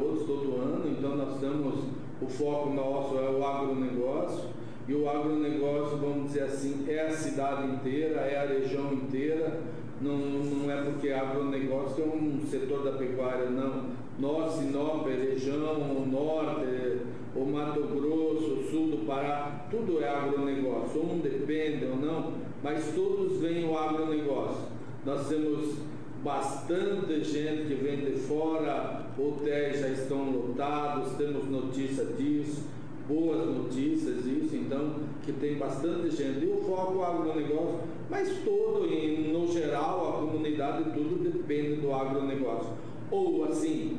foco 2.44 2.74
nosso 2.74 3.16
é 3.18 3.30
o 3.30 3.42
agronegócio, 3.42 4.50
e 4.86 4.94
o 4.94 5.08
agronegócio, 5.08 5.96
vamos 5.96 6.26
dizer 6.26 6.42
assim, 6.42 6.84
é 6.86 7.06
a 7.06 7.10
cidade 7.10 7.66
inteira, 7.68 8.20
é 8.20 8.36
a 8.36 8.46
região 8.46 8.92
inteira, 8.92 9.60
não, 10.02 10.18
não 10.18 10.70
é 10.70 10.82
porque 10.82 11.08
é 11.08 11.18
agronegócio 11.18 12.04
é 12.04 12.06
um 12.06 12.40
setor 12.46 12.84
da 12.84 12.92
pecuária, 12.98 13.48
não. 13.48 13.94
Nós, 14.18 14.52
Sinop, 14.52 15.06
região, 15.06 15.80
o 15.80 16.06
norte, 16.06 16.98
o 17.34 17.46
Mato 17.46 17.80
Grosso, 17.80 18.60
o 18.60 18.70
sul 18.70 18.88
do 18.90 19.06
Pará, 19.06 19.66
tudo 19.70 20.04
é 20.04 20.08
agronegócio. 20.08 21.00
Um 21.00 21.18
depende 21.20 21.86
ou 21.86 21.96
não, 21.96 22.32
mas 22.62 22.92
todos 22.94 23.40
vêm 23.40 23.64
o 23.64 23.78
agronegócio. 23.78 24.68
Nós 25.06 25.26
temos 25.28 25.76
bastante 26.22 27.24
gente 27.24 27.68
que 27.68 27.74
vem 27.74 28.04
de 28.04 28.18
fora, 28.18 29.03
hotéis 29.18 29.80
já 29.80 29.88
estão 29.88 30.30
lotados, 30.30 31.12
temos 31.14 31.48
notícia 31.48 32.04
disso, 32.04 32.64
boas 33.08 33.46
notícias 33.46 34.24
disso, 34.24 34.56
então, 34.56 34.94
que 35.22 35.32
tem 35.32 35.58
bastante 35.58 36.10
gente. 36.10 36.44
E 36.44 36.48
o 36.48 36.62
foco 36.62 36.98
o 36.98 37.04
agronegócio, 37.04 37.80
mas 38.10 38.28
todo, 38.44 38.86
em, 38.86 39.32
no 39.32 39.52
geral, 39.52 40.08
a 40.08 40.12
comunidade, 40.20 40.84
tudo 40.92 41.30
depende 41.30 41.80
do 41.80 41.92
agronegócio. 41.94 42.70
Ou 43.10 43.44
assim, 43.44 43.98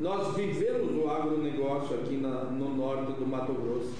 nós 0.00 0.34
vivemos 0.34 0.96
o 0.96 1.08
agronegócio 1.08 1.96
aqui 1.96 2.16
na, 2.16 2.44
no 2.44 2.74
norte 2.74 3.12
do 3.12 3.26
Mato 3.26 3.52
Grosso. 3.52 3.92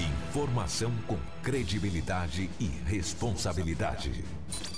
Informação 0.00 0.90
com 1.06 1.16
credibilidade 1.48 2.50
e 2.60 2.70
responsabilidade. 2.84 4.22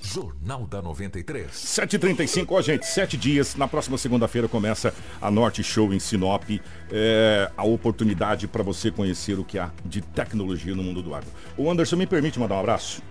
Jornal 0.00 0.68
da 0.68 0.80
93. 0.80 1.50
7h35, 1.50 2.46
ó 2.50 2.62
gente, 2.62 2.86
sete 2.86 3.16
dias. 3.16 3.56
Na 3.56 3.66
próxima 3.66 3.98
segunda-feira 3.98 4.46
começa 4.46 4.94
a 5.20 5.32
Norte 5.32 5.64
Show 5.64 5.92
em 5.92 5.98
Sinop. 5.98 6.44
É, 6.92 7.50
a 7.56 7.64
oportunidade 7.64 8.46
para 8.46 8.62
você 8.62 8.88
conhecer 8.88 9.36
o 9.36 9.44
que 9.44 9.58
há 9.58 9.72
de 9.84 10.00
tecnologia 10.00 10.72
no 10.72 10.84
mundo 10.84 11.02
do 11.02 11.12
agro. 11.12 11.28
O 11.56 11.68
Anderson, 11.68 11.96
me 11.96 12.06
permite 12.06 12.38
mandar 12.38 12.54
um 12.54 12.60
abraço? 12.60 13.02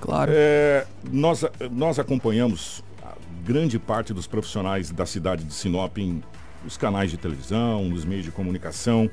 Claro. 0.00 0.30
É, 0.32 0.86
nós, 1.10 1.44
nós 1.72 1.98
acompanhamos 1.98 2.84
a 3.02 3.14
grande 3.44 3.80
parte 3.80 4.14
dos 4.14 4.28
profissionais 4.28 4.92
da 4.92 5.04
cidade 5.04 5.42
de 5.42 5.52
Sinop 5.52 5.98
em 5.98 6.22
nos 6.62 6.76
canais 6.76 7.10
de 7.10 7.16
televisão, 7.16 7.84
nos 7.84 8.04
meios 8.04 8.24
de 8.24 8.30
comunicação, 8.30 9.10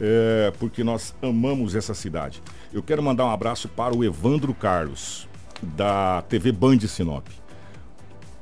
é, 0.00 0.52
porque 0.58 0.82
nós 0.84 1.14
amamos 1.22 1.74
essa 1.74 1.94
cidade. 1.94 2.42
Eu 2.72 2.82
quero 2.82 3.02
mandar 3.02 3.24
um 3.26 3.30
abraço 3.30 3.68
para 3.68 3.94
o 3.94 4.02
Evandro 4.04 4.52
Carlos, 4.54 5.28
da 5.62 6.22
TV 6.22 6.50
Band 6.52 6.80
Sinop. 6.80 7.26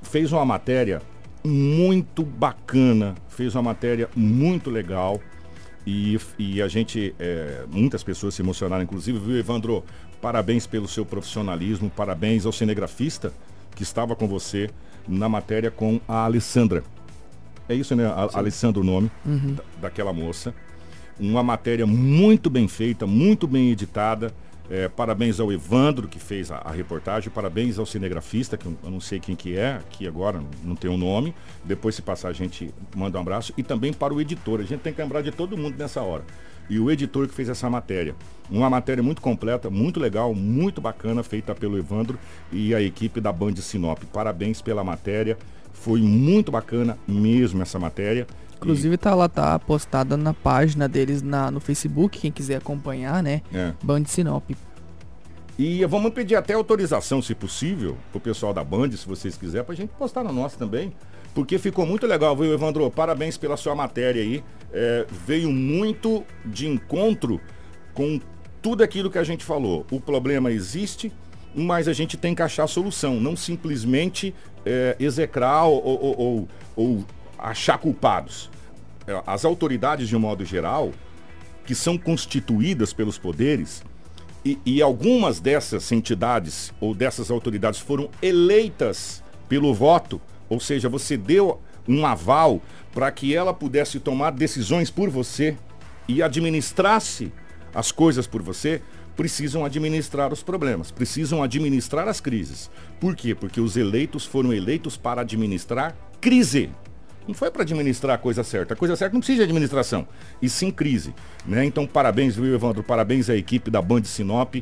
Fez 0.03 0.33
uma 0.33 0.45
matéria 0.45 1.01
muito 1.45 2.23
bacana, 2.25 3.15
fez 3.29 3.55
uma 3.55 3.62
matéria 3.62 4.09
muito 4.15 4.71
legal. 4.71 5.21
E, 5.87 6.19
e 6.38 6.62
a 6.62 6.69
gente, 6.69 7.12
é, 7.19 7.65
muitas 7.71 8.05
pessoas 8.05 8.35
se 8.35 8.43
emocionaram, 8.43 8.83
inclusive, 8.85 9.19
viu, 9.19 9.37
Evandro? 9.37 9.85
Parabéns 10.21 10.65
pelo 10.67 10.87
seu 10.87 11.05
profissionalismo, 11.05 11.91
parabéns 11.91 12.47
ao 12.47 12.53
cinegrafista 12.53 13.33
que 13.75 13.83
estava 13.83 14.15
com 14.15 14.29
você 14.29 14.71
na 15.09 15.29
matéria 15.29 15.71
com 15.73 16.01
a 16.07 16.25
Alessandra. 16.25 16.85
É 17.69 17.75
isso, 17.75 17.97
né? 17.97 18.07
A, 18.07 18.29
Alessandra 18.38 18.81
o 18.81 18.85
nome 18.85 19.11
Uhum. 19.27 19.55
da- 19.55 19.65
daquela 19.81 20.12
moça. 20.12 20.55
Uma 21.18 21.42
matéria 21.42 21.87
muito 21.87 22.48
bem 22.48 22.66
feita, 22.66 23.07
muito 23.07 23.46
bem 23.46 23.70
editada. 23.70 24.33
É, 24.70 24.88
parabéns 24.88 25.38
ao 25.38 25.53
Evandro 25.53 26.09
que 26.09 26.18
fez 26.18 26.51
a, 26.51 26.57
a 26.57 26.70
reportagem, 26.70 27.31
parabéns 27.31 27.79
ao 27.79 27.85
cinegrafista, 27.85 28.57
que 28.57 28.64
eu 28.64 28.77
não 28.85 29.01
sei 29.01 29.20
quem 29.20 29.37
que 29.37 29.57
é, 29.57 29.75
aqui 29.75 30.07
agora 30.07 30.42
não 30.64 30.75
tem 30.75 30.90
o 30.90 30.96
nome. 30.96 31.35
Depois, 31.64 31.94
se 31.94 32.01
passar, 32.03 32.29
a 32.29 32.33
gente 32.33 32.72
manda 32.96 33.18
um 33.18 33.20
abraço. 33.20 33.53
E 33.57 33.62
também 33.62 33.92
para 33.92 34.14
o 34.14 34.20
editor. 34.20 34.61
A 34.61 34.64
gente 34.64 34.81
tem 34.81 34.92
que 34.92 35.03
lembrar 35.03 35.20
de 35.22 35.31
todo 35.31 35.57
mundo 35.57 35.77
nessa 35.77 36.01
hora. 36.01 36.25
E 36.70 36.79
o 36.79 36.90
editor 36.90 37.29
que 37.29 37.35
fez 37.35 37.48
essa 37.48 37.68
matéria. 37.68 38.14
Uma 38.51 38.70
matéria 38.70 39.03
muito 39.03 39.20
completa, 39.20 39.68
muito 39.68 40.01
legal, 40.01 40.35
muito 40.35 40.81
bacana, 40.81 41.22
feita 41.22 41.55
pelo 41.55 41.77
Evandro 41.77 42.18
e 42.51 42.75
a 42.75 42.81
equipe 42.81 43.20
da 43.20 43.33
Band 43.33 43.57
Sinop. 43.57 44.03
Parabéns 44.12 44.62
pela 44.62 44.83
matéria. 44.83 45.37
Foi 45.72 46.01
muito 46.01 46.53
bacana 46.53 46.96
mesmo 47.07 47.61
essa 47.61 47.79
matéria. 47.79 48.27
Inclusive 48.64 48.96
tá 48.96 49.14
lá, 49.14 49.29
tá 49.29 49.59
postada 49.59 50.16
na 50.16 50.33
página 50.33 50.88
deles 50.88 51.22
na, 51.22 51.51
no 51.51 51.61
Facebook, 51.61 52.18
quem 52.18 52.31
quiser 52.33 52.57
acompanhar, 52.57 53.22
né? 53.22 53.42
É. 53.53 53.72
Band 53.83 54.05
Sinop. 54.07 54.51
E 55.59 55.85
vamos 55.85 56.12
pedir 56.12 56.35
até 56.35 56.55
autorização, 56.55 57.20
se 57.20 57.35
possível, 57.35 57.96
pro 58.11 58.20
pessoal 58.20 58.55
da 58.55 58.64
Band, 58.64 58.90
se 58.92 59.07
vocês 59.07 59.37
quiserem, 59.37 59.64
pra 59.64 59.75
gente 59.75 59.90
postar 59.90 60.25
na 60.25 60.33
nossa 60.33 60.57
também. 60.57 60.92
Porque 61.35 61.59
ficou 61.59 61.87
muito 61.87 62.07
legal, 62.07 62.37
viu, 62.37 62.53
Evandro? 62.53 62.90
Parabéns 62.90 63.37
pela 63.37 63.57
sua 63.57 63.75
matéria 63.75 64.22
aí. 64.22 64.42
É, 64.72 65.07
veio 65.27 65.51
muito 65.51 66.25
de 66.45 66.66
encontro 66.66 67.41
com 67.95 68.20
tudo 68.61 68.82
aquilo 68.82 69.11
que 69.11 69.18
a 69.18 69.24
gente 69.24 69.45
falou. 69.45 69.87
O 69.91 70.01
problema 70.01 70.51
existe, 70.51 71.12
mas 71.55 71.87
a 71.89 71.93
gente 71.93 72.16
tem 72.16 72.34
que 72.34 72.43
achar 72.43 72.64
a 72.64 72.66
solução, 72.66 73.20
não 73.20 73.37
simplesmente 73.37 74.34
é, 74.64 74.97
execrar 75.01 75.64
ou, 75.64 75.82
ou- 75.84 76.18
ou- 76.18 76.49
ou 76.76 77.05
achar 77.43 77.78
culpados. 77.78 78.51
É, 79.07 79.22
As 79.26 79.45
autoridades, 79.45 80.09
de 80.09 80.16
um 80.16 80.20
modo 80.20 80.45
geral, 80.45 80.93
que 81.66 81.74
são 81.74 81.99
constituídas 81.99 82.93
pelos 82.93 83.18
poderes, 83.18 83.82
e, 84.45 84.59
e 84.64 84.82
algumas 84.82 85.40
dessas 85.40 85.90
entidades 85.93 86.72
ou 86.80 86.95
dessas 86.95 87.30
autoridades 87.30 87.78
foram 87.78 88.09
eleitas 88.20 89.22
pelo 89.49 89.72
voto, 89.74 90.20
ou 90.49 90.59
seja, 90.59 90.88
você 90.88 91.16
deu 91.16 91.61
um 91.86 92.07
aval 92.07 92.61
para 92.93 93.11
que 93.11 93.34
ela 93.34 93.53
pudesse 93.53 94.01
tomar 94.01 94.30
decisões 94.32 94.90
por 94.90 95.09
você. 95.11 95.57
e 96.09 96.20
administrasse 96.22 97.32
as 97.72 97.93
coisas 97.93 98.26
por 98.26 98.43
você, 98.43 98.82
precisam 99.16 99.64
administrar 99.64 100.32
os 100.32 100.43
problemas, 100.43 100.90
precisam 100.90 101.43
administrar 101.43 102.09
as 102.09 102.20
crises. 102.20 102.70
Por 103.01 103.14
quê? 103.14 103.34
Porque 103.34 103.61
os 103.61 103.76
eleitos 103.76 104.24
foram 104.24 104.53
eleitos 104.53 104.97
para 104.97 105.20
administrar 105.20 105.97
crise. 106.20 106.70
Não 107.27 107.35
foi 107.35 107.51
para 107.51 107.62
administrar 107.62 108.14
a 108.14 108.18
coisa 108.18 108.43
certa. 108.43 108.75
A 108.75 108.77
coisa 108.77 108.97
certa 108.97 109.14
não 109.14 109.20
precisa 109.20 109.39
de 109.39 109.45
administração, 109.45 110.07
e 110.41 110.49
sim 110.49 110.70
crise. 110.70 111.14
Né? 111.47 111.64
Então, 111.64 111.87
parabéns, 111.87 112.37
viu, 112.37 112.55
Evandro? 112.55 112.83
Parabéns 112.83 113.31
à 113.31 113.37
equipe 113.37 113.70
da 113.70 113.81
Band 113.81 114.05
Sinop 114.05 114.57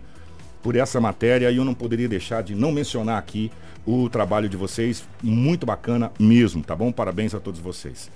por 0.62 0.76
essa 0.76 1.00
matéria. 1.00 1.50
E 1.50 1.56
eu 1.56 1.64
não 1.64 1.74
poderia 1.74 2.08
deixar 2.08 2.42
de 2.42 2.54
não 2.54 2.72
mencionar 2.72 3.18
aqui 3.18 3.50
o 3.86 4.08
trabalho 4.08 4.48
de 4.48 4.56
vocês. 4.56 5.04
Muito 5.22 5.64
bacana 5.64 6.12
mesmo, 6.18 6.62
tá 6.62 6.76
bom? 6.76 6.92
Parabéns 6.92 7.34
a 7.34 7.40
todos 7.40 7.60
vocês. 7.60 8.10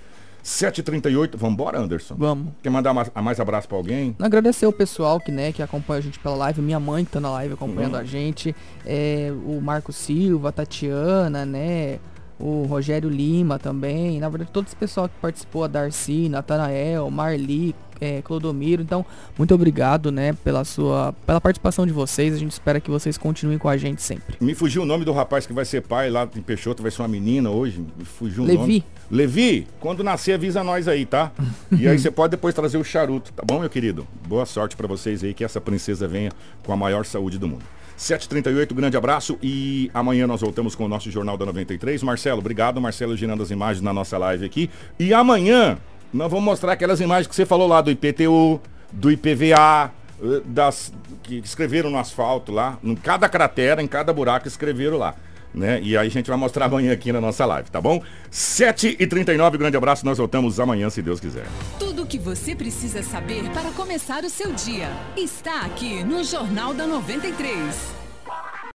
7h38, 0.45 1.38
vamos 1.38 1.55
embora, 1.55 1.80
Anderson? 1.80 2.14
Vamos. 2.18 2.53
Quer 2.62 2.68
mandar 2.68 2.92
mais, 2.92 3.11
mais 3.14 3.40
abraço 3.40 3.66
para 3.66 3.78
alguém? 3.78 4.14
Agradecer 4.18 4.66
o 4.66 4.72
pessoal 4.72 5.18
que, 5.18 5.32
né, 5.32 5.53
que 5.53 5.62
acompanha 5.62 6.01
a 6.01 6.03
gente 6.03 6.18
pela 6.18 6.36
live, 6.36 6.61
minha 6.61 6.78
mãe 6.78 7.03
que 7.03 7.11
tá 7.11 7.18
na 7.18 7.30
live 7.30 7.55
acompanhando 7.55 7.95
uhum. 7.95 8.01
a 8.01 8.05
gente, 8.05 8.55
é, 8.84 9.32
o 9.47 9.59
Marco 9.62 9.90
Silva, 9.90 10.51
a 10.51 10.53
Tatiana, 10.53 11.47
né, 11.47 11.99
o 12.39 12.64
Rogério 12.64 13.09
Lima 13.09 13.59
também, 13.59 14.18
na 14.18 14.28
verdade 14.28 14.51
todo 14.53 14.66
esse 14.66 14.76
pessoal 14.76 15.09
que 15.09 15.14
participou, 15.20 15.64
a 15.64 15.68
Darcy, 15.68 16.28
Natanael, 16.28 17.11
Marli, 17.11 17.74
é, 18.01 18.22
Clodomiro. 18.22 18.82
Então, 18.82 19.05
muito 19.39 19.55
obrigado, 19.55 20.11
né, 20.11 20.32
pela 20.45 20.64
sua, 20.64 21.14
pela 21.26 21.41
participação 21.41 21.87
de 21.87 21.93
vocês. 21.93 22.35
A 22.35 22.39
gente 22.39 22.53
espera 22.53 22.80
que 22.80 22.91
vocês 22.91 23.16
continuem 23.16 23.59
com 23.59 23.68
a 23.68 23.76
gente 23.76 24.03
sempre. 24.03 24.37
Me 24.41 24.55
fugiu 24.55 24.82
o 24.82 24.87
nome 24.87 25.05
do 25.05 25.12
rapaz 25.12 25.47
que 25.47 25.53
vai 25.53 25.64
ser 25.64 25.82
pai 25.82 26.11
lá 26.11 26.28
em 26.35 26.43
Peixoto, 26.43 26.82
vai 26.82 26.91
ser 26.91 27.03
uma 27.03 27.09
menina 27.09 27.51
hoje. 27.51 27.85
Me 27.97 28.05
fugiu 28.05 28.43
o 28.43 28.47
Levi. 28.47 28.59
nome. 28.59 28.85
Levi, 29.11 29.66
quando 29.80 30.03
nascer 30.03 30.35
avisa 30.35 30.64
nós 30.64 30.89
aí, 30.89 31.07
tá? 31.07 31.32
E 31.72 31.89
aí 31.89 31.99
você 31.99 32.11
pode 32.11 32.30
depois 32.32 32.55
trazer 32.55 32.78
o 32.78 32.85
charuto, 32.85 33.32
tá 33.32 33.43
bom, 33.45 33.61
meu 33.61 33.68
querido? 33.68 34.07
Boa 34.26 34.47
sorte 34.47 34.76
para 34.76 34.87
vocês 34.87 35.24
aí, 35.24 35.35
que 35.35 35.45
essa 35.45 35.61
princesa 35.61 36.07
venha 36.07 36.30
com 36.64 36.72
a 36.72 36.76
maior 36.76 37.05
saúde 37.05 37.39
do 37.39 37.49
mundo. 37.49 37.64
7h38, 37.99 38.74
grande 38.74 38.97
abraço 38.97 39.38
e 39.42 39.90
amanhã 39.95 40.26
nós 40.26 40.40
voltamos 40.40 40.74
com 40.74 40.84
o 40.84 40.88
nosso 40.88 41.11
Jornal 41.11 41.36
da 41.36 41.47
93. 41.47 42.03
Marcelo, 42.03 42.40
obrigado. 42.40 42.80
Marcelo 42.80 43.16
girando 43.16 43.42
as 43.42 43.51
imagens 43.51 43.82
na 43.82 43.92
nossa 43.92 44.18
live 44.18 44.45
aqui. 44.45 44.70
E 44.99 45.14
amanhã 45.14 45.78
nós 46.12 46.30
vamos 46.30 46.45
mostrar 46.45 46.72
aquelas 46.72 47.01
imagens 47.01 47.26
que 47.26 47.34
você 47.34 47.47
falou 47.47 47.66
lá 47.66 47.80
do 47.80 47.90
IPTU, 47.90 48.61
do 48.92 49.11
IPVA, 49.11 49.92
eh, 50.22 50.42
das, 50.45 50.92
que 51.22 51.38
escreveram 51.38 51.90
no 51.90 51.99
asfalto 51.99 52.53
lá, 52.53 52.78
em 52.82 52.95
cada 52.95 53.28
cratera, 53.28 53.82
em 53.82 53.86
cada 53.86 54.12
buraco 54.12 54.47
escreveram 54.47 54.97
lá. 54.97 55.14
Né? 55.55 55.80
E 55.82 55.96
aí 55.96 56.07
a 56.07 56.11
gente 56.11 56.28
vai 56.28 56.36
mostrar 56.36 56.66
amanhã 56.66 56.92
aqui 56.92 57.12
na 57.12 57.20
nossa 57.20 57.46
live, 57.46 57.70
tá 57.70 57.80
bom? 57.80 58.02
7h39, 58.32 59.57
grande 59.57 59.76
abraço, 59.76 60.05
nós 60.05 60.18
voltamos 60.18 60.59
amanhã, 60.59 60.90
se 60.90 61.00
Deus 61.00 61.20
quiser. 61.20 61.46
Tudo 61.78 62.02
o 62.02 62.07
que 62.07 62.18
você 62.18 62.57
precisa 62.57 63.02
saber 63.02 63.48
para 63.50 63.70
começar 63.70 64.24
o 64.24 64.30
seu 64.30 64.52
dia 64.52 64.88
está 65.16 65.61
aqui 65.61 66.02
no 66.02 66.24
Jornal 66.24 66.74
da 66.74 66.86
93. 66.86 68.03